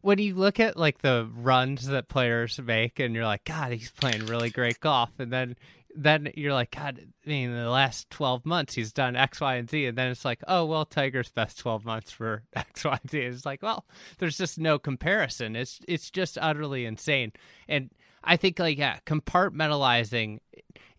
when 0.00 0.18
you 0.18 0.34
look 0.34 0.60
at 0.60 0.76
like 0.76 0.98
the 0.98 1.30
runs 1.34 1.86
that 1.86 2.08
players 2.08 2.60
make 2.60 2.98
and 2.98 3.14
you're 3.14 3.24
like 3.24 3.44
god 3.44 3.72
he's 3.72 3.90
playing 3.90 4.26
really 4.26 4.50
great 4.50 4.80
golf. 4.80 5.10
And 5.18 5.32
then 5.32 5.56
then 5.96 6.30
you're 6.34 6.52
like 6.52 6.72
god 6.72 7.00
I 7.24 7.28
mean, 7.28 7.50
in 7.50 7.56
the 7.56 7.70
last 7.70 8.10
12 8.10 8.44
months 8.44 8.74
he's 8.74 8.92
done 8.92 9.16
x 9.16 9.40
y 9.40 9.54
and 9.56 9.70
z. 9.70 9.86
And 9.86 9.96
then 9.96 10.08
it's 10.10 10.24
like 10.24 10.40
oh 10.48 10.64
well 10.64 10.84
tiger's 10.84 11.30
best 11.30 11.58
12 11.58 11.84
months 11.84 12.10
for 12.10 12.42
x 12.54 12.84
y 12.84 12.98
and 13.00 13.10
z. 13.10 13.20
It's 13.20 13.46
like 13.46 13.62
well 13.62 13.84
there's 14.18 14.36
just 14.36 14.58
no 14.58 14.78
comparison. 14.78 15.56
It's 15.56 15.80
it's 15.88 16.10
just 16.10 16.36
utterly 16.40 16.84
insane. 16.84 17.32
And 17.68 17.90
i 18.26 18.36
think 18.38 18.58
like 18.58 18.78
yeah 18.78 18.98
compartmentalizing 19.04 20.38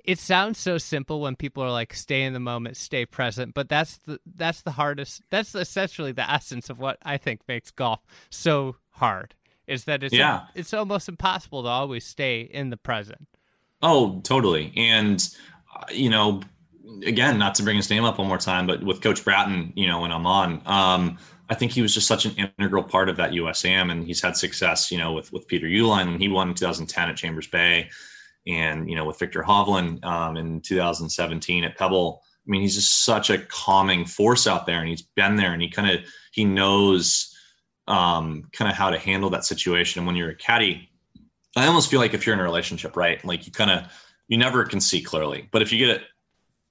it 0.03 0.19
sounds 0.19 0.59
so 0.59 0.77
simple 0.77 1.19
when 1.21 1.35
people 1.35 1.63
are 1.63 1.71
like 1.71 1.93
stay 1.93 2.21
in 2.21 2.33
the 2.33 2.39
moment 2.39 2.77
stay 2.77 3.05
present 3.05 3.53
but 3.55 3.67
that's 3.67 3.97
the 4.05 4.19
that's 4.35 4.61
the 4.61 4.71
hardest 4.71 5.23
that's 5.31 5.55
essentially 5.55 6.11
the 6.11 6.29
essence 6.29 6.69
of 6.69 6.77
what 6.79 6.97
i 7.03 7.17
think 7.17 7.41
makes 7.47 7.71
golf 7.71 7.99
so 8.29 8.75
hard 8.91 9.33
is 9.67 9.85
that 9.85 10.03
it's 10.03 10.13
Yeah. 10.13 10.43
it's 10.53 10.73
almost 10.73 11.09
impossible 11.09 11.63
to 11.63 11.69
always 11.69 12.05
stay 12.05 12.41
in 12.41 12.69
the 12.69 12.77
present 12.77 13.27
Oh, 13.87 14.19
totally. 14.23 14.73
And 14.75 15.25
uh, 15.75 15.85
you 15.91 16.09
know, 16.09 16.41
again, 17.05 17.37
not 17.37 17.53
to 17.55 17.63
bring 17.63 17.77
his 17.77 17.89
name 17.91 18.03
up 18.03 18.17
one 18.17 18.27
more 18.27 18.39
time, 18.39 18.65
but 18.65 18.83
with 18.83 18.99
Coach 18.99 19.23
Bratton, 19.23 19.71
you 19.75 19.87
know, 19.87 20.01
when 20.01 20.11
I'm 20.11 20.25
on, 20.25 20.61
um, 20.65 21.19
I 21.49 21.53
think 21.53 21.71
he 21.71 21.83
was 21.83 21.93
just 21.93 22.07
such 22.07 22.25
an 22.25 22.49
integral 22.57 22.81
part 22.81 23.09
of 23.09 23.17
that 23.17 23.31
USAM, 23.31 23.91
and 23.91 24.03
he's 24.03 24.23
had 24.23 24.35
success, 24.35 24.91
you 24.91 24.97
know, 24.97 25.13
with 25.13 25.31
with 25.31 25.47
Peter 25.47 25.67
Uihlein 25.67 26.07
when 26.07 26.19
he 26.19 26.27
won 26.27 26.49
in 26.49 26.55
2010 26.55 27.09
at 27.09 27.15
Chambers 27.15 27.45
Bay, 27.45 27.87
and 28.47 28.89
you 28.89 28.95
know 28.95 29.05
with 29.05 29.19
Viktor 29.19 29.43
Hovland 29.43 30.03
um, 30.03 30.35
in 30.35 30.61
2017 30.61 31.63
at 31.63 31.77
Pebble. 31.77 32.23
I 32.25 32.49
mean, 32.49 32.61
he's 32.61 32.75
just 32.75 33.05
such 33.05 33.29
a 33.29 33.37
calming 33.37 34.05
force 34.05 34.47
out 34.47 34.65
there, 34.65 34.79
and 34.79 34.89
he's 34.89 35.03
been 35.03 35.35
there, 35.35 35.53
and 35.53 35.61
he 35.61 35.69
kind 35.69 35.91
of 35.91 36.03
he 36.31 36.43
knows 36.43 37.35
um, 37.87 38.49
kind 38.51 38.71
of 38.71 38.75
how 38.75 38.89
to 38.89 38.97
handle 38.97 39.29
that 39.29 39.45
situation. 39.45 39.99
And 39.99 40.07
when 40.07 40.15
you're 40.15 40.31
a 40.31 40.35
caddy, 40.35 40.89
I 41.55 41.67
almost 41.67 41.89
feel 41.89 41.99
like 41.99 42.13
if 42.13 42.25
you're 42.25 42.33
in 42.33 42.39
a 42.39 42.43
relationship, 42.43 42.95
right? 42.95 43.23
Like 43.23 43.45
you 43.45 43.51
kind 43.51 43.71
of 43.71 43.91
you 44.27 44.37
never 44.37 44.65
can 44.65 44.79
see 44.79 45.01
clearly, 45.01 45.47
but 45.51 45.61
if 45.61 45.71
you 45.71 45.85
get 45.85 46.01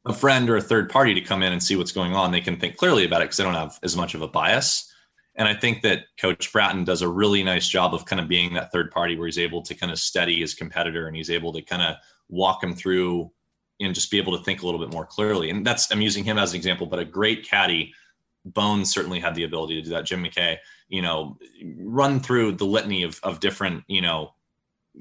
a 0.07 0.13
friend 0.13 0.51
or 0.51 0.57
a 0.57 0.63
third 0.63 0.91
party 0.91 1.15
to 1.15 1.21
come 1.21 1.43
in 1.43 1.53
and 1.53 1.63
see 1.63 1.77
what's 1.77 1.93
going 1.93 2.15
on, 2.15 2.31
they 2.31 2.41
can 2.41 2.59
think 2.59 2.77
clearly 2.77 3.05
about 3.05 3.23
it 3.23 3.27
because 3.27 3.39
they 3.39 3.45
don't 3.45 3.55
have 3.55 3.79
as 3.83 3.97
much 3.97 4.15
of 4.15 4.23
a 4.23 4.29
bias. 4.29 4.91
And 5.37 5.49
I 5.49 5.55
think 5.55 5.83
that 5.83 6.05
Coach 6.19 6.53
Bratton 6.53 6.85
does 6.85 7.03
a 7.03 7.09
really 7.09 7.43
nice 7.43 7.69
job 7.69 7.95
of 7.95 8.05
kind 8.05 8.21
of 8.21 8.29
being 8.29 8.55
that 8.55 8.71
third 8.71 8.91
party 8.91 9.17
where 9.17 9.27
he's 9.27 9.39
able 9.39 9.63
to 9.63 9.75
kind 9.75 9.91
of 9.91 9.99
steady 9.99 10.41
his 10.41 10.55
competitor 10.55 11.07
and 11.07 11.17
he's 11.17 11.31
able 11.31 11.53
to 11.55 11.63
kind 11.63 11.83
of 11.83 11.97
walk 12.29 12.63
him 12.63 12.75
through 12.75 13.31
and 13.81 13.95
just 13.95 14.11
be 14.11 14.19
able 14.19 14.37
to 14.37 14.45
think 14.45 14.63
a 14.63 14.67
little 14.67 14.81
bit 14.81 14.93
more 14.93 15.07
clearly. 15.07 15.51
And 15.51 15.67
that's 15.67 15.91
I'm 15.91 16.01
using 16.01 16.25
him 16.25 16.39
as 16.39 16.53
an 16.53 16.57
example, 16.57 16.87
but 16.87 16.99
a 16.99 17.05
great 17.05 17.49
caddy, 17.49 17.93
Bones 18.45 18.93
certainly 18.93 19.21
had 19.21 19.35
the 19.35 19.45
ability 19.45 19.77
to 19.77 19.83
do 19.83 19.91
that. 19.91 20.05
Jim 20.05 20.23
Mackay, 20.23 20.59
you 20.89 21.03
know, 21.03 21.39
run 21.79 22.21
through 22.21 22.53
the 22.53 22.67
litany 22.67 23.03
of 23.03 23.19
of 23.23 23.41
different, 23.41 23.85
you 23.89 24.03
know, 24.03 24.35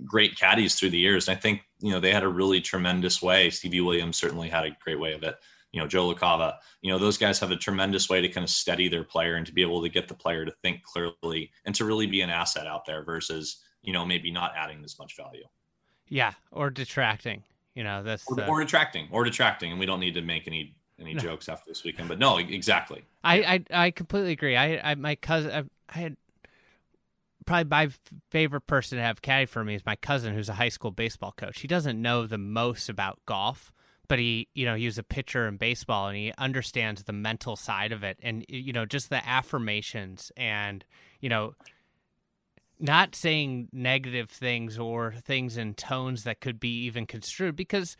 great 0.05 0.37
caddies 0.37 0.75
through 0.75 0.89
the 0.89 0.97
years. 0.97 1.27
And 1.27 1.37
I 1.37 1.39
think, 1.39 1.61
you 1.79 1.91
know, 1.91 1.99
they 1.99 2.11
had 2.11 2.23
a 2.23 2.27
really 2.27 2.61
tremendous 2.61 3.21
way. 3.21 3.49
Stevie 3.49 3.81
Williams 3.81 4.17
certainly 4.17 4.49
had 4.49 4.65
a 4.65 4.75
great 4.83 4.99
way 4.99 5.13
of 5.13 5.23
it. 5.23 5.35
You 5.71 5.81
know, 5.81 5.87
Joe 5.87 6.13
LaCava, 6.13 6.57
you 6.81 6.91
know, 6.91 6.99
those 6.99 7.17
guys 7.17 7.39
have 7.39 7.51
a 7.51 7.55
tremendous 7.55 8.09
way 8.09 8.21
to 8.21 8.27
kind 8.27 8.43
of 8.43 8.49
steady 8.49 8.89
their 8.89 9.03
player 9.03 9.35
and 9.35 9.45
to 9.45 9.51
be 9.51 9.61
able 9.61 9.81
to 9.81 9.89
get 9.89 10.07
the 10.07 10.13
player 10.13 10.45
to 10.45 10.51
think 10.61 10.83
clearly 10.83 11.51
and 11.65 11.73
to 11.75 11.85
really 11.85 12.05
be 12.05 12.21
an 12.21 12.29
asset 12.29 12.67
out 12.67 12.85
there 12.85 13.03
versus, 13.03 13.63
you 13.81 13.91
know, 13.91 14.05
maybe 14.05 14.29
not 14.29 14.53
adding 14.55 14.83
as 14.83 14.99
much 14.99 15.17
value. 15.17 15.45
Yeah. 16.07 16.33
Or 16.51 16.69
detracting, 16.69 17.43
you 17.73 17.83
know, 17.83 18.03
that's 18.03 18.23
or, 18.27 18.43
or 18.45 18.59
detracting 18.59 19.07
or 19.11 19.23
detracting. 19.23 19.71
And 19.71 19.79
we 19.79 19.87
don't 19.87 19.99
need 19.99 20.13
to 20.13 20.21
make 20.21 20.47
any, 20.47 20.75
any 20.99 21.15
no. 21.15 21.19
jokes 21.19 21.49
after 21.49 21.69
this 21.69 21.83
weekend, 21.83 22.07
but 22.07 22.19
no, 22.19 22.37
exactly. 22.37 23.03
I, 23.23 23.63
I, 23.71 23.85
I 23.85 23.91
completely 23.91 24.31
agree. 24.31 24.55
I, 24.55 24.91
I, 24.91 24.95
my 24.95 25.15
cousin, 25.15 25.51
I, 25.51 25.63
I 25.89 26.01
had 26.01 26.17
probably 27.43 27.69
my 27.69 27.89
favorite 28.29 28.67
person 28.67 28.97
to 28.97 29.03
have 29.03 29.21
caddy 29.21 29.45
for 29.45 29.63
me 29.63 29.75
is 29.75 29.85
my 29.85 29.95
cousin 29.95 30.33
who's 30.33 30.49
a 30.49 30.53
high 30.53 30.69
school 30.69 30.91
baseball 30.91 31.33
coach. 31.35 31.61
He 31.61 31.67
doesn't 31.67 32.01
know 32.01 32.25
the 32.25 32.37
most 32.37 32.89
about 32.89 33.19
golf, 33.25 33.71
but 34.07 34.19
he, 34.19 34.47
you 34.53 34.65
know, 34.65 34.75
he 34.75 34.85
was 34.85 34.97
a 34.97 35.03
pitcher 35.03 35.47
in 35.47 35.57
baseball 35.57 36.07
and 36.07 36.17
he 36.17 36.33
understands 36.37 37.03
the 37.03 37.13
mental 37.13 37.55
side 37.55 37.91
of 37.91 38.03
it 38.03 38.19
and 38.21 38.45
you 38.47 38.73
know, 38.73 38.85
just 38.85 39.09
the 39.09 39.27
affirmations 39.27 40.31
and, 40.37 40.85
you 41.19 41.29
know, 41.29 41.53
not 42.79 43.15
saying 43.15 43.69
negative 43.71 44.29
things 44.29 44.77
or 44.77 45.13
things 45.23 45.57
in 45.57 45.73
tones 45.73 46.23
that 46.23 46.41
could 46.41 46.59
be 46.59 46.83
even 46.83 47.05
construed 47.05 47.55
because 47.55 47.95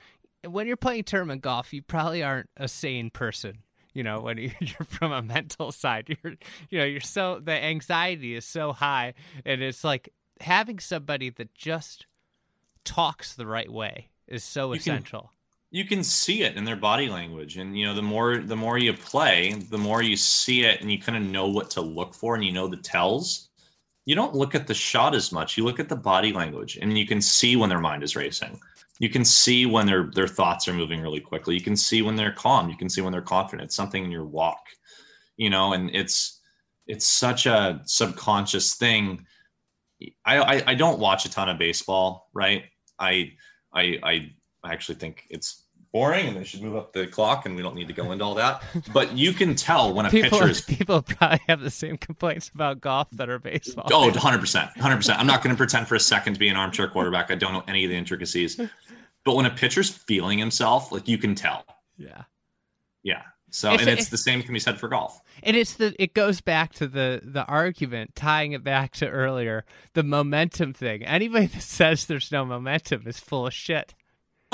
when 0.46 0.68
you're 0.68 0.76
playing 0.76 1.04
tournament 1.04 1.42
golf, 1.42 1.74
you 1.74 1.82
probably 1.82 2.22
aren't 2.22 2.50
a 2.58 2.68
sane 2.68 3.10
person 3.10 3.60
you 3.94 4.04
know 4.04 4.22
when 4.22 4.38
you're 4.60 4.88
from 4.88 5.12
a 5.12 5.22
mental 5.22 5.72
side 5.72 6.08
you're 6.08 6.34
you 6.70 6.80
know 6.80 6.86
you're 6.86 7.02
so 7.02 7.40
the 7.40 7.52
anxiety 7.52 8.36
is 8.36 8.46
so 8.46 8.74
high 8.74 9.14
and 9.46 9.62
it's 9.62 9.84
like 9.84 10.10
having 10.42 10.80
somebody 10.80 11.30
that 11.30 11.54
just 11.54 12.06
talks 12.84 13.36
the 13.36 13.48
right 13.48 13.72
way 13.72 14.10
is 14.28 14.44
so 14.44 14.74
you 14.74 14.80
essential. 14.80 15.22
can, 15.22 15.30
you 15.72 15.86
can 15.86 16.04
see 16.04 16.44
it 16.44 16.56
in 16.56 16.66
their 16.66 16.76
body 16.76 17.08
language 17.08 17.58
and 17.58 17.78
you 17.78 17.86
know 17.86 17.94
the 17.94 18.02
more 18.02 18.38
the 18.38 18.56
more 18.56 18.78
you 18.78 18.94
play 18.94 19.54
the 19.70 19.78
more 19.78 20.02
you 20.02 20.16
see 20.16 20.64
it 20.64 20.82
and 20.82 20.92
you 20.92 21.00
kind 21.00 21.18
of 21.18 21.24
know 21.24 21.48
what 21.48 21.70
to 21.70 21.82
look 21.82 22.14
for 22.14 22.36
and 22.36 22.44
you 22.44 22.52
know 22.52 22.68
the 22.68 22.78
tells. 22.78 23.50
You 24.06 24.16
don't 24.16 24.36
look 24.36 24.54
at 24.54 24.68
the 24.68 24.74
shot 24.74 25.16
as 25.16 25.32
much 25.32 25.58
you 25.58 25.64
look 25.64 25.80
at 25.80 25.88
the 25.88 25.96
body 25.96 26.34
language 26.34 26.78
and 26.82 26.98
you 26.98 27.08
can 27.08 27.22
see 27.22 27.56
when 27.56 27.70
their 27.70 27.80
mind 27.80 28.04
is 28.04 28.18
racing 28.18 28.60
you 29.00 29.10
can 29.10 29.26
see 29.26 29.66
when 29.66 29.86
their 29.86 30.12
their 30.14 30.28
thoughts 30.28 30.68
are 30.68 30.74
moving 30.74 31.02
really 31.02 31.20
quickly. 31.20 31.56
You 31.56 31.62
can 31.62 31.76
see 31.76 32.02
when 32.02 32.16
they're 32.16 32.32
calm. 32.32 32.70
You 32.70 32.78
can 32.78 32.90
see 32.90 33.02
when 33.02 33.12
they're 33.12 33.22
confident. 33.22 33.68
It's 33.68 33.76
something 33.76 34.04
in 34.04 34.12
your 34.12 34.26
walk, 34.26 34.66
you 35.38 35.50
know, 35.50 35.74
and 35.74 35.90
it's 35.94 36.42
it's 36.88 37.08
such 37.08 37.46
a 37.46 37.82
subconscious 37.86 38.76
thing. 38.76 39.26
I, 40.26 40.40
I, 40.40 40.64
I 40.68 40.74
don't 40.76 41.00
watch 41.00 41.26
a 41.26 41.32
ton 41.32 41.50
of 41.50 41.58
baseball, 41.58 42.30
right? 42.34 42.66
I 43.00 43.32
I 43.74 44.00
I 44.04 44.32
actually 44.66 44.96
think 44.96 45.26
it's 45.30 45.63
boring 45.94 46.28
and 46.28 46.36
they 46.36 46.44
should 46.44 46.62
move 46.62 46.76
up 46.76 46.92
the 46.92 47.08
clock 47.08 47.46
and 47.46 47.56
we 47.56 47.62
don't 47.62 47.76
need 47.76 47.88
to 47.88 47.94
go 47.94 48.12
into 48.12 48.26
all 48.26 48.34
that. 48.36 48.64
But 48.92 49.16
you 49.16 49.32
can 49.32 49.56
tell 49.56 49.94
when 49.94 50.08
a 50.08 50.10
people, 50.10 50.40
pitcher 50.40 50.50
is 50.50 50.62
people 50.68 51.02
probably 51.04 51.40
have 51.48 51.62
the 51.62 51.70
same 51.70 51.98
complaints 51.98 52.50
about 52.54 52.82
golf 52.82 53.08
that 53.12 53.30
are 53.30 53.40
baseball. 53.40 53.88
Oh, 53.94 54.10
100%. 54.12 54.74
100%. 54.74 55.18
I'm 55.18 55.28
not 55.28 55.44
going 55.44 55.56
to 55.56 55.58
pretend 55.58 55.88
for 55.88 55.96
a 55.96 56.00
second 56.00 56.34
to 56.34 56.40
be 56.40 56.50
an 56.50 56.58
armchair 56.58 56.90
quarterback. 56.90 57.32
I 57.32 57.36
don't 57.36 57.54
know 57.54 57.64
any 57.68 57.86
of 57.86 57.92
the 57.92 57.96
intricacies. 57.96 58.60
But 59.24 59.36
when 59.36 59.46
a 59.46 59.52
pitcher's 59.52 59.90
feeling 59.90 60.40
himself, 60.40 60.92
like 60.92 61.08
you 61.08 61.18
can 61.18 61.36
tell. 61.36 61.64
Yeah. 61.98 62.24
Yeah. 63.04 63.22
So 63.52 63.72
it's, 63.72 63.84
and 63.84 63.92
it's, 63.92 64.10
the 64.10 64.18
same 64.18 64.42
can 64.42 64.52
be 64.54 64.60
said 64.60 64.80
for 64.80 64.90
golf. 64.90 65.22
And 65.44 65.56
it's 65.56 65.76
the 65.76 65.94
it 66.00 66.16
goes 66.16 66.42
back 66.42 66.74
to 66.74 66.88
the 66.88 67.22
the 67.24 67.46
argument, 67.46 68.16
tying 68.16 68.54
it 68.54 68.64
back 68.64 68.94
to 68.94 69.08
earlier, 69.08 69.64
the 69.94 70.02
momentum 70.02 70.74
thing. 70.74 71.04
Anybody 71.04 71.46
that 71.46 71.62
says 71.62 72.08
there's 72.08 72.32
no 72.32 72.46
momentum 72.46 73.04
is 73.06 73.20
full 73.20 73.46
of 73.46 73.54
shit. 73.54 73.94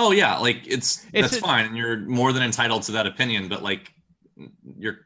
Oh 0.01 0.11
yeah, 0.11 0.37
like 0.37 0.65
it's, 0.65 1.05
it's 1.11 1.29
that's 1.29 1.37
a, 1.37 1.41
fine, 1.41 1.65
and 1.65 1.75
you're 1.75 1.97
more 1.97 2.31
than 2.31 2.41
entitled 2.41 2.83
to 2.83 2.93
that 2.93 3.05
opinion. 3.05 3.49
But 3.49 3.61
like, 3.61 3.93
you're 4.77 4.99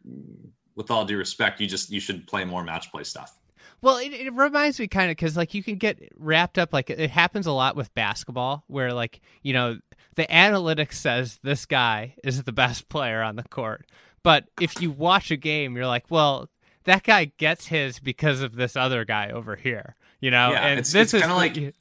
with 0.76 0.92
all 0.92 1.04
due 1.04 1.18
respect, 1.18 1.60
you 1.60 1.66
just 1.66 1.90
you 1.90 2.00
should 2.00 2.28
play 2.28 2.46
more 2.46 2.64
match 2.64 2.92
play 2.92 3.04
stuff. 3.04 3.36
Well, 3.82 3.98
it, 3.98 4.14
it 4.14 4.34
reminds 4.34 4.80
me 4.80 4.88
kind 4.88 5.10
of 5.10 5.18
because 5.18 5.36
like 5.36 5.56
you 5.56 5.64
can 5.64 5.78
get 5.78 5.98
wrapped 6.16 6.60
up 6.60 6.74
like 6.74 6.92
it 6.92 7.10
happens 7.10 7.48
a 7.48 7.52
lot 7.52 7.76
with 7.76 7.94
basketball 7.96 8.66
where 8.68 8.94
like 8.94 9.20
you 9.42 9.52
know 9.52 9.80
the 10.16 10.28
analytics 10.28 10.94
says 10.94 11.40
this 11.42 11.66
guy 11.66 12.14
is 12.24 12.44
the 12.44 12.54
best 12.54 12.88
player 12.90 13.24
on 13.24 13.36
the 13.36 13.44
court, 13.44 13.88
but 14.22 14.46
if 14.62 14.80
you 14.80 14.92
watch 14.92 15.32
a 15.32 15.38
game, 15.38 15.76
you're 15.76 15.88
like, 15.88 16.12
well, 16.12 16.50
that 16.84 17.02
guy 17.02 17.32
gets 17.38 17.66
his 17.66 17.98
because 17.98 18.42
of 18.42 18.56
this 18.56 18.76
other 18.76 19.06
guy 19.06 19.32
over 19.32 19.56
here, 19.56 19.96
you 20.20 20.30
know. 20.30 20.52
Yeah, 20.52 20.68
and 20.68 20.80
it's, 20.80 20.92
this 20.92 21.16
it's 21.16 21.24
kind 21.24 21.32
of 21.32 21.38
like 21.38 21.74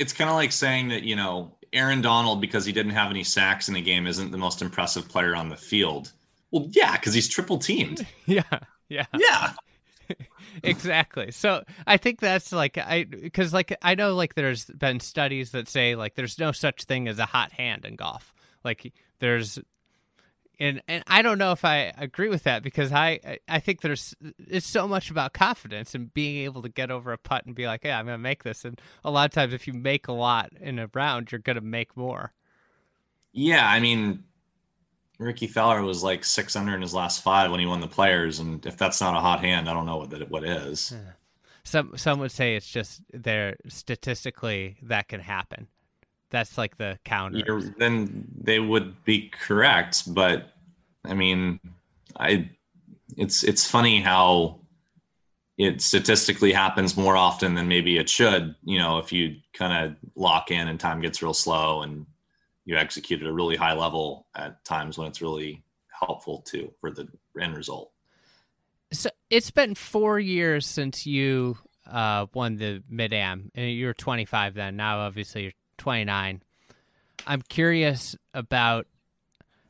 it's 0.00 0.12
kind 0.12 0.28
of 0.28 0.34
like 0.34 0.50
saying 0.50 0.88
that 0.88 1.04
you 1.04 1.14
know 1.14 1.55
Aaron 1.76 2.00
Donald, 2.02 2.40
because 2.40 2.64
he 2.64 2.72
didn't 2.72 2.92
have 2.92 3.10
any 3.10 3.24
sacks 3.24 3.68
in 3.68 3.74
the 3.74 3.80
game, 3.80 4.06
isn't 4.06 4.30
the 4.30 4.38
most 4.38 4.62
impressive 4.62 5.08
player 5.08 5.34
on 5.36 5.48
the 5.48 5.56
field. 5.56 6.12
Well, 6.50 6.68
yeah, 6.70 6.92
because 6.92 7.14
he's 7.14 7.28
triple 7.28 7.58
teamed. 7.58 8.06
Yeah, 8.26 8.42
yeah, 8.88 9.06
yeah. 9.16 9.52
exactly. 10.62 11.30
So 11.30 11.64
I 11.86 11.96
think 11.96 12.20
that's 12.20 12.52
like 12.52 12.78
I 12.78 13.04
because 13.04 13.52
like 13.52 13.76
I 13.82 13.94
know 13.94 14.14
like 14.14 14.34
there's 14.34 14.64
been 14.66 15.00
studies 15.00 15.50
that 15.50 15.68
say 15.68 15.96
like 15.96 16.14
there's 16.14 16.38
no 16.38 16.52
such 16.52 16.84
thing 16.84 17.08
as 17.08 17.18
a 17.18 17.26
hot 17.26 17.52
hand 17.52 17.84
in 17.84 17.96
golf. 17.96 18.32
Like 18.64 18.92
there's 19.18 19.58
and 20.58 20.82
and 20.88 21.04
I 21.06 21.22
don't 21.22 21.38
know 21.38 21.52
if 21.52 21.64
I 21.64 21.92
agree 21.96 22.28
with 22.28 22.44
that 22.44 22.62
because 22.62 22.92
I 22.92 23.38
I 23.48 23.60
think 23.60 23.80
there's 23.80 24.14
it's 24.38 24.66
so 24.66 24.88
much 24.88 25.10
about 25.10 25.32
confidence 25.32 25.94
and 25.94 26.12
being 26.12 26.44
able 26.44 26.62
to 26.62 26.68
get 26.68 26.90
over 26.90 27.12
a 27.12 27.18
putt 27.18 27.46
and 27.46 27.54
be 27.54 27.66
like, 27.66 27.84
yeah, 27.84 27.98
I'm 27.98 28.06
gonna 28.06 28.18
make 28.18 28.42
this. 28.42 28.64
And 28.64 28.80
a 29.04 29.10
lot 29.10 29.26
of 29.26 29.32
times, 29.32 29.52
if 29.52 29.66
you 29.66 29.72
make 29.72 30.08
a 30.08 30.12
lot 30.12 30.50
in 30.60 30.78
a 30.78 30.90
round, 30.94 31.30
you're 31.30 31.40
gonna 31.40 31.60
make 31.60 31.96
more. 31.96 32.32
Yeah, 33.32 33.68
I 33.68 33.80
mean, 33.80 34.24
Rickie 35.18 35.46
Fowler 35.46 35.82
was 35.82 36.02
like 36.02 36.24
six 36.24 36.56
under 36.56 36.74
in 36.74 36.82
his 36.82 36.94
last 36.94 37.22
five 37.22 37.50
when 37.50 37.60
he 37.60 37.66
won 37.66 37.80
the 37.80 37.86
Players, 37.86 38.38
and 38.38 38.64
if 38.64 38.76
that's 38.76 39.00
not 39.00 39.16
a 39.16 39.20
hot 39.20 39.40
hand, 39.40 39.68
I 39.68 39.74
don't 39.74 39.86
know 39.86 39.98
what 39.98 40.10
that 40.10 40.30
what 40.30 40.44
is. 40.44 40.92
Yeah. 40.94 41.12
Some 41.64 41.96
some 41.96 42.20
would 42.20 42.32
say 42.32 42.56
it's 42.56 42.70
just 42.70 43.02
there 43.12 43.56
statistically 43.68 44.76
that 44.82 45.08
can 45.08 45.20
happen. 45.20 45.68
That's 46.30 46.58
like 46.58 46.76
the 46.76 46.98
counter. 47.04 47.42
You're, 47.46 47.62
then 47.78 48.26
they 48.40 48.58
would 48.58 49.04
be 49.04 49.30
correct, 49.30 50.12
but 50.12 50.52
I 51.04 51.14
mean, 51.14 51.60
I 52.18 52.50
it's 53.16 53.42
it's 53.44 53.68
funny 53.68 54.00
how 54.00 54.60
it 55.58 55.80
statistically 55.80 56.52
happens 56.52 56.96
more 56.96 57.16
often 57.16 57.54
than 57.54 57.68
maybe 57.68 57.96
it 57.96 58.08
should. 58.08 58.54
You 58.64 58.78
know, 58.78 58.98
if 58.98 59.12
you 59.12 59.36
kind 59.54 59.86
of 59.86 59.96
lock 60.14 60.50
in 60.50 60.68
and 60.68 60.78
time 60.78 61.00
gets 61.00 61.22
real 61.22 61.34
slow 61.34 61.82
and 61.82 62.06
you 62.64 62.76
execute 62.76 63.22
at 63.22 63.28
a 63.28 63.32
really 63.32 63.56
high 63.56 63.72
level 63.72 64.26
at 64.34 64.62
times 64.64 64.98
when 64.98 65.06
it's 65.06 65.22
really 65.22 65.62
helpful 65.88 66.42
to 66.42 66.72
for 66.80 66.90
the 66.90 67.08
end 67.40 67.56
result. 67.56 67.90
So 68.92 69.10
it's 69.30 69.50
been 69.50 69.74
four 69.74 70.18
years 70.18 70.66
since 70.66 71.06
you 71.06 71.56
uh, 71.90 72.26
won 72.34 72.56
the 72.56 72.82
mid 72.88 73.12
am, 73.12 73.50
and 73.54 73.70
you're 73.70 73.94
25 73.94 74.54
then. 74.54 74.76
Now, 74.76 75.00
obviously, 75.00 75.44
you're 75.44 75.52
29. 75.78 76.42
I'm 77.26 77.42
curious 77.42 78.16
about 78.34 78.86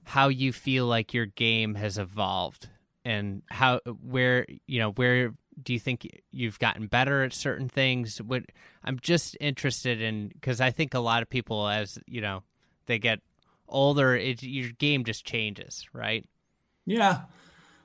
how 0.05 0.29
you 0.29 0.53
feel 0.53 0.87
like 0.87 1.15
your 1.15 1.27
game 1.27 1.75
has 1.75 1.99
evolved 1.99 2.69
and 3.05 3.43
how 3.51 3.81
where 4.03 4.47
you 4.67 4.79
know 4.79 4.93
where 4.93 5.33
do 5.63 5.73
you 5.73 5.81
think 5.81 6.23
you've 6.31 6.59
gotten 6.59 6.87
better 6.87 7.25
at 7.25 7.33
certain 7.33 7.69
things 7.69 8.21
what 8.23 8.43
i'm 8.85 8.99
just 9.01 9.37
interested 9.41 10.01
in 10.01 10.29
because 10.29 10.61
i 10.61 10.71
think 10.71 10.95
a 10.95 11.01
lot 11.01 11.23
of 11.23 11.31
people 11.31 11.67
as 11.69 11.99
you 12.07 12.21
know 12.21 12.43
they 12.87 12.99
get 12.99 13.21
older, 13.69 14.15
it, 14.15 14.43
your 14.43 14.71
game 14.71 15.05
just 15.05 15.25
changes, 15.25 15.87
right? 15.93 16.25
Yeah, 16.87 17.23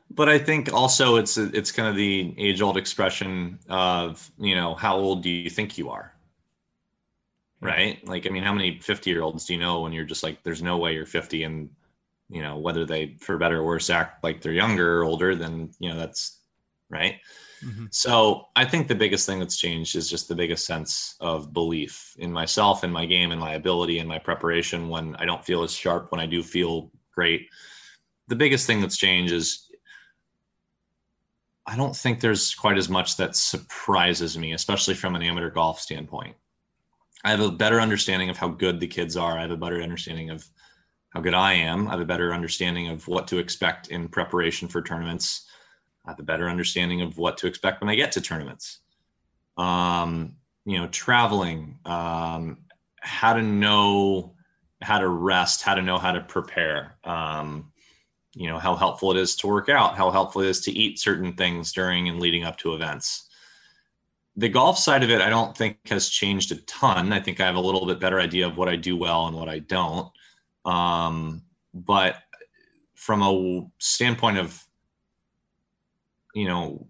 but 0.10 0.30
I 0.30 0.38
think 0.38 0.74
also 0.74 1.16
it's 1.16 1.38
it's 1.38 1.72
kind 1.72 1.88
of 1.88 1.96
the 1.96 2.34
age 2.38 2.62
old 2.62 2.78
expression 2.78 3.60
of 3.70 4.32
you 4.38 4.56
know 4.56 4.76
how 4.76 4.98
old 4.98 5.24
do 5.24 5.30
you 5.30 5.50
think 5.50 5.78
you 5.78 5.90
are, 5.90 6.11
right? 7.62 8.06
Like 8.08 8.26
I 8.26 8.30
mean, 8.30 8.44
how 8.44 8.54
many 8.54 8.80
fifty 8.80 9.10
year 9.10 9.22
olds 9.22 9.46
do 9.46 9.54
you 9.54 9.60
know 9.60 9.82
when 9.82 9.94
you're 9.94 10.06
just 10.06 10.24
like, 10.24 10.44
there's 10.44 10.64
no 10.64 10.78
way 10.78 10.94
you're 10.94 11.06
fifty, 11.06 11.44
and 11.44 11.70
you 12.30 12.42
know 12.42 12.58
whether 12.58 12.86
they 12.86 13.16
for 13.20 13.38
better 13.38 13.60
or 13.60 13.66
worse 13.66 13.90
act 13.90 14.24
like 14.24 14.42
they're 14.42 14.54
younger 14.54 15.00
or 15.00 15.04
older, 15.04 15.36
then 15.36 15.70
you 15.80 15.90
know 15.90 15.98
that's 15.98 16.40
right. 16.90 17.20
Mm-hmm. 17.64 17.86
So 17.92 18.48
I 18.56 18.66
think 18.66 18.88
the 18.88 18.96
biggest 18.96 19.28
thing 19.28 19.40
that's 19.40 19.58
changed 19.58 19.96
is 19.96 20.10
just 20.10 20.28
the 20.28 20.36
biggest 20.36 20.66
sense 20.66 21.16
of 21.20 21.54
belief 21.54 22.16
in 22.18 22.32
myself 22.32 22.84
and 22.84 22.92
my 22.92 23.06
game 23.06 23.32
and 23.32 23.40
my 23.40 23.54
ability 23.54 24.00
and 24.00 24.10
my 24.10 24.18
preparation 24.18 24.90
when 24.90 25.16
I 25.18 25.26
don't 25.26 25.46
feel 25.46 25.62
as 25.62 25.72
sharp 25.72 26.12
when 26.12 26.20
I 26.20 26.26
do 26.26 26.42
feel 26.42 26.92
great. 27.14 27.50
The 28.30 28.36
biggest 28.36 28.66
thing 28.66 28.82
that's 28.82 28.98
changed 28.98 29.32
is 29.32 29.70
I 31.68 31.76
don't 31.76 31.96
think 31.96 32.20
there's 32.20 32.56
quite 32.56 32.78
as 32.78 32.90
much 32.90 33.18
that 33.18 33.36
surprises 33.36 34.38
me, 34.38 34.54
especially 34.54 34.96
from 34.96 35.16
an 35.16 35.22
amateur 35.22 35.52
golf 35.52 35.80
standpoint. 35.80 36.36
I 37.24 37.32
have 37.32 37.40
a 37.40 37.52
better 37.52 37.80
understanding 37.80 38.30
of 38.30 38.38
how 38.38 38.50
good 38.50 38.80
the 38.80 38.88
kids 38.88 39.16
are. 39.16 39.38
I 39.38 39.42
have 39.42 39.52
a 39.52 39.58
better 39.58 39.82
understanding 39.82 40.30
of 40.30 40.48
how 41.12 41.22
good 41.22 41.34
I 41.34 41.54
am. 41.54 41.88
I 41.88 41.92
have 41.92 42.00
a 42.00 42.06
better 42.06 42.34
understanding 42.34 42.88
of 42.88 43.08
what 43.08 43.28
to 43.28 43.38
expect 43.38 43.90
in 43.90 44.08
preparation 44.08 44.68
for 44.68 44.82
tournaments. 44.82 45.48
I 46.06 46.12
have 46.12 46.20
a 46.20 46.24
better 46.24 46.50
understanding 46.50 47.02
of 47.02 47.18
what 47.18 47.38
to 47.40 47.48
expect 47.48 47.82
when 47.82 47.90
I 47.90 47.96
get 47.96 48.12
to 48.14 48.22
tournaments. 48.22 48.80
Um, 49.58 50.36
you 50.66 50.78
know, 50.78 50.88
traveling, 50.88 51.78
um, 51.86 52.60
how 53.02 53.34
to 53.34 53.42
know 53.42 54.36
how 54.82 55.00
to 55.00 55.08
rest, 55.08 55.62
how 55.62 55.76
to 55.76 55.82
know 55.82 55.98
how 55.98 56.12
to 56.12 56.22
prepare. 56.22 56.96
Um, 57.04 57.72
you 58.34 58.48
know, 58.48 58.58
how 58.58 58.76
helpful 58.76 59.12
it 59.12 59.18
is 59.18 59.36
to 59.38 59.48
work 59.48 59.70
out, 59.70 59.98
how 59.98 60.10
helpful 60.10 60.42
it 60.42 60.48
is 60.48 60.62
to 60.62 60.72
eat 60.72 61.00
certain 61.00 61.34
things 61.34 61.74
during 61.74 62.08
and 62.08 62.20
leading 62.20 62.46
up 62.46 62.58
to 62.58 62.74
events. 62.74 63.28
The 64.38 64.50
golf 64.50 64.78
side 64.78 65.04
of 65.04 65.10
it, 65.10 65.22
I 65.22 65.30
don't 65.30 65.56
think 65.56 65.78
has 65.90 66.10
changed 66.10 66.52
a 66.52 66.56
ton. 66.62 67.12
I 67.12 67.20
think 67.20 67.40
I 67.40 67.46
have 67.46 67.56
a 67.56 67.62
little 67.62 67.86
bit 67.86 68.00
better 68.00 68.20
idea 68.20 68.48
of 68.48 68.58
what 68.58 68.70
I 68.70 68.76
do 68.76 68.96
well 68.96 69.28
and 69.28 69.36
what 69.36 69.50
I 69.50 69.60
don't. 69.60 70.10
Um, 70.66 71.44
but 71.74 72.16
from 72.96 73.22
a 73.22 73.68
standpoint 73.80 74.38
of 74.38 74.64
you 76.34 76.48
know, 76.48 76.88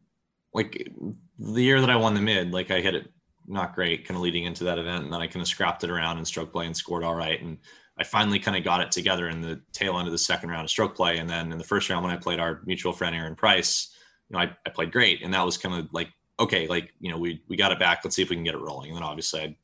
like 0.53 0.91
the 1.39 1.63
year 1.63 1.81
that 1.81 1.89
I 1.89 1.95
won 1.95 2.13
the 2.13 2.21
mid, 2.21 2.51
like 2.51 2.71
I 2.71 2.81
hit 2.81 2.95
it 2.95 3.11
not 3.47 3.75
great, 3.75 4.07
kind 4.07 4.15
of 4.15 4.21
leading 4.21 4.45
into 4.45 4.63
that 4.65 4.79
event, 4.79 5.05
and 5.05 5.13
then 5.13 5.21
I 5.21 5.27
kind 5.27 5.41
of 5.41 5.47
scrapped 5.47 5.83
it 5.83 5.89
around 5.89 6.17
and 6.17 6.27
stroke 6.27 6.51
play 6.51 6.65
and 6.65 6.77
scored 6.77 7.03
all 7.03 7.15
right. 7.15 7.41
And 7.41 7.57
I 7.97 8.03
finally 8.03 8.39
kind 8.39 8.55
of 8.55 8.63
got 8.63 8.81
it 8.81 8.91
together 8.91 9.29
in 9.29 9.41
the 9.41 9.61
tail 9.73 9.97
end 9.97 10.07
of 10.07 10.11
the 10.11 10.17
second 10.17 10.49
round 10.49 10.63
of 10.63 10.69
stroke 10.69 10.95
play, 10.95 11.17
and 11.17 11.29
then 11.29 11.51
in 11.51 11.57
the 11.57 11.63
first 11.63 11.89
round 11.89 12.03
when 12.03 12.13
I 12.13 12.17
played 12.17 12.39
our 12.39 12.61
mutual 12.65 12.93
friend 12.93 13.15
Aaron 13.15 13.35
Price, 13.35 13.93
you 14.29 14.35
know, 14.35 14.43
I, 14.43 14.55
I 14.65 14.69
played 14.69 14.91
great, 14.91 15.21
and 15.23 15.33
that 15.33 15.45
was 15.45 15.57
kind 15.57 15.75
of 15.75 15.89
like 15.91 16.09
okay, 16.41 16.67
like 16.67 16.93
you 16.99 17.11
know, 17.11 17.17
we 17.17 17.41
we 17.47 17.55
got 17.55 17.71
it 17.71 17.79
back. 17.79 18.01
Let's 18.03 18.15
see 18.15 18.21
if 18.21 18.29
we 18.29 18.35
can 18.35 18.43
get 18.43 18.55
it 18.55 18.61
rolling. 18.61 18.89
And 18.89 18.97
then 18.97 19.03
obviously 19.03 19.41
I 19.41 19.55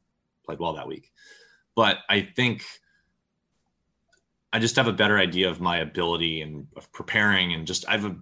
played 0.46 0.60
well 0.60 0.74
that 0.74 0.88
week, 0.88 1.12
but 1.76 1.98
I 2.10 2.22
think. 2.22 2.64
I 4.54 4.60
just 4.60 4.78
have 4.78 4.88
a 4.88 4.94
better 4.94 5.20
idea 5.20 5.50
of 5.50 5.60
my 5.60 5.80
ability 5.80 6.42
and 6.42 6.68
of 6.78 6.90
preparing 6.94 7.54
and 7.54 7.68
just 7.68 7.88
I 7.88 7.92
have 7.92 8.06
a 8.06 8.16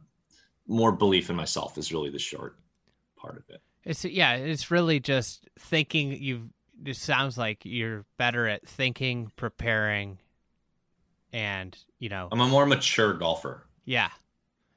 more 0.68 0.92
belief 0.92 1.30
in 1.30 1.36
myself 1.36 1.78
is 1.78 1.94
really 1.94 2.10
the 2.10 2.20
short 2.20 2.58
part 3.16 3.38
of 3.38 3.44
it. 3.48 3.62
It's 3.84 4.04
yeah, 4.04 4.34
it's 4.34 4.72
really 4.72 5.00
just 5.00 5.48
thinking 5.60 6.12
you've 6.12 6.50
it 6.84 6.98
sounds 6.98 7.38
like 7.38 7.60
you're 7.64 8.06
better 8.18 8.48
at 8.48 8.68
thinking, 8.68 9.32
preparing 9.36 10.18
and, 11.32 11.78
you 12.00 12.10
know, 12.10 12.30
I'm 12.32 12.42
a 12.42 12.48
more 12.48 12.66
mature 12.66 13.14
golfer. 13.14 13.66
Yeah. 13.86 14.10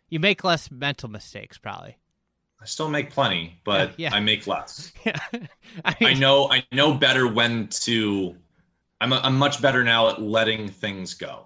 You 0.08 0.20
make 0.20 0.44
less 0.44 0.70
mental 0.70 1.08
mistakes 1.08 1.56
probably. 1.58 1.96
I 2.60 2.64
still 2.64 2.88
make 2.88 3.10
plenty, 3.10 3.60
but 3.64 3.98
yeah, 3.98 4.10
yeah. 4.10 4.16
I 4.16 4.20
make 4.20 4.46
less. 4.46 4.92
Yeah. 5.04 5.18
I, 5.84 5.96
mean, 6.00 6.10
I, 6.10 6.14
know 6.14 6.50
I 6.50 6.64
know 6.72 6.94
better 6.94 7.28
when 7.28 7.68
to 7.68 8.34
I'm 9.00 9.12
a, 9.12 9.20
I'm 9.22 9.36
much 9.36 9.62
better 9.62 9.84
now 9.84 10.08
at 10.08 10.20
letting 10.20 10.68
things 10.68 11.14
go. 11.14 11.44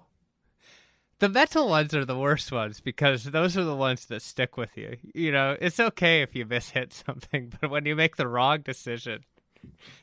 The 1.19 1.29
mental 1.29 1.69
ones 1.69 1.93
are 1.93 2.05
the 2.05 2.17
worst 2.17 2.51
ones 2.51 2.79
because 2.79 3.25
those 3.25 3.55
are 3.55 3.63
the 3.63 3.75
ones 3.75 4.05
that 4.07 4.21
stick 4.21 4.57
with 4.57 4.75
you. 4.75 4.97
You 5.13 5.31
know, 5.31 5.55
it's 5.61 5.79
okay 5.79 6.21
if 6.21 6.35
you 6.35 6.45
mishit 6.45 6.91
something, 6.91 7.53
but 7.61 7.69
when 7.69 7.85
you 7.85 7.95
make 7.95 8.15
the 8.15 8.27
wrong 8.27 8.61
decision, 8.61 9.23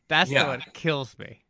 that's 0.09 0.31
yeah. 0.31 0.45
the 0.45 0.49
one 0.49 0.59
that 0.61 0.75
kills 0.75 1.19
me. 1.19 1.41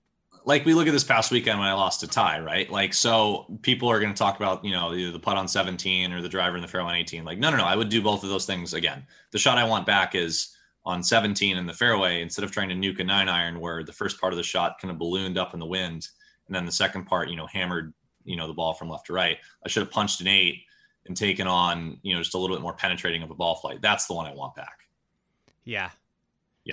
Like 0.51 0.65
we 0.65 0.75
look 0.75 0.89
at 0.89 0.93
this 0.93 1.05
past 1.05 1.31
weekend 1.31 1.59
when 1.61 1.69
I 1.69 1.75
lost 1.75 2.03
a 2.03 2.09
tie, 2.09 2.41
right? 2.41 2.69
Like, 2.69 2.93
so 2.93 3.47
people 3.63 3.89
are 3.89 4.01
going 4.01 4.13
to 4.13 4.19
talk 4.19 4.37
about, 4.37 4.65
you 4.65 4.73
know, 4.73 4.93
either 4.93 5.13
the 5.13 5.19
putt 5.19 5.37
on 5.37 5.47
17 5.47 6.13
or 6.13 6.21
the 6.21 6.29
driver 6.29 6.57
in 6.57 6.63
the 6.63 6.69
fairway 6.69 6.91
on 6.91 6.97
18. 6.97 7.25
Like, 7.25 7.39
no, 7.39 7.51
no, 7.51 7.57
no. 7.57 7.65
I 7.65 7.77
would 7.77 7.89
do 7.89 8.03
both 8.03 8.25
of 8.25 8.31
those 8.31 8.47
things 8.47 8.75
again. 8.75 9.07
The 9.31 9.39
shot 9.39 9.59
I 9.59 9.65
want 9.65 9.87
back 9.87 10.17
is 10.17 10.57
on 10.85 11.05
17 11.05 11.57
in 11.57 11.67
the 11.67 11.73
fairway 11.73 12.21
instead 12.21 12.45
of 12.45 12.51
trying 12.51 12.69
to 12.69 12.75
nuke 12.75 12.99
a 12.99 13.05
nine 13.05 13.29
iron 13.29 13.61
where 13.61 13.85
the 13.85 13.93
first 13.93 14.21
part 14.21 14.33
of 14.33 14.37
the 14.37 14.43
shot 14.43 14.81
kind 14.81 14.91
of 14.91 14.99
ballooned 14.99 15.39
up 15.39 15.55
in 15.55 15.61
the 15.61 15.67
wind 15.67 16.09
and 16.47 16.55
then 16.57 16.67
the 16.67 16.73
second 16.73 17.05
part, 17.05 17.31
you 17.31 17.37
know, 17.37 17.47
hammered 17.47 17.95
you 18.25 18.37
know 18.37 18.47
the 18.47 18.53
ball 18.53 18.75
from 18.75 18.89
left 18.89 19.07
to 19.07 19.13
right. 19.13 19.39
I 19.65 19.69
should 19.69 19.83
have 19.83 19.91
punched 19.91 20.21
an 20.21 20.29
eight 20.29 20.65
and 21.07 21.17
taken 21.17 21.47
on 21.47 21.99
you 22.03 22.15
know 22.15 22.21
just 22.21 22.35
a 22.35 22.39
little 22.39 22.57
bit 22.57 22.63
more 22.63 22.75
penetrating 22.75 23.23
of 23.23 23.31
a 23.31 23.35
ball 23.35 23.57
flight. 23.57 23.81
That's 23.83 24.07
the 24.07 24.15
one 24.15 24.27
I 24.27 24.35
want 24.35 24.55
back. 24.55 24.79
Yeah. 25.65 25.91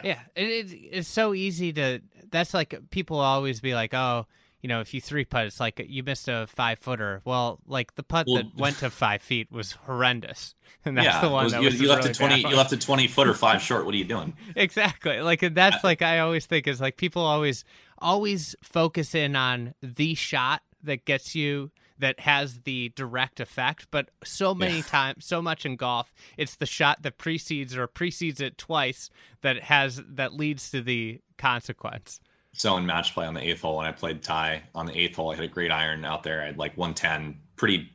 Yeah. 0.03 0.17
Yeah. 0.35 0.43
It, 0.43 0.71
it, 0.71 0.73
it's 0.91 1.07
so 1.07 1.33
easy 1.33 1.73
to. 1.73 2.01
That's 2.29 2.53
like 2.53 2.75
people 2.89 3.19
always 3.19 3.61
be 3.61 3.73
like, 3.73 3.93
oh, 3.93 4.25
you 4.61 4.69
know, 4.69 4.81
if 4.81 4.93
you 4.93 5.01
three 5.01 5.23
putt, 5.23 5.45
it's 5.45 5.59
like 5.59 5.83
you 5.87 6.03
missed 6.03 6.27
a 6.27 6.47
five 6.47 6.79
footer. 6.79 7.21
Well, 7.25 7.59
like 7.67 7.95
the 7.95 8.03
putt 8.03 8.27
well, 8.27 8.37
that 8.37 8.55
went 8.57 8.77
to 8.79 8.89
five 8.89 9.21
feet 9.21 9.51
was 9.51 9.73
horrendous, 9.73 10.55
and 10.85 10.97
that's 10.97 11.05
yeah, 11.05 11.21
the 11.21 11.29
one 11.29 11.45
was, 11.45 11.53
that 11.53 11.61
you, 11.61 11.67
was 11.67 11.81
you 11.81 11.87
left 11.87 12.03
really 12.03 12.11
a 12.11 12.13
twenty. 12.13 12.41
You 12.41 12.55
left 12.55 12.71
a 12.71 12.77
twenty 12.77 13.07
footer 13.07 13.33
five 13.33 13.61
short. 13.61 13.85
What 13.85 13.93
are 13.93 13.97
you 13.97 14.05
doing? 14.05 14.35
exactly. 14.55 15.21
Like 15.21 15.41
that's 15.53 15.83
like 15.83 16.01
I 16.01 16.19
always 16.19 16.45
think 16.45 16.67
is 16.67 16.81
like 16.81 16.97
people 16.97 17.21
always 17.21 17.63
always 17.99 18.55
focus 18.63 19.13
in 19.15 19.35
on 19.35 19.73
the 19.81 20.15
shot 20.15 20.63
that 20.83 21.05
gets 21.05 21.35
you 21.35 21.71
that 21.99 22.19
has 22.21 22.61
the 22.61 22.89
direct 22.95 23.39
effect 23.39 23.87
but 23.91 24.09
so 24.23 24.53
many 24.53 24.77
yeah. 24.77 24.83
times 24.83 25.25
so 25.25 25.41
much 25.41 25.65
in 25.65 25.75
golf 25.75 26.13
it's 26.37 26.55
the 26.55 26.65
shot 26.65 27.01
that 27.01 27.17
precedes 27.17 27.75
or 27.75 27.87
precedes 27.87 28.39
it 28.39 28.57
twice 28.57 29.09
that 29.41 29.63
has 29.63 30.01
that 30.07 30.33
leads 30.33 30.69
to 30.71 30.81
the 30.81 31.19
consequence. 31.37 32.19
So 32.53 32.75
in 32.77 32.85
match 32.85 33.13
play 33.13 33.25
on 33.25 33.33
the 33.33 33.47
eighth 33.47 33.61
hole 33.61 33.77
when 33.77 33.85
i 33.85 33.91
played 33.91 34.23
tie 34.23 34.63
on 34.73 34.85
the 34.85 34.97
eighth 34.97 35.15
hole 35.15 35.31
i 35.31 35.35
had 35.35 35.43
a 35.43 35.49
great 35.49 35.71
iron 35.71 36.03
out 36.05 36.23
there 36.23 36.41
i 36.41 36.47
had 36.47 36.57
like 36.57 36.75
110 36.75 37.39
pretty 37.55 37.89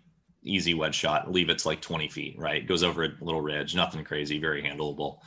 easy 0.45 0.75
wedge 0.75 0.95
shot 0.95 1.31
leave 1.31 1.51
it 1.51 1.59
to 1.59 1.69
like 1.69 1.81
20 1.81 2.09
feet 2.09 2.37
right? 2.39 2.67
Goes 2.67 2.83
over 2.83 3.05
a 3.05 3.13
little 3.21 3.41
ridge 3.41 3.75
nothing 3.75 4.05
crazy 4.05 4.39
very 4.39 4.63
handleable. 4.63 5.19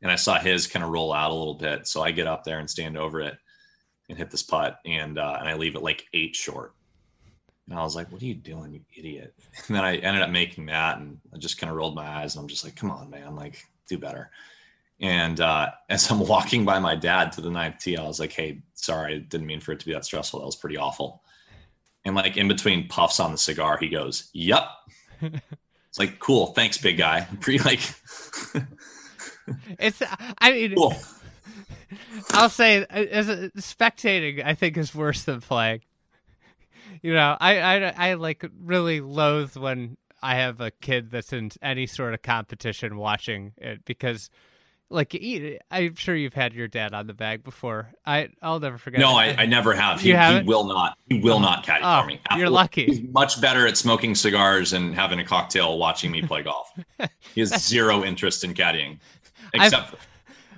And 0.00 0.10
i 0.10 0.16
saw 0.16 0.38
his 0.38 0.66
kind 0.66 0.84
of 0.84 0.90
roll 0.90 1.12
out 1.12 1.30
a 1.30 1.34
little 1.34 1.54
bit 1.54 1.86
so 1.86 2.02
i 2.02 2.10
get 2.10 2.26
up 2.26 2.44
there 2.44 2.58
and 2.58 2.70
stand 2.70 2.96
over 2.96 3.20
it 3.20 3.36
and 4.08 4.16
hit 4.16 4.30
this 4.30 4.42
putt 4.42 4.78
and 4.86 5.18
uh, 5.18 5.36
and 5.38 5.48
i 5.48 5.54
leave 5.54 5.74
it 5.74 5.82
like 5.82 6.06
eight 6.14 6.34
short 6.34 6.72
and 7.68 7.78
I 7.78 7.82
was 7.82 7.94
like, 7.94 8.10
what 8.10 8.22
are 8.22 8.26
you 8.26 8.34
doing, 8.34 8.72
you 8.72 8.80
idiot? 8.96 9.34
And 9.68 9.76
then 9.76 9.84
I 9.84 9.96
ended 9.96 10.22
up 10.22 10.30
making 10.30 10.66
that 10.66 10.98
and 10.98 11.18
I 11.34 11.38
just 11.38 11.58
kind 11.58 11.70
of 11.70 11.76
rolled 11.76 11.94
my 11.94 12.06
eyes 12.06 12.34
and 12.34 12.42
I'm 12.42 12.48
just 12.48 12.64
like, 12.64 12.76
come 12.76 12.90
on, 12.90 13.10
man, 13.10 13.36
like 13.36 13.66
do 13.88 13.98
better. 13.98 14.30
And 15.00 15.40
uh, 15.40 15.70
as 15.88 16.10
I'm 16.10 16.20
walking 16.20 16.64
by 16.64 16.78
my 16.78 16.94
dad 16.94 17.32
to 17.32 17.40
the 17.40 17.50
ninth 17.50 17.78
tee, 17.80 17.96
I 17.96 18.06
was 18.06 18.20
like, 18.20 18.32
hey, 18.32 18.62
sorry, 18.74 19.16
I 19.16 19.18
didn't 19.18 19.46
mean 19.46 19.60
for 19.60 19.72
it 19.72 19.80
to 19.80 19.86
be 19.86 19.92
that 19.92 20.04
stressful. 20.04 20.40
That 20.40 20.46
was 20.46 20.56
pretty 20.56 20.76
awful. 20.76 21.22
And 22.04 22.14
like 22.14 22.36
in 22.36 22.48
between 22.48 22.88
puffs 22.88 23.20
on 23.20 23.32
the 23.32 23.38
cigar, 23.38 23.76
he 23.78 23.88
goes, 23.88 24.30
yep. 24.32 24.64
it's 25.20 25.98
like, 25.98 26.18
cool. 26.20 26.48
Thanks, 26.48 26.78
big 26.78 26.96
guy. 26.96 27.26
Pretty 27.40 27.62
like, 27.64 27.80
it's, 29.78 30.02
I 30.38 30.52
mean, 30.52 30.74
cool. 30.74 30.94
I'll 32.30 32.48
say 32.48 32.86
as 32.88 33.28
a, 33.28 33.50
spectating, 33.58 34.44
I 34.44 34.54
think 34.54 34.76
is 34.76 34.94
worse 34.94 35.24
than 35.24 35.40
playing 35.40 35.82
you 37.02 37.14
know, 37.14 37.36
I, 37.40 37.60
I, 37.60 38.10
I 38.10 38.14
like 38.14 38.44
really 38.62 39.00
loathe 39.00 39.56
when 39.56 39.96
I 40.22 40.36
have 40.36 40.60
a 40.60 40.70
kid 40.70 41.10
that's 41.10 41.32
in 41.32 41.50
any 41.62 41.86
sort 41.86 42.14
of 42.14 42.22
competition 42.22 42.96
watching 42.96 43.52
it 43.56 43.84
because, 43.84 44.30
like, 44.90 45.16
I'm 45.70 45.94
sure 45.94 46.16
you've 46.16 46.34
had 46.34 46.54
your 46.54 46.66
dad 46.66 46.94
on 46.94 47.06
the 47.06 47.14
bag 47.14 47.44
before. 47.44 47.92
I 48.04 48.30
I'll 48.42 48.58
never 48.58 48.78
forget. 48.78 49.00
No, 49.00 49.12
I, 49.12 49.36
I 49.38 49.46
never 49.46 49.74
have. 49.74 50.00
He, 50.00 50.14
he 50.14 50.42
will 50.42 50.64
not. 50.64 50.98
He 51.08 51.20
will 51.20 51.40
not 51.40 51.64
caddy 51.64 51.84
oh, 51.84 52.02
for 52.02 52.06
me. 52.06 52.20
Absolutely. 52.24 52.40
You're 52.40 52.50
lucky. 52.50 52.86
He's 52.86 53.02
much 53.12 53.40
better 53.40 53.66
at 53.66 53.76
smoking 53.76 54.14
cigars 54.14 54.72
and 54.72 54.94
having 54.94 55.20
a 55.20 55.24
cocktail 55.24 55.78
watching 55.78 56.10
me 56.10 56.22
play 56.22 56.42
golf. 56.42 56.72
he 57.34 57.40
has 57.40 57.50
zero 57.64 58.04
interest 58.04 58.44
in 58.44 58.54
caddying, 58.54 58.98
except. 59.54 59.94
I've, 59.94 60.08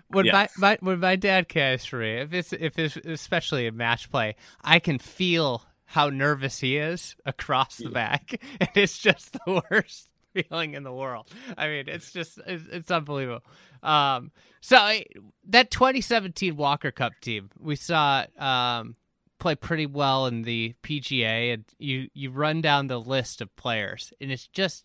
when 0.09 0.27
yeah. 0.27 0.33
my, 0.33 0.49
my 0.57 0.79
when 0.81 1.01
my 1.01 1.17
dad 1.17 1.49
caddies 1.49 1.85
for 1.85 1.99
me, 1.99 2.15
if 2.15 2.33
it's 2.33 2.53
if 2.53 2.79
it's 2.79 2.97
especially 2.97 3.67
in 3.67 3.77
match 3.77 4.11
play, 4.11 4.37
I 4.63 4.79
can 4.79 4.99
feel 4.99 5.63
how 5.91 6.09
nervous 6.09 6.61
he 6.61 6.77
is 6.77 7.17
across 7.27 7.79
the 7.79 7.89
back, 7.89 8.41
and 8.61 8.71
it's 8.77 8.97
just 8.97 9.33
the 9.33 9.61
worst 9.71 10.09
feeling 10.33 10.75
in 10.75 10.85
the 10.85 10.93
world. 10.93 11.29
I 11.59 11.67
mean, 11.67 11.89
it's 11.89 12.13
just 12.13 12.39
it's, 12.47 12.65
it's 12.71 12.91
unbelievable. 12.93 13.43
Um, 13.83 14.31
so 14.61 14.77
that 15.49 15.73
2017 15.73 16.55
Walker 16.55 16.93
Cup 16.93 17.15
team, 17.21 17.51
we 17.59 17.75
saw 17.75 18.25
um, 18.39 18.95
play 19.41 19.57
pretty 19.57 19.87
well 19.87 20.27
in 20.27 20.43
the 20.43 20.75
PGA, 20.85 21.55
and 21.55 21.65
you 21.81 22.09
you 22.15 22.31
run 22.31 22.61
down 22.61 22.87
the 22.87 23.01
list 23.01 23.41
of 23.41 23.55
players, 23.57 24.13
and 24.21 24.31
it's 24.31 24.47
just 24.47 24.85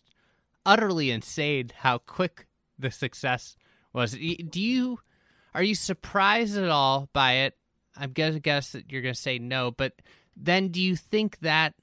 utterly 0.64 1.12
insane 1.12 1.70
how 1.72 1.98
quick 1.98 2.48
the 2.80 2.90
success 2.90 3.56
was. 3.92 4.10
Do 4.10 4.60
you 4.60 4.98
are 5.54 5.62
you 5.62 5.76
surprised 5.76 6.58
at 6.58 6.68
all 6.68 7.08
by 7.12 7.34
it? 7.34 7.54
I'm 7.96 8.10
gonna 8.10 8.40
guess 8.40 8.72
that 8.72 8.90
you're 8.90 9.02
gonna 9.02 9.14
say 9.14 9.38
no, 9.38 9.70
but 9.70 9.92
then 10.36 10.68
do 10.68 10.80
you 10.80 10.96
think 10.96 11.38
that 11.40 11.74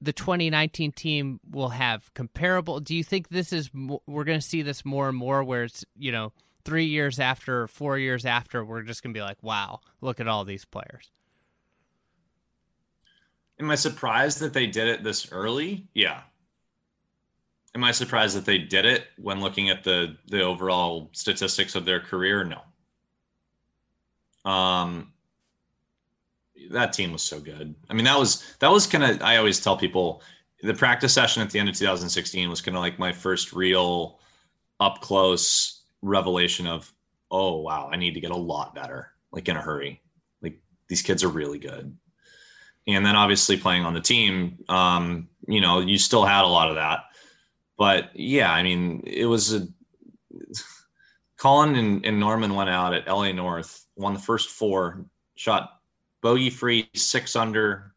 the 0.00 0.12
2019 0.12 0.92
team 0.92 1.40
will 1.48 1.70
have 1.70 2.12
comparable? 2.14 2.80
Do 2.80 2.94
you 2.94 3.04
think 3.04 3.28
this 3.28 3.52
is 3.52 3.70
we're 4.06 4.24
gonna 4.24 4.40
see 4.40 4.62
this 4.62 4.84
more 4.84 5.08
and 5.08 5.16
more, 5.16 5.44
where 5.44 5.64
it's 5.64 5.84
you 5.96 6.12
know 6.12 6.32
three 6.64 6.86
years 6.86 7.18
after, 7.20 7.66
four 7.66 7.98
years 7.98 8.24
after, 8.24 8.64
we're 8.64 8.82
just 8.82 9.02
gonna 9.02 9.12
be 9.12 9.22
like, 9.22 9.42
wow, 9.42 9.80
look 10.00 10.20
at 10.20 10.28
all 10.28 10.44
these 10.44 10.64
players. 10.64 11.10
Am 13.60 13.70
I 13.70 13.76
surprised 13.76 14.40
that 14.40 14.52
they 14.52 14.66
did 14.66 14.88
it 14.88 15.04
this 15.04 15.30
early? 15.30 15.86
Yeah. 15.94 16.22
Am 17.74 17.84
I 17.84 17.92
surprised 17.92 18.36
that 18.36 18.44
they 18.44 18.58
did 18.58 18.84
it 18.84 19.06
when 19.16 19.40
looking 19.40 19.68
at 19.70 19.84
the 19.84 20.16
the 20.26 20.42
overall 20.42 21.10
statistics 21.12 21.74
of 21.74 21.84
their 21.84 22.00
career? 22.00 22.44
No. 22.44 22.60
Um, 24.50 25.13
that 26.70 26.92
team 26.92 27.12
was 27.12 27.22
so 27.22 27.40
good. 27.40 27.74
I 27.90 27.94
mean, 27.94 28.04
that 28.04 28.18
was 28.18 28.44
that 28.60 28.70
was 28.70 28.86
kind 28.86 29.04
of. 29.04 29.22
I 29.22 29.36
always 29.36 29.60
tell 29.60 29.76
people 29.76 30.22
the 30.62 30.74
practice 30.74 31.12
session 31.12 31.42
at 31.42 31.50
the 31.50 31.58
end 31.58 31.68
of 31.68 31.74
2016 31.74 32.48
was 32.48 32.60
kind 32.60 32.76
of 32.76 32.82
like 32.82 32.98
my 32.98 33.12
first 33.12 33.52
real 33.52 34.18
up 34.80 35.00
close 35.00 35.82
revelation 36.02 36.66
of, 36.66 36.92
oh 37.30 37.60
wow, 37.60 37.88
I 37.92 37.96
need 37.96 38.14
to 38.14 38.20
get 38.20 38.30
a 38.30 38.36
lot 38.36 38.74
better, 38.74 39.12
like 39.30 39.48
in 39.48 39.56
a 39.56 39.62
hurry. 39.62 40.00
Like 40.42 40.58
these 40.88 41.02
kids 41.02 41.22
are 41.22 41.28
really 41.28 41.58
good. 41.58 41.96
And 42.86 43.04
then 43.04 43.16
obviously 43.16 43.56
playing 43.56 43.84
on 43.84 43.94
the 43.94 44.00
team, 44.00 44.58
um, 44.68 45.28
you 45.48 45.60
know, 45.60 45.80
you 45.80 45.98
still 45.98 46.24
had 46.24 46.44
a 46.44 46.48
lot 46.48 46.68
of 46.68 46.76
that. 46.76 47.00
But 47.76 48.10
yeah, 48.14 48.52
I 48.52 48.62
mean, 48.62 49.02
it 49.06 49.24
was 49.24 49.54
a 49.54 49.66
Collin 51.36 51.76
and, 51.76 52.06
and 52.06 52.18
Norman 52.18 52.54
went 52.54 52.70
out 52.70 52.94
at 52.94 53.06
LA 53.06 53.32
North, 53.32 53.84
won 53.96 54.14
the 54.14 54.20
first 54.20 54.50
four, 54.50 55.04
shot 55.36 55.80
bogey 56.24 56.48
free, 56.48 56.88
six 56.94 57.36
under, 57.36 57.92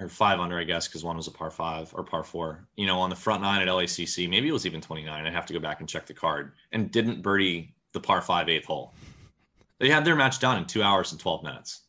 or 0.00 0.08
five 0.08 0.40
under, 0.40 0.58
I 0.58 0.64
guess, 0.64 0.88
because 0.88 1.04
one 1.04 1.16
was 1.16 1.28
a 1.28 1.30
par 1.30 1.52
five 1.52 1.94
or 1.94 2.02
par 2.02 2.24
four, 2.24 2.66
you 2.74 2.84
know, 2.84 2.98
on 2.98 3.10
the 3.10 3.16
front 3.16 3.42
nine 3.42 3.62
at 3.62 3.68
LACC. 3.68 4.28
Maybe 4.28 4.48
it 4.48 4.52
was 4.52 4.66
even 4.66 4.80
29. 4.80 5.24
I'd 5.24 5.32
have 5.32 5.46
to 5.46 5.52
go 5.52 5.60
back 5.60 5.78
and 5.78 5.88
check 5.88 6.04
the 6.04 6.12
card 6.12 6.52
and 6.72 6.90
didn't 6.90 7.22
birdie 7.22 7.76
the 7.92 8.00
par 8.00 8.20
five 8.20 8.48
eighth 8.48 8.64
hole. 8.64 8.92
They 9.78 9.88
had 9.88 10.04
their 10.04 10.16
match 10.16 10.40
done 10.40 10.58
in 10.58 10.64
two 10.64 10.82
hours 10.82 11.12
and 11.12 11.20
12 11.20 11.44
minutes. 11.44 11.82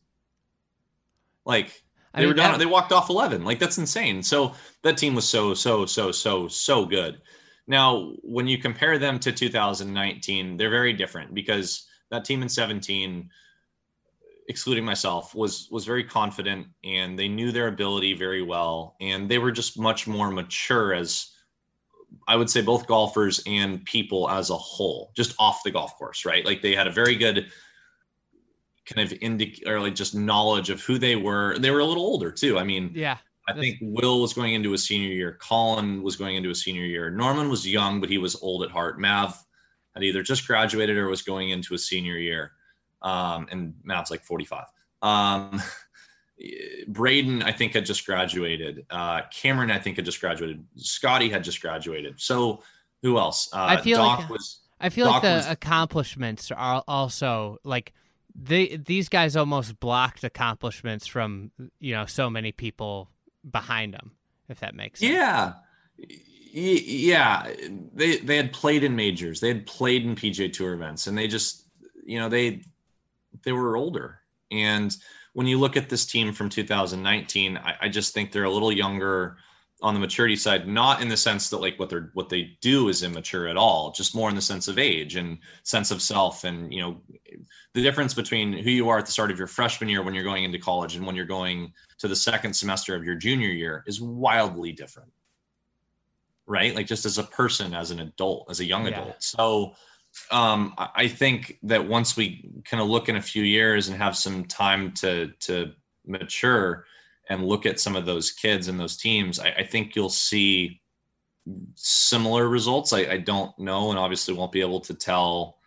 Like 1.44 1.66
they 2.14 2.20
I 2.20 2.20
mean, 2.20 2.28
were 2.28 2.34
done. 2.34 2.58
They 2.60 2.66
walked 2.66 2.92
off 2.92 3.10
11. 3.10 3.44
Like 3.44 3.58
that's 3.58 3.78
insane. 3.78 4.22
So 4.22 4.54
that 4.82 4.96
team 4.96 5.16
was 5.16 5.28
so, 5.28 5.52
so, 5.52 5.84
so, 5.84 6.12
so, 6.12 6.46
so 6.46 6.86
good. 6.86 7.20
Now, 7.66 8.12
when 8.22 8.46
you 8.46 8.58
compare 8.58 9.00
them 9.00 9.18
to 9.18 9.32
2019, 9.32 10.56
they're 10.56 10.70
very 10.70 10.92
different 10.92 11.34
because 11.34 11.88
that 12.12 12.24
team 12.24 12.40
in 12.42 12.48
17 12.48 13.28
excluding 14.48 14.84
myself 14.84 15.34
was 15.34 15.68
was 15.70 15.84
very 15.84 16.02
confident 16.02 16.66
and 16.82 17.18
they 17.18 17.28
knew 17.28 17.52
their 17.52 17.68
ability 17.68 18.14
very 18.14 18.42
well 18.42 18.96
and 19.00 19.28
they 19.28 19.38
were 19.38 19.52
just 19.52 19.78
much 19.78 20.06
more 20.06 20.30
mature 20.30 20.94
as 20.94 21.34
i 22.26 22.34
would 22.34 22.48
say 22.48 22.62
both 22.62 22.86
golfers 22.86 23.42
and 23.46 23.84
people 23.84 24.28
as 24.30 24.48
a 24.48 24.56
whole 24.56 25.12
just 25.14 25.34
off 25.38 25.62
the 25.64 25.70
golf 25.70 25.96
course 25.98 26.24
right 26.24 26.46
like 26.46 26.62
they 26.62 26.74
had 26.74 26.86
a 26.86 26.92
very 26.92 27.14
good 27.14 27.50
kind 28.86 29.06
of 29.06 29.16
indicate 29.20 29.68
or 29.68 29.80
like 29.80 29.94
just 29.94 30.14
knowledge 30.14 30.70
of 30.70 30.80
who 30.80 30.98
they 30.98 31.14
were 31.14 31.58
they 31.58 31.70
were 31.70 31.80
a 31.80 31.84
little 31.84 32.04
older 32.04 32.32
too 32.32 32.58
i 32.58 32.64
mean 32.64 32.90
yeah 32.94 33.18
I 33.50 33.54
think 33.54 33.78
Will 33.80 34.20
was 34.20 34.34
going 34.34 34.52
into 34.52 34.74
a 34.74 34.78
senior 34.78 35.08
year. 35.08 35.38
colin 35.40 36.02
was 36.02 36.16
going 36.16 36.36
into 36.36 36.50
a 36.50 36.54
senior 36.54 36.84
year. 36.84 37.08
Norman 37.08 37.48
was 37.48 37.66
young, 37.66 37.98
but 37.98 38.10
he 38.10 38.18
was 38.18 38.36
old 38.42 38.62
at 38.62 38.70
heart. 38.70 39.00
Mav 39.00 39.42
had 39.94 40.04
either 40.04 40.22
just 40.22 40.46
graduated 40.46 40.98
or 40.98 41.08
was 41.08 41.22
going 41.22 41.48
into 41.48 41.72
a 41.72 41.78
senior 41.78 42.18
year 42.18 42.52
um, 43.02 43.46
and 43.50 43.74
Mav's 43.84 44.10
like 44.10 44.22
45. 44.22 44.64
Um, 45.02 45.62
Braden, 46.88 47.42
I 47.42 47.52
think, 47.52 47.74
had 47.74 47.84
just 47.84 48.06
graduated. 48.06 48.86
Uh, 48.90 49.22
Cameron, 49.32 49.70
I 49.70 49.78
think, 49.78 49.96
had 49.96 50.04
just 50.04 50.20
graduated. 50.20 50.64
Scotty 50.76 51.28
had 51.28 51.42
just 51.42 51.60
graduated. 51.60 52.20
So 52.20 52.62
who 53.02 53.18
else? 53.18 53.48
Uh, 53.52 53.66
I 53.68 53.80
feel 53.80 53.98
Doc 53.98 54.20
like 54.20 54.30
was. 54.30 54.60
I 54.80 54.90
feel 54.90 55.06
Doc 55.06 55.14
like 55.14 55.22
the 55.22 55.36
was, 55.36 55.48
accomplishments 55.48 56.50
are 56.52 56.84
also 56.86 57.58
like 57.64 57.92
they 58.34 58.76
these 58.76 59.08
guys 59.08 59.34
almost 59.34 59.80
blocked 59.80 60.22
accomplishments 60.22 61.06
from 61.06 61.50
you 61.80 61.94
know 61.94 62.06
so 62.06 62.30
many 62.30 62.52
people 62.52 63.10
behind 63.48 63.94
them. 63.94 64.12
If 64.48 64.60
that 64.60 64.74
makes 64.74 65.00
sense. 65.00 65.12
Yeah. 65.12 65.54
Yeah, 66.50 67.52
they 67.94 68.16
they 68.16 68.36
had 68.36 68.52
played 68.52 68.82
in 68.82 68.96
majors, 68.96 69.38
they 69.40 69.48
had 69.48 69.66
played 69.66 70.04
in 70.04 70.16
PGA 70.16 70.50
Tour 70.50 70.72
events, 70.72 71.06
and 71.06 71.16
they 71.16 71.28
just, 71.28 71.66
you 72.06 72.18
know, 72.18 72.30
they 72.30 72.62
they 73.44 73.52
were 73.52 73.76
older. 73.76 74.20
And 74.50 74.96
when 75.34 75.46
you 75.46 75.58
look 75.58 75.76
at 75.76 75.88
this 75.88 76.06
team 76.06 76.32
from 76.32 76.48
2019, 76.48 77.56
I, 77.58 77.74
I, 77.82 77.88
just 77.88 78.14
think 78.14 78.32
they're 78.32 78.44
a 78.44 78.50
little 78.50 78.72
younger 78.72 79.36
on 79.82 79.94
the 79.94 80.00
maturity 80.00 80.34
side, 80.34 80.66
not 80.66 81.00
in 81.00 81.08
the 81.08 81.16
sense 81.16 81.50
that 81.50 81.58
like 81.58 81.78
what 81.78 81.88
they're 81.88 82.10
what 82.14 82.28
they 82.28 82.56
do 82.60 82.88
is 82.88 83.02
immature 83.02 83.46
at 83.46 83.56
all, 83.56 83.92
just 83.92 84.14
more 84.14 84.28
in 84.28 84.34
the 84.34 84.42
sense 84.42 84.66
of 84.66 84.78
age 84.78 85.14
and 85.14 85.38
sense 85.62 85.90
of 85.90 86.02
self. 86.02 86.42
And 86.44 86.72
you 86.72 86.80
know, 86.80 87.00
the 87.74 87.82
difference 87.82 88.14
between 88.14 88.52
who 88.52 88.70
you 88.70 88.88
are 88.88 88.98
at 88.98 89.06
the 89.06 89.12
start 89.12 89.30
of 89.30 89.38
your 89.38 89.46
freshman 89.46 89.88
year 89.88 90.02
when 90.02 90.14
you're 90.14 90.24
going 90.24 90.42
into 90.42 90.58
college 90.58 90.96
and 90.96 91.06
when 91.06 91.14
you're 91.14 91.24
going 91.24 91.72
to 91.98 92.08
the 92.08 92.16
second 92.16 92.52
semester 92.54 92.96
of 92.96 93.04
your 93.04 93.14
junior 93.14 93.50
year 93.50 93.84
is 93.86 94.00
wildly 94.00 94.72
different. 94.72 95.12
Right? 96.46 96.74
Like 96.74 96.86
just 96.86 97.06
as 97.06 97.18
a 97.18 97.24
person, 97.24 97.74
as 97.74 97.90
an 97.92 98.00
adult, 98.00 98.50
as 98.50 98.60
a 98.60 98.64
young 98.64 98.86
yeah. 98.86 99.02
adult. 99.02 99.22
So 99.22 99.74
um, 100.30 100.74
I 100.78 101.08
think 101.08 101.58
that 101.64 101.88
once 101.88 102.16
we 102.16 102.50
kind 102.64 102.82
of 102.82 102.88
look 102.88 103.08
in 103.08 103.16
a 103.16 103.22
few 103.22 103.42
years 103.42 103.88
and 103.88 103.96
have 103.96 104.16
some 104.16 104.44
time 104.44 104.92
to 104.94 105.32
to 105.40 105.72
mature 106.06 106.84
and 107.28 107.44
look 107.44 107.66
at 107.66 107.80
some 107.80 107.96
of 107.96 108.06
those 108.06 108.32
kids 108.32 108.68
and 108.68 108.80
those 108.80 108.96
teams, 108.96 109.38
I, 109.38 109.48
I 109.58 109.64
think 109.64 109.94
you'll 109.94 110.08
see 110.08 110.80
similar 111.74 112.48
results. 112.48 112.92
I, 112.92 113.00
I, 113.00 113.16
don't 113.18 113.58
know, 113.58 113.90
and 113.90 113.98
obviously 113.98 114.34
won't 114.34 114.52
be 114.52 114.60
able 114.60 114.80
to 114.80 114.94
tell 114.94 115.58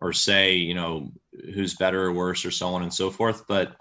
or 0.00 0.12
say, 0.12 0.54
you 0.54 0.74
know, 0.74 1.12
who's 1.54 1.74
better 1.74 2.04
or 2.04 2.12
worse 2.12 2.44
or 2.44 2.50
so 2.50 2.68
on 2.68 2.82
and 2.82 2.92
so 2.92 3.10
forth. 3.10 3.44
But 3.48 3.76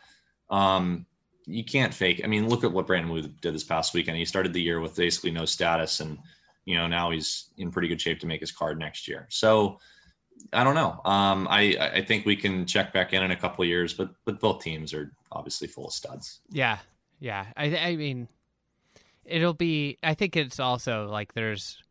um, 0.50 1.06
you 1.46 1.64
can't 1.64 1.94
fake. 1.94 2.22
I 2.24 2.28
mean, 2.28 2.50
look 2.50 2.64
at 2.64 2.72
what 2.72 2.88
Brandon 2.88 3.12
Wu 3.12 3.22
did 3.22 3.54
this 3.54 3.64
past 3.64 3.94
weekend. 3.94 4.18
He 4.18 4.26
started 4.26 4.54
the 4.54 4.62
year 4.62 4.80
with 4.82 4.96
basically 4.96 5.32
no 5.32 5.46
status, 5.46 6.00
and 6.00 6.18
you 6.66 6.76
know 6.76 6.88
now 6.88 7.12
he's 7.12 7.50
in 7.58 7.72
pretty 7.72 7.88
good 7.88 8.02
shape 8.02 8.20
to 8.20 8.28
make 8.28 8.42
his 8.42 8.52
card 8.52 8.80
next 8.80 9.08
year. 9.08 9.28
So 9.30 9.80
I 10.54 10.64
don't 10.64 10.76
know. 10.76 11.02
Um, 11.06 11.48
I 11.50 11.76
I 11.80 12.02
think 12.02 12.26
we 12.26 12.36
can 12.36 12.66
check 12.66 12.94
back 12.94 13.14
in 13.14 13.24
in 13.24 13.32
a 13.32 13.36
couple 13.36 13.66
years, 13.66 13.94
but 13.94 14.12
but 14.26 14.40
both 14.40 14.62
teams 14.62 14.94
are 14.94 15.12
obviously 15.32 15.68
full 15.68 15.88
of 15.88 15.94
studs. 15.94 16.40
Yeah, 16.50 16.78
yeah. 17.20 17.46
I 17.56 17.78
I 17.78 17.96
mean, 17.96 18.28
it'll 19.26 19.54
be. 19.54 19.98
I 20.04 20.14
think 20.14 20.36
it's 20.36 20.60
also 20.60 21.08
like 21.08 21.34
there's 21.34 21.82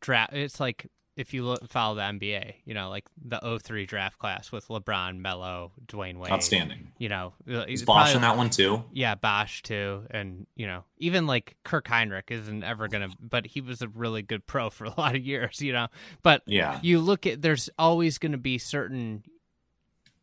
draft. 0.00 0.32
It's 0.32 0.60
like 0.60 0.86
if 1.14 1.34
you 1.34 1.44
look, 1.44 1.68
follow 1.68 1.96
the 1.96 2.02
NBA, 2.02 2.54
you 2.64 2.72
know, 2.72 2.88
like 2.88 3.04
the 3.22 3.58
03 3.62 3.84
draft 3.84 4.18
class 4.18 4.50
with 4.50 4.68
LeBron, 4.68 5.18
Melo, 5.18 5.72
Dwyane 5.86 6.16
Wade. 6.16 6.32
Outstanding. 6.32 6.90
You 6.98 7.10
know, 7.10 7.34
uh, 7.50 7.64
is 7.68 7.82
Bosh 7.82 8.14
in 8.14 8.22
that 8.22 8.36
one 8.36 8.48
too? 8.48 8.82
Yeah, 8.92 9.14
Bosh 9.14 9.62
too. 9.62 10.04
And, 10.10 10.46
you 10.56 10.66
know, 10.66 10.84
even 10.96 11.26
like 11.26 11.56
Kirk 11.64 11.86
Hinrich 11.86 12.30
isn't 12.30 12.64
ever 12.64 12.88
going 12.88 13.10
to, 13.10 13.16
but 13.20 13.46
he 13.46 13.60
was 13.60 13.82
a 13.82 13.88
really 13.88 14.22
good 14.22 14.46
pro 14.46 14.70
for 14.70 14.84
a 14.86 14.94
lot 14.98 15.14
of 15.14 15.22
years, 15.22 15.60
you 15.60 15.72
know. 15.72 15.88
But 16.22 16.42
yeah, 16.46 16.78
you 16.82 16.98
look 16.98 17.26
at, 17.26 17.42
there's 17.42 17.68
always 17.78 18.16
going 18.16 18.32
to 18.32 18.38
be 18.38 18.56
certain, 18.56 19.22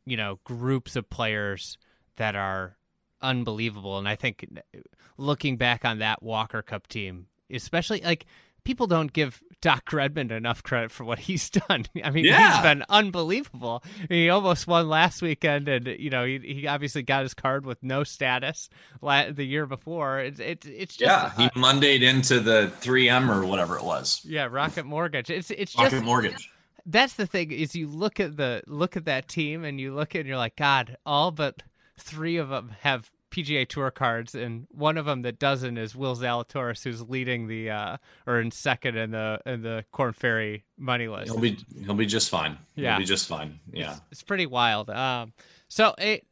you 0.05 0.17
know, 0.17 0.39
groups 0.43 0.95
of 0.95 1.09
players 1.09 1.77
that 2.15 2.35
are 2.35 2.77
unbelievable. 3.21 3.99
And 3.99 4.07
I 4.07 4.15
think 4.15 4.47
uh, 4.57 4.79
looking 5.17 5.57
back 5.57 5.85
on 5.85 5.99
that 5.99 6.23
Walker 6.23 6.63
Cup 6.63 6.87
team, 6.87 7.27
especially 7.51 8.01
like, 8.01 8.25
people 8.63 8.87
don't 8.87 9.11
give 9.13 9.41
Doc 9.61 9.91
Redman 9.91 10.31
enough 10.31 10.63
credit 10.63 10.91
for 10.91 11.03
what 11.03 11.19
he's 11.19 11.49
done. 11.67 11.85
I 12.03 12.11
mean, 12.11 12.25
yeah. 12.25 12.53
he's 12.53 12.63
been 12.63 12.83
unbelievable. 12.89 13.83
He 14.07 14.29
almost 14.29 14.67
won 14.67 14.87
last 14.87 15.21
weekend, 15.21 15.67
and 15.67 15.87
you 15.87 16.09
know, 16.09 16.25
he, 16.25 16.39
he 16.39 16.67
obviously 16.67 17.03
got 17.03 17.23
his 17.23 17.33
card 17.33 17.65
with 17.65 17.81
no 17.83 18.03
status 18.03 18.69
the 19.01 19.43
year 19.43 19.65
before. 19.65 20.19
It's 20.19 20.39
it, 20.39 20.65
it's 20.65 20.95
just 20.95 21.09
yeah, 21.09 21.35
he 21.35 21.45
uh, 21.45 21.49
Mondayed 21.55 22.01
into 22.01 22.39
the 22.39 22.71
3M 22.81 23.29
or 23.29 23.45
whatever 23.45 23.77
it 23.77 23.83
was. 23.83 24.21
Yeah, 24.23 24.47
Rocket 24.49 24.85
Mortgage. 24.85 25.29
It's 25.29 25.51
it's 25.51 25.75
Rocket 25.77 25.91
just 25.91 26.03
Mortgage. 26.03 26.51
That's 26.85 27.13
the 27.13 27.27
thing 27.27 27.51
is 27.51 27.75
you 27.75 27.87
look 27.87 28.19
at 28.19 28.37
the 28.37 28.63
look 28.65 28.97
at 28.97 29.05
that 29.05 29.27
team 29.27 29.63
and 29.63 29.79
you 29.79 29.93
look 29.93 30.15
at 30.15 30.19
and 30.19 30.27
you're 30.27 30.37
like, 30.37 30.55
God, 30.55 30.97
all 31.05 31.31
but 31.31 31.63
three 31.97 32.37
of 32.37 32.49
them 32.49 32.73
have 32.81 33.11
PGA 33.31 33.67
Tour 33.67 33.91
cards, 33.91 34.35
and 34.35 34.67
one 34.71 34.97
of 34.97 35.05
them 35.05 35.21
that 35.23 35.39
doesn't 35.39 35.77
is 35.77 35.95
Will 35.95 36.15
Zalatoris, 36.15 36.83
who's 36.83 37.01
leading 37.01 37.47
the 37.47 37.69
uh, 37.69 37.97
or 38.25 38.39
in 38.39 38.51
second 38.51 38.97
in 38.97 39.11
the 39.11 39.39
in 39.45 39.61
the 39.61 39.85
Korn 39.91 40.13
Ferry 40.13 40.65
money 40.77 41.07
list. 41.07 41.31
He'll 41.31 41.39
be 41.39 41.57
he'll 41.83 41.93
be 41.93 42.05
just 42.05 42.29
fine. 42.29 42.57
Yeah, 42.75 42.91
he'll 42.91 42.99
be 42.99 43.05
just 43.05 43.27
fine. 43.27 43.59
Yeah, 43.71 43.91
it's, 43.91 44.01
it's 44.11 44.23
pretty 44.23 44.45
wild. 44.45 44.89
Um, 44.89 45.33
so 45.67 45.93
it 45.97 46.25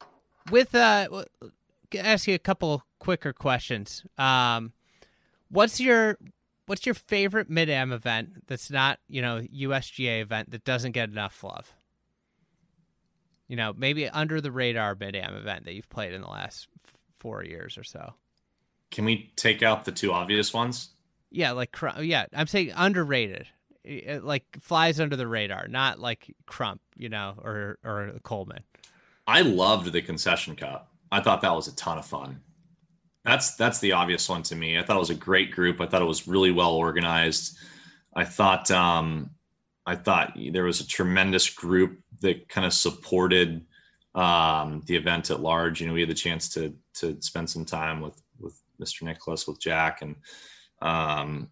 with 0.50 0.74
uh, 0.74 1.24
ask 1.96 2.26
you 2.26 2.34
a 2.34 2.38
couple 2.38 2.84
quicker 2.98 3.32
questions. 3.32 4.04
Um, 4.16 4.72
what's 5.50 5.80
your 5.80 6.18
what's 6.66 6.86
your 6.86 6.94
favorite 6.94 7.48
mid 7.48 7.70
am 7.70 7.92
event 7.92 8.46
that's 8.46 8.70
not 8.70 8.98
you 9.08 9.22
know 9.22 9.40
USGA 9.40 10.20
event 10.20 10.50
that 10.50 10.64
doesn't 10.64 10.92
get 10.92 11.08
enough 11.08 11.42
love? 11.42 11.74
You 13.48 13.56
know, 13.56 13.74
maybe 13.76 14.08
under 14.08 14.40
the 14.40 14.52
radar 14.52 14.94
mid 14.98 15.16
am 15.16 15.34
event 15.34 15.64
that 15.64 15.74
you've 15.74 15.88
played 15.88 16.12
in 16.12 16.20
the 16.20 16.28
last 16.28 16.68
four 17.18 17.42
years 17.42 17.78
or 17.78 17.84
so. 17.84 18.14
Can 18.90 19.04
we 19.04 19.32
take 19.36 19.62
out 19.62 19.84
the 19.84 19.92
two 19.92 20.12
obvious 20.12 20.52
ones? 20.52 20.90
Yeah, 21.30 21.52
like 21.52 21.76
yeah, 22.00 22.26
I'm 22.34 22.46
saying 22.46 22.72
underrated, 22.74 23.46
like 24.22 24.44
flies 24.60 25.00
under 25.00 25.16
the 25.16 25.26
radar, 25.26 25.68
not 25.68 25.98
like 25.98 26.34
Crump, 26.46 26.80
you 26.96 27.08
know, 27.08 27.34
or 27.42 27.78
or 27.84 28.12
Coleman. 28.22 28.62
I 29.26 29.42
loved 29.42 29.92
the 29.92 30.00
concession 30.00 30.56
cup. 30.56 30.90
I 31.12 31.20
thought 31.20 31.42
that 31.42 31.54
was 31.54 31.68
a 31.68 31.76
ton 31.76 31.98
of 31.98 32.06
fun. 32.06 32.40
That's 33.24 33.56
that's 33.56 33.78
the 33.78 33.92
obvious 33.92 34.28
one 34.28 34.42
to 34.44 34.56
me. 34.56 34.78
I 34.78 34.82
thought 34.82 34.96
it 34.96 35.00
was 35.00 35.10
a 35.10 35.14
great 35.14 35.52
group. 35.52 35.80
I 35.80 35.86
thought 35.86 36.00
it 36.00 36.06
was 36.06 36.26
really 36.26 36.50
well 36.50 36.72
organized. 36.72 37.58
I 38.14 38.24
thought 38.24 38.70
um, 38.70 39.30
I 39.88 39.96
thought 39.96 40.36
there 40.52 40.64
was 40.64 40.82
a 40.82 40.86
tremendous 40.86 41.48
group 41.48 41.98
that 42.20 42.46
kind 42.50 42.66
of 42.66 42.74
supported 42.74 43.64
um, 44.14 44.82
the 44.84 44.96
event 44.96 45.30
at 45.30 45.40
large. 45.40 45.80
You 45.80 45.86
know, 45.86 45.94
we 45.94 46.00
had 46.00 46.10
the 46.10 46.14
chance 46.14 46.50
to 46.50 46.74
to 46.96 47.16
spend 47.22 47.48
some 47.48 47.64
time 47.64 48.02
with 48.02 48.20
with 48.38 48.60
Mr. 48.78 49.04
Nicklaus, 49.04 49.48
with 49.48 49.58
Jack, 49.58 50.02
and 50.02 50.16
um, 50.82 51.48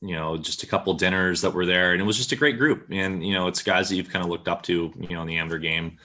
you 0.00 0.16
know, 0.16 0.36
just 0.36 0.64
a 0.64 0.66
couple 0.66 0.92
dinners 0.94 1.40
that 1.42 1.54
were 1.54 1.66
there, 1.66 1.92
and 1.92 2.02
it 2.02 2.04
was 2.04 2.16
just 2.16 2.32
a 2.32 2.36
great 2.36 2.58
group. 2.58 2.88
And 2.90 3.24
you 3.24 3.32
know, 3.32 3.46
it's 3.46 3.62
guys 3.62 3.88
that 3.88 3.94
you've 3.94 4.10
kind 4.10 4.24
of 4.24 4.30
looked 4.30 4.48
up 4.48 4.62
to, 4.64 4.92
you 4.98 5.14
know, 5.14 5.22
in 5.22 5.28
the 5.28 5.38
Amber 5.38 5.58
game, 5.58 5.98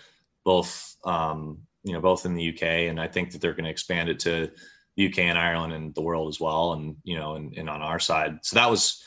both 0.43 0.95
um, 1.05 1.57
you 1.83 1.93
know, 1.93 2.01
both 2.01 2.27
in 2.27 2.35
the 2.35 2.49
UK, 2.49 2.61
and 2.89 3.01
I 3.01 3.07
think 3.07 3.31
that 3.31 3.41
they're 3.41 3.55
going 3.55 3.65
to 3.65 3.71
expand 3.71 4.09
it 4.09 4.19
to 4.19 4.51
the 4.95 5.07
UK 5.07 5.19
and 5.19 5.39
Ireland 5.39 5.73
and 5.73 5.95
the 5.95 6.03
world 6.03 6.29
as 6.29 6.39
well, 6.39 6.73
and 6.73 6.97
you 7.03 7.17
know, 7.17 7.33
and, 7.33 7.57
and 7.57 7.67
on 7.67 7.81
our 7.81 7.99
side. 7.99 8.37
So 8.43 8.57
that 8.57 8.69
was 8.69 9.03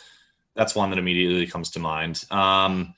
that's 0.55 0.75
one 0.75 0.91
that 0.91 0.99
immediately 0.99 1.47
comes 1.47 1.71
to 1.71 1.81
mind. 1.81 2.25
Um, 2.31 2.95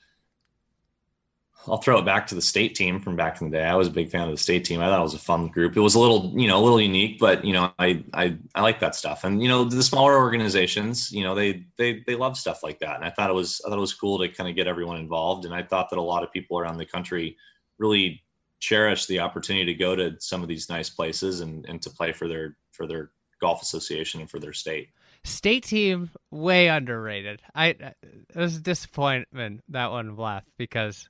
I'll 1.69 1.77
throw 1.77 1.99
it 1.99 2.05
back 2.05 2.27
to 2.27 2.35
the 2.35 2.41
state 2.41 2.75
team 2.75 2.99
from 2.99 3.15
back 3.15 3.41
in 3.41 3.49
the 3.49 3.57
day. 3.57 3.63
I 3.63 3.75
was 3.75 3.87
a 3.87 3.91
big 3.91 4.09
fan 4.09 4.21
of 4.21 4.31
the 4.31 4.37
state 4.37 4.63
team. 4.63 4.79
I 4.79 4.87
thought 4.87 4.99
it 4.99 5.03
was 5.03 5.13
a 5.13 5.19
fun 5.19 5.47
group. 5.47 5.75
It 5.75 5.81
was 5.81 5.95
a 5.95 5.99
little, 5.99 6.33
you 6.35 6.47
know, 6.47 6.59
a 6.59 6.63
little 6.63 6.79
unique, 6.79 7.19
but 7.19 7.43
you 7.43 7.53
know, 7.53 7.73
I 7.77 8.03
I 8.13 8.37
I 8.55 8.61
like 8.61 8.79
that 8.79 8.95
stuff. 8.95 9.23
And 9.23 9.41
you 9.41 9.49
know, 9.49 9.65
the 9.65 9.83
smaller 9.83 10.17
organizations, 10.17 11.11
you 11.11 11.23
know, 11.23 11.35
they 11.35 11.65
they 11.77 12.03
they 12.07 12.15
love 12.15 12.37
stuff 12.37 12.63
like 12.63 12.79
that. 12.79 12.95
And 12.95 13.03
I 13.03 13.09
thought 13.09 13.29
it 13.29 13.33
was 13.33 13.61
I 13.65 13.69
thought 13.69 13.77
it 13.77 13.81
was 13.81 13.93
cool 13.93 14.19
to 14.19 14.29
kind 14.29 14.49
of 14.49 14.55
get 14.55 14.67
everyone 14.67 14.97
involved. 14.97 15.45
And 15.45 15.53
I 15.53 15.63
thought 15.63 15.89
that 15.89 15.99
a 15.99 16.01
lot 16.01 16.23
of 16.23 16.31
people 16.31 16.57
around 16.57 16.77
the 16.77 16.85
country 16.85 17.35
really 17.77 18.23
cherish 18.59 19.05
the 19.05 19.19
opportunity 19.19 19.65
to 19.65 19.73
go 19.73 19.95
to 19.95 20.15
some 20.19 20.41
of 20.41 20.47
these 20.47 20.69
nice 20.69 20.89
places 20.89 21.41
and 21.41 21.65
and 21.67 21.81
to 21.81 21.89
play 21.89 22.13
for 22.13 22.27
their 22.27 22.55
for 22.71 22.87
their 22.87 23.11
golf 23.41 23.61
association 23.61 24.21
and 24.21 24.29
for 24.29 24.39
their 24.39 24.53
state. 24.53 24.89
State 25.27 25.65
team 25.65 26.11
way 26.31 26.67
underrated. 26.67 27.41
I 27.53 27.67
it 27.67 27.95
was 28.35 28.57
a 28.57 28.61
disappointment 28.61 29.61
that 29.69 29.91
one 29.91 30.15
left 30.15 30.47
because 30.57 31.09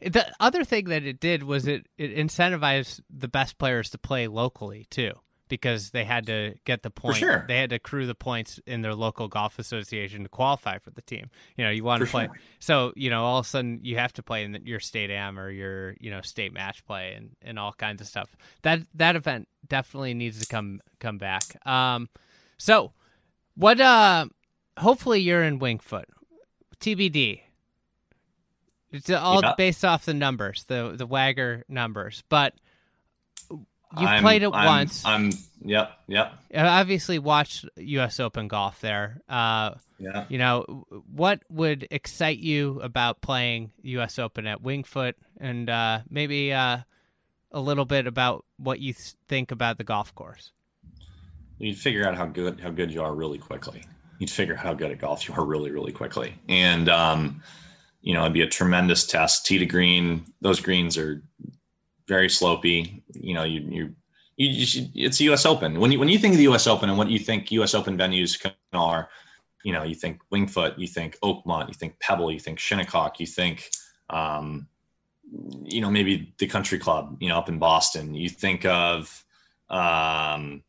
the 0.00 0.26
other 0.38 0.64
thing 0.64 0.86
that 0.86 1.04
it 1.04 1.20
did 1.20 1.42
was 1.42 1.66
it, 1.66 1.86
it 1.96 2.14
incentivized 2.14 3.00
the 3.10 3.28
best 3.28 3.58
players 3.58 3.90
to 3.90 3.98
play 3.98 4.28
locally 4.28 4.86
too, 4.90 5.12
because 5.48 5.90
they 5.90 6.04
had 6.04 6.26
to 6.26 6.54
get 6.64 6.82
the 6.82 6.90
point. 6.90 7.16
Sure. 7.16 7.44
They 7.48 7.58
had 7.58 7.70
to 7.70 7.76
accrue 7.76 8.06
the 8.06 8.14
points 8.14 8.60
in 8.66 8.82
their 8.82 8.94
local 8.94 9.28
golf 9.28 9.58
association 9.58 10.22
to 10.24 10.28
qualify 10.28 10.78
for 10.78 10.90
the 10.90 11.02
team. 11.02 11.30
You 11.56 11.64
know, 11.64 11.70
you 11.70 11.82
want 11.82 12.02
to 12.02 12.08
play. 12.08 12.26
Sure. 12.26 12.36
So 12.58 12.92
you 12.94 13.10
know, 13.10 13.24
all 13.24 13.38
of 13.38 13.46
a 13.46 13.48
sudden 13.48 13.80
you 13.82 13.96
have 13.96 14.12
to 14.14 14.22
play 14.22 14.44
in 14.44 14.58
your 14.64 14.80
state 14.80 15.10
am 15.10 15.38
or 15.38 15.50
your 15.50 15.94
you 16.00 16.10
know 16.10 16.20
state 16.20 16.52
match 16.52 16.84
play 16.84 17.14
and, 17.14 17.30
and 17.42 17.58
all 17.58 17.72
kinds 17.72 18.00
of 18.00 18.06
stuff. 18.06 18.28
That 18.62 18.80
that 18.94 19.16
event 19.16 19.48
definitely 19.66 20.14
needs 20.14 20.40
to 20.40 20.46
come 20.46 20.80
come 21.00 21.18
back. 21.18 21.44
Um, 21.66 22.08
so 22.58 22.92
what? 23.56 23.80
Uh, 23.80 24.26
hopefully 24.78 25.20
you're 25.20 25.42
in 25.42 25.58
Winged 25.58 25.82
Foot. 25.82 26.08
TBD. 26.80 27.40
It's 28.92 29.10
all 29.10 29.40
yeah. 29.42 29.54
based 29.56 29.84
off 29.84 30.04
the 30.04 30.14
numbers, 30.14 30.64
the 30.64 30.94
the 30.96 31.06
WAGR 31.06 31.62
numbers. 31.68 32.22
But 32.28 32.54
you've 33.50 33.60
I'm, 33.92 34.22
played 34.22 34.42
it 34.42 34.50
I'm, 34.52 34.66
once. 34.66 35.04
I'm 35.04 35.30
yep, 35.62 35.92
yep. 36.06 36.32
I 36.54 36.80
obviously 36.80 37.18
watched 37.18 37.66
U.S. 37.76 38.20
Open 38.20 38.48
golf 38.48 38.80
there. 38.80 39.20
Uh, 39.28 39.72
yeah. 39.98 40.24
You 40.28 40.38
know, 40.38 40.84
what 41.12 41.40
would 41.50 41.88
excite 41.90 42.38
you 42.38 42.80
about 42.80 43.20
playing 43.20 43.72
U.S. 43.82 44.18
Open 44.18 44.46
at 44.46 44.62
Winged 44.62 44.86
Foot, 44.86 45.16
and 45.38 45.68
uh, 45.68 46.00
maybe 46.08 46.52
uh, 46.52 46.78
a 47.50 47.60
little 47.60 47.86
bit 47.86 48.06
about 48.06 48.44
what 48.58 48.80
you 48.80 48.94
think 49.28 49.50
about 49.50 49.78
the 49.78 49.84
golf 49.84 50.14
course? 50.14 50.52
You'd 51.58 51.78
figure 51.78 52.06
out 52.06 52.16
how 52.16 52.26
good 52.26 52.60
how 52.60 52.70
good 52.70 52.92
you 52.92 53.02
are 53.02 53.14
really 53.14 53.38
quickly. 53.38 53.82
You'd 54.18 54.30
figure 54.30 54.54
out 54.54 54.60
how 54.60 54.74
good 54.74 54.90
at 54.90 54.98
golf 54.98 55.28
you 55.28 55.34
are 55.34 55.44
really 55.44 55.70
really 55.70 55.92
quickly, 55.92 56.34
and 56.48 56.88
um, 56.88 57.42
you 58.02 58.14
know, 58.14 58.20
it'd 58.20 58.32
be 58.32 58.42
a 58.42 58.48
tremendous 58.48 59.04
test. 59.06 59.46
Tee 59.46 59.58
to 59.58 59.66
green, 59.66 60.24
those 60.40 60.60
greens 60.60 60.96
are 60.96 61.22
very 62.06 62.28
slopey. 62.28 63.02
You 63.12 63.34
know, 63.34 63.44
you 63.44 63.60
you 63.60 63.94
you, 64.36 64.48
you 64.48 64.66
should, 64.66 64.92
it's 64.94 65.18
the 65.18 65.24
U.S. 65.24 65.46
Open. 65.46 65.80
When 65.80 65.90
you 65.90 65.98
when 65.98 66.08
you 66.08 66.18
think 66.18 66.34
of 66.34 66.38
the 66.38 66.44
U.S. 66.44 66.66
Open 66.66 66.88
and 66.88 66.98
what 66.98 67.10
you 67.10 67.18
think 67.18 67.50
U.S. 67.52 67.74
Open 67.74 67.96
venues 67.96 68.38
are, 68.72 69.08
you 69.64 69.72
know, 69.72 69.82
you 69.82 69.94
think 69.94 70.20
Winged 70.30 70.52
Foot, 70.52 70.78
you 70.78 70.86
think 70.86 71.18
Oakmont, 71.20 71.68
you 71.68 71.74
think 71.74 71.98
Pebble, 71.98 72.30
you 72.30 72.38
think 72.38 72.58
Shinnecock, 72.58 73.18
you 73.18 73.26
think, 73.26 73.70
um, 74.10 74.68
you 75.64 75.80
know, 75.80 75.90
maybe 75.90 76.34
the 76.38 76.46
Country 76.46 76.78
Club, 76.78 77.16
you 77.20 77.28
know, 77.28 77.38
up 77.38 77.48
in 77.48 77.58
Boston. 77.58 78.14
You 78.14 78.28
think 78.28 78.64
of, 78.66 79.24
um, 79.70 80.62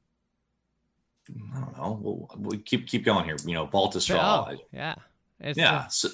I 1.56 1.60
don't 1.60 1.78
know. 1.78 2.00
We'll, 2.02 2.30
we'll 2.38 2.60
keep 2.60 2.88
keep 2.88 3.04
going 3.04 3.26
here. 3.26 3.38
You 3.46 3.54
know, 3.54 3.68
Baltusrol. 3.68 4.20
Oh, 4.20 4.58
yeah. 4.72 4.96
It's 5.40 5.58
yeah. 5.58 5.86
A- 5.86 5.90
so, 5.90 6.10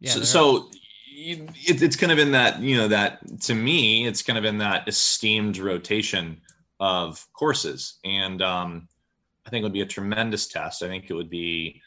yeah, 0.00 0.10
so, 0.10 0.22
so 0.22 0.70
it, 1.14 1.82
it's 1.82 1.96
kind 1.96 2.12
of 2.12 2.18
in 2.18 2.32
that 2.32 2.60
you 2.60 2.76
know 2.76 2.88
that 2.88 3.20
to 3.42 3.54
me 3.54 4.06
it's 4.06 4.22
kind 4.22 4.38
of 4.38 4.44
in 4.44 4.58
that 4.58 4.88
esteemed 4.88 5.58
rotation 5.58 6.40
of 6.80 7.24
courses 7.32 7.98
and 8.04 8.42
um, 8.42 8.88
i 9.46 9.50
think 9.50 9.62
it 9.62 9.64
would 9.64 9.72
be 9.72 9.82
a 9.82 9.86
tremendous 9.86 10.46
test 10.48 10.82
i 10.82 10.88
think 10.88 11.08
it 11.08 11.14
would 11.14 11.30
be 11.30 11.80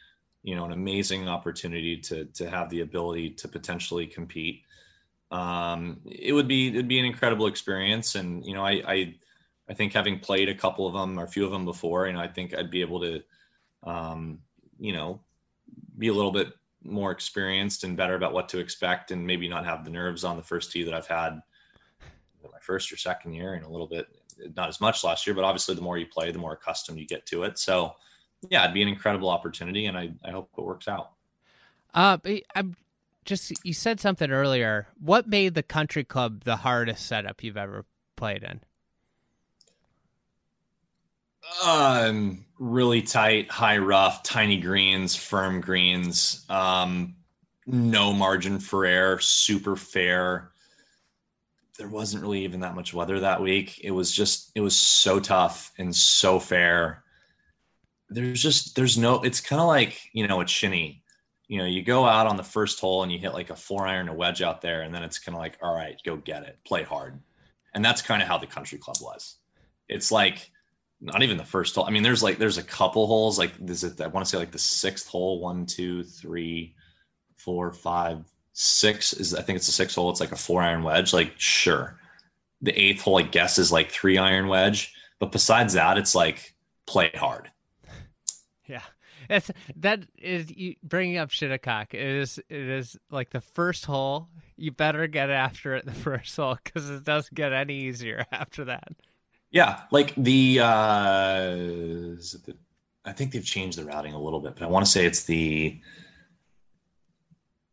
you 0.44 0.56
know 0.56 0.66
an 0.66 0.72
amazing 0.72 1.28
opportunity 1.28 1.98
to 1.98 2.26
to 2.26 2.50
have 2.50 2.70
the 2.70 2.82
ability 2.82 3.30
to 3.32 3.48
potentially 3.48 4.06
compete 4.06 4.62
um, 5.32 6.00
it 6.06 6.32
would 6.32 6.48
be 6.48 6.68
it'd 6.68 6.88
be 6.88 7.00
an 7.00 7.06
incredible 7.06 7.48
experience 7.48 8.16
and 8.16 8.46
you 8.46 8.54
know 8.54 8.64
I, 8.64 8.82
I 8.88 9.16
i 9.70 9.74
think 9.74 9.94
having 9.94 10.20
played 10.20 10.50
a 10.50 10.56
couple 10.56 10.88
of 10.88 10.94
them 10.94 11.20
or 11.20 11.24
a 11.24 11.28
few 11.28 11.46
of 11.46 11.52
them 11.52 11.66
before 11.66 12.08
you 12.08 12.14
know 12.14 12.20
i 12.20 12.28
think 12.28 12.56
i'd 12.56 12.72
be 12.72 12.82
able 12.82 13.00
to 13.00 13.22
um, 13.84 14.40
you 14.80 14.94
know 14.94 15.20
be 15.98 16.08
a 16.08 16.14
little 16.14 16.32
bit 16.32 16.54
more 16.86 17.12
experienced 17.12 17.84
and 17.84 17.98
better 17.98 18.16
about 18.16 18.34
what 18.34 18.48
to 18.50 18.60
expect 18.60 19.12
and 19.12 19.26
maybe 19.26 19.48
not 19.48 19.66
have 19.66 19.84
the 19.84 19.92
nerves 19.92 20.24
on 20.24 20.38
the 20.38 20.44
first 20.44 20.72
tee 20.72 20.84
that 20.84 20.94
I've 20.94 21.08
had 21.08 21.42
my 22.44 22.60
first 22.62 22.92
or 22.92 22.98
second 22.98 23.34
year 23.34 23.56
and 23.56 23.66
a 23.66 23.70
little 23.70 23.88
bit 23.88 24.08
not 24.56 24.70
as 24.70 24.80
much 24.80 25.04
last 25.04 25.26
year, 25.26 25.34
but 25.34 25.44
obviously 25.44 25.74
the 25.74 25.82
more 25.82 25.98
you 25.98 26.06
play, 26.06 26.32
the 26.32 26.38
more 26.38 26.54
accustomed 26.54 27.00
you 27.00 27.08
get 27.08 27.26
to 27.26 27.44
it. 27.44 27.58
So 27.58 27.96
yeah, 28.50 28.64
it'd 28.64 28.74
be 28.74 28.84
an 28.84 28.88
incredible 28.88 29.30
opportunity 29.30 29.88
and 29.88 29.98
I, 29.98 30.12
I 30.24 30.32
hope 30.32 30.50
it 30.56 30.64
works 30.64 30.88
out. 30.88 31.12
Uh, 31.94 32.18
I'm 32.54 32.76
just, 33.24 33.54
you 33.66 33.74
said 33.74 34.00
something 34.00 34.30
earlier. 34.30 34.88
What 35.00 35.28
made 35.28 35.56
the 35.56 35.64
country 35.64 36.04
club 36.04 36.44
the 36.44 36.58
hardest 36.58 37.08
setup 37.08 37.44
you've 37.44 37.58
ever 37.58 37.86
played 38.16 38.44
in? 38.44 38.62
Um, 41.64 42.46
really 42.60 43.02
tight, 43.02 43.50
high 43.50 43.78
rough, 43.78 44.24
tiny 44.24 44.58
greens, 44.58 45.16
firm 45.16 45.62
greens. 45.62 46.46
Um, 46.50 47.16
no 47.66 48.14
margin 48.14 48.60
for 48.60 48.86
error, 48.86 49.20
super 49.20 49.76
fair. 49.76 50.52
There 51.78 51.88
wasn't 51.88 52.24
really 52.24 52.44
even 52.44 52.62
that 52.62 52.76
much 52.76 52.94
weather 52.94 53.20
that 53.20 53.42
week. 53.42 53.82
It 53.84 53.92
was 53.92 54.12
just, 54.12 54.52
it 54.56 54.62
was 54.62 54.80
so 54.80 55.20
tough 55.20 55.74
and 55.78 55.94
so 55.96 56.40
fair. 56.40 57.04
There's 58.10 58.42
just, 58.42 58.76
there's 58.76 58.98
no, 58.98 59.22
it's 59.24 59.42
kind 59.42 59.62
of 59.62 59.68
like, 59.68 60.00
you 60.14 60.28
know, 60.28 60.42
it's 60.42 60.52
shinny. 60.52 61.04
You 61.48 61.58
know, 61.60 61.66
you 61.66 61.84
go 61.84 62.06
out 62.06 62.28
on 62.28 62.38
the 62.38 62.44
first 62.44 62.80
hole 62.80 63.04
and 63.04 63.12
you 63.12 63.20
hit 63.20 63.34
like 63.34 63.50
a 63.50 63.56
four 63.56 63.86
iron, 63.88 64.10
a 64.10 64.14
wedge 64.14 64.42
out 64.42 64.62
there, 64.62 64.82
and 64.82 64.94
then 64.94 65.04
it's 65.04 65.20
kind 65.20 65.36
of 65.36 65.42
like, 65.42 65.58
all 65.62 65.76
right, 65.76 66.00
go 66.06 66.16
get 66.16 66.44
it, 66.44 66.58
play 66.66 66.84
hard. 66.84 67.20
And 67.74 67.84
that's 67.84 68.02
kind 68.02 68.22
of 68.22 68.28
how 68.28 68.38
the 68.38 68.48
country 68.48 68.78
club 68.78 68.98
was. 69.02 69.36
It's 69.90 70.12
like, 70.12 70.52
not 71.06 71.24
even 71.24 71.38
the 71.38 71.46
first 71.46 71.76
hole. 71.76 71.86
I 71.86 71.92
mean, 71.92 72.04
there's 72.04 72.24
like 72.24 72.38
there's 72.38 72.58
a 72.58 72.64
couple 72.64 73.08
holes. 73.08 73.40
Like 73.40 73.54
is 73.68 73.84
it? 73.84 74.02
I 74.02 74.08
want 74.08 74.26
to 74.26 74.30
say 74.30 74.38
like 74.38 74.52
the 74.52 74.60
sixth 74.60 75.08
hole. 75.08 75.40
One, 75.40 75.66
two, 75.66 76.04
three, 76.04 76.76
four, 77.38 77.72
five, 77.72 78.26
six 78.54 79.14
is. 79.14 79.34
I 79.34 79.42
think 79.42 79.58
it's 79.58 79.68
the 79.68 79.72
sixth 79.72 79.96
hole. 79.96 80.10
It's 80.10 80.20
like 80.20 80.32
a 80.32 80.38
four 80.38 80.62
iron 80.62 80.84
wedge. 80.84 81.14
Like 81.14 81.34
sure, 81.38 82.00
the 82.62 82.78
eighth 82.80 83.02
hole 83.02 83.20
I 83.20 83.24
guess 83.24 83.58
is 83.58 83.72
like 83.72 83.92
three 83.92 84.18
iron 84.18 84.48
wedge. 84.48 84.94
But 85.20 85.32
besides 85.32 85.74
that, 85.74 85.98
it's 85.98 86.16
like 86.16 86.56
play 86.86 87.12
hard. 87.14 87.50
Yeah, 88.66 88.82
it's 89.30 89.52
that 89.78 90.06
is 90.18 90.52
bringing 90.84 91.18
up 91.18 91.30
Shinnecock. 91.30 91.94
It 91.94 92.02
is 92.02 92.40
it 92.50 92.62
is 92.62 92.98
like 93.12 93.30
the 93.30 93.42
first 93.42 93.86
hole. 93.86 94.30
You 94.58 94.72
better 94.72 95.08
get 95.08 95.30
after 95.30 95.76
it 95.76 95.86
the 95.86 95.92
first 95.94 96.36
hole 96.36 96.58
because 96.64 96.90
it 96.90 97.04
doesn't 97.04 97.34
get 97.34 97.54
any 97.54 97.76
easier 97.76 98.26
after 98.32 98.66
that. 98.66 98.90
Yeah, 99.56 99.80
like 99.90 100.14
the, 100.18 100.60
uh, 100.60 101.46
the 101.46 102.58
I 103.06 103.14
think 103.14 103.32
they've 103.32 103.46
changed 103.46 103.78
the 103.78 103.86
routing 103.86 104.12
a 104.12 104.22
little 104.22 104.42
bit, 104.42 104.54
but 104.56 104.64
I 104.64 104.68
want 104.68 104.86
to 104.86 104.92
say 104.92 105.06
it's 105.06 105.24
the 105.24 105.80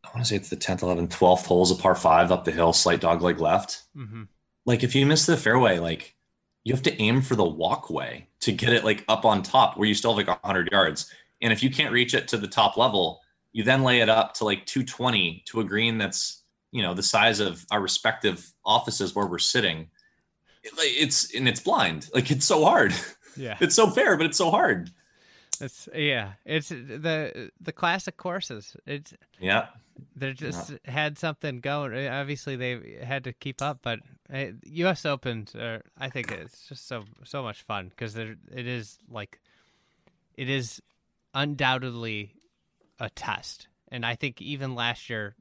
I 0.04 0.08
want 0.10 0.20
to 0.20 0.24
say 0.24 0.36
it's 0.36 0.48
the 0.48 0.56
10th, 0.56 0.80
11th, 0.80 1.08
12th 1.08 1.44
holes 1.44 1.72
of 1.72 1.80
par 1.80 1.96
five 1.96 2.30
up 2.30 2.44
the 2.44 2.52
hill, 2.52 2.72
slight 2.72 3.00
dog 3.00 3.20
leg 3.20 3.40
left. 3.40 3.82
Mm-hmm. 3.96 4.22
Like 4.64 4.84
if 4.84 4.94
you 4.94 5.04
miss 5.04 5.26
the 5.26 5.36
fairway, 5.36 5.80
like 5.80 6.14
you 6.62 6.72
have 6.72 6.84
to 6.84 7.02
aim 7.02 7.20
for 7.20 7.34
the 7.34 7.44
walkway 7.44 8.28
to 8.42 8.52
get 8.52 8.72
it 8.72 8.84
like 8.84 9.04
up 9.08 9.24
on 9.24 9.42
top 9.42 9.76
where 9.76 9.88
you 9.88 9.94
still 9.94 10.16
have 10.16 10.24
like 10.24 10.42
100 10.44 10.70
yards. 10.70 11.10
And 11.40 11.52
if 11.52 11.64
you 11.64 11.70
can't 11.70 11.92
reach 11.92 12.14
it 12.14 12.28
to 12.28 12.36
the 12.36 12.46
top 12.46 12.76
level, 12.76 13.22
you 13.52 13.64
then 13.64 13.82
lay 13.82 14.02
it 14.02 14.08
up 14.08 14.34
to 14.34 14.44
like 14.44 14.66
220 14.66 15.42
to 15.46 15.58
a 15.58 15.64
green 15.64 15.98
that's, 15.98 16.44
you 16.70 16.82
know, 16.82 16.94
the 16.94 17.02
size 17.02 17.40
of 17.40 17.66
our 17.72 17.80
respective 17.80 18.52
offices 18.64 19.16
where 19.16 19.26
we're 19.26 19.40
sitting. 19.40 19.88
It, 20.62 20.72
it's 20.78 21.34
and 21.34 21.48
it's 21.48 21.60
blind. 21.60 22.08
Like 22.14 22.30
it's 22.30 22.46
so 22.46 22.64
hard. 22.64 22.94
Yeah. 23.36 23.56
it's 23.60 23.74
so 23.74 23.88
fair, 23.90 24.16
but 24.16 24.26
it's 24.26 24.38
so 24.38 24.50
hard. 24.50 24.90
It's 25.60 25.88
yeah. 25.94 26.32
It's 26.44 26.68
the 26.68 27.50
the 27.60 27.72
classic 27.72 28.16
courses. 28.16 28.76
It's 28.86 29.14
yeah. 29.40 29.66
They 30.16 30.32
just 30.32 30.70
yeah. 30.70 30.90
had 30.90 31.18
something 31.18 31.60
going. 31.60 32.08
Obviously, 32.08 32.56
they 32.56 32.98
had 33.02 33.24
to 33.24 33.32
keep 33.32 33.60
up, 33.60 33.80
but 33.82 34.00
U.S. 34.64 35.04
Opens 35.04 35.54
uh, 35.54 35.80
I 35.98 36.08
think 36.08 36.32
it's 36.32 36.68
just 36.68 36.88
so 36.88 37.04
so 37.24 37.42
much 37.42 37.62
fun 37.62 37.88
because 37.88 38.14
there 38.14 38.36
it 38.54 38.66
is 38.66 38.98
like 39.08 39.40
it 40.34 40.48
is 40.48 40.80
undoubtedly 41.34 42.34
a 42.98 43.10
test, 43.10 43.68
and 43.88 44.06
I 44.06 44.14
think 44.14 44.40
even 44.40 44.74
last 44.74 45.10
year 45.10 45.36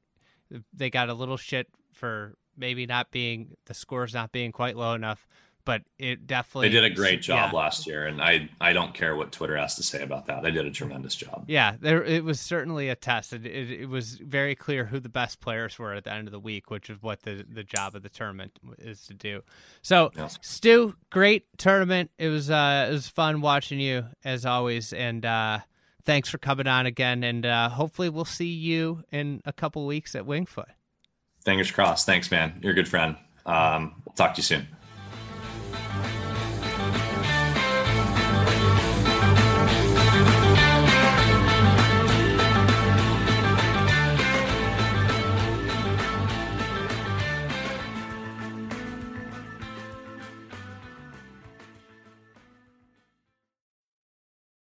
they 0.74 0.89
got 0.89 1.09
a 1.09 1.13
little 1.13 1.38
shit 1.38 1.67
for 1.93 2.36
maybe 2.62 2.86
not 2.86 3.12
being 3.12 3.57
the 3.66 3.74
scores 3.74 4.14
not 4.14 4.32
being 4.32 4.53
quite 4.53 4.78
low 4.78 4.93
enough 4.93 5.28
but 5.66 5.84
it 5.97 6.28
definitely 6.28 6.70
they 6.70 6.74
did 6.74 6.84
a 6.84 6.93
great 6.93 7.22
job 7.22 7.51
yeah. 7.51 7.57
last 7.57 7.86
year 7.88 8.07
and 8.07 8.22
i 8.22 8.49
i 8.59 8.74
don't 8.74 8.93
care 8.93 9.16
what 9.16 9.32
twitter 9.32 9.55
has 9.55 9.76
to 9.76 9.84
say 9.84 10.01
about 10.03 10.26
that. 10.28 10.43
They 10.43 10.51
did 10.51 10.66
a 10.66 10.72
tremendous 10.72 11.16
job. 11.16 11.45
Yeah 11.47 11.76
there 11.80 12.03
it 12.03 12.24
was 12.24 12.39
certainly 12.39 12.89
a 12.89 12.95
test 12.95 13.34
it, 13.34 13.45
it, 13.45 13.72
it, 13.72 13.89
was 13.89 14.16
very 14.16 14.55
clear 14.55 14.86
who 14.86 14.99
the 14.99 15.09
best 15.09 15.39
players 15.39 15.78
were 15.78 15.93
at 15.93 16.03
the 16.03 16.14
end 16.14 16.28
of 16.28 16.32
the 16.32 16.39
week 16.39 16.70
which 16.70 16.89
is 16.89 17.01
what 17.01 17.24
the 17.24 17.45
the 17.49 17.64
job 17.64 17.95
of 17.95 18.03
the 18.03 18.09
tournament 18.09 18.57
is 18.80 19.05
to 19.07 19.14
do. 19.14 19.41
So 19.82 20.12
yes. 20.16 20.38
stu 20.41 20.95
great 21.09 21.45
tournament. 21.57 22.12
It 22.18 22.30
was 22.30 22.49
uh 22.49 22.88
it 22.89 22.93
was 22.93 23.07
fun 23.07 23.41
watching 23.41 23.80
you 23.80 24.05
as 24.24 24.45
always 24.45 24.93
and 24.93 25.26
uh 25.26 25.59
thanks 26.03 26.30
for 26.30 26.38
coming 26.38 26.68
on 26.68 26.86
again 26.86 27.24
and 27.24 27.45
uh 27.45 27.70
hopefully 27.70 28.09
we'll 28.09 28.26
see 28.26 28.51
you 28.51 29.03
in 29.12 29.41
a 29.45 29.53
couple 29.53 29.86
weeks 29.86 30.16
at 30.16 30.26
Winged 30.26 30.49
Foot 30.49 30.70
Fingers 31.43 31.71
crossed. 31.71 32.05
Thanks, 32.05 32.29
man. 32.29 32.59
You're 32.61 32.71
a 32.71 32.75
good 32.75 32.87
friend. 32.87 33.15
Um, 33.45 34.01
we'll 34.05 34.13
talk 34.13 34.35
to 34.35 34.39
you 34.39 34.43
soon. 34.43 34.67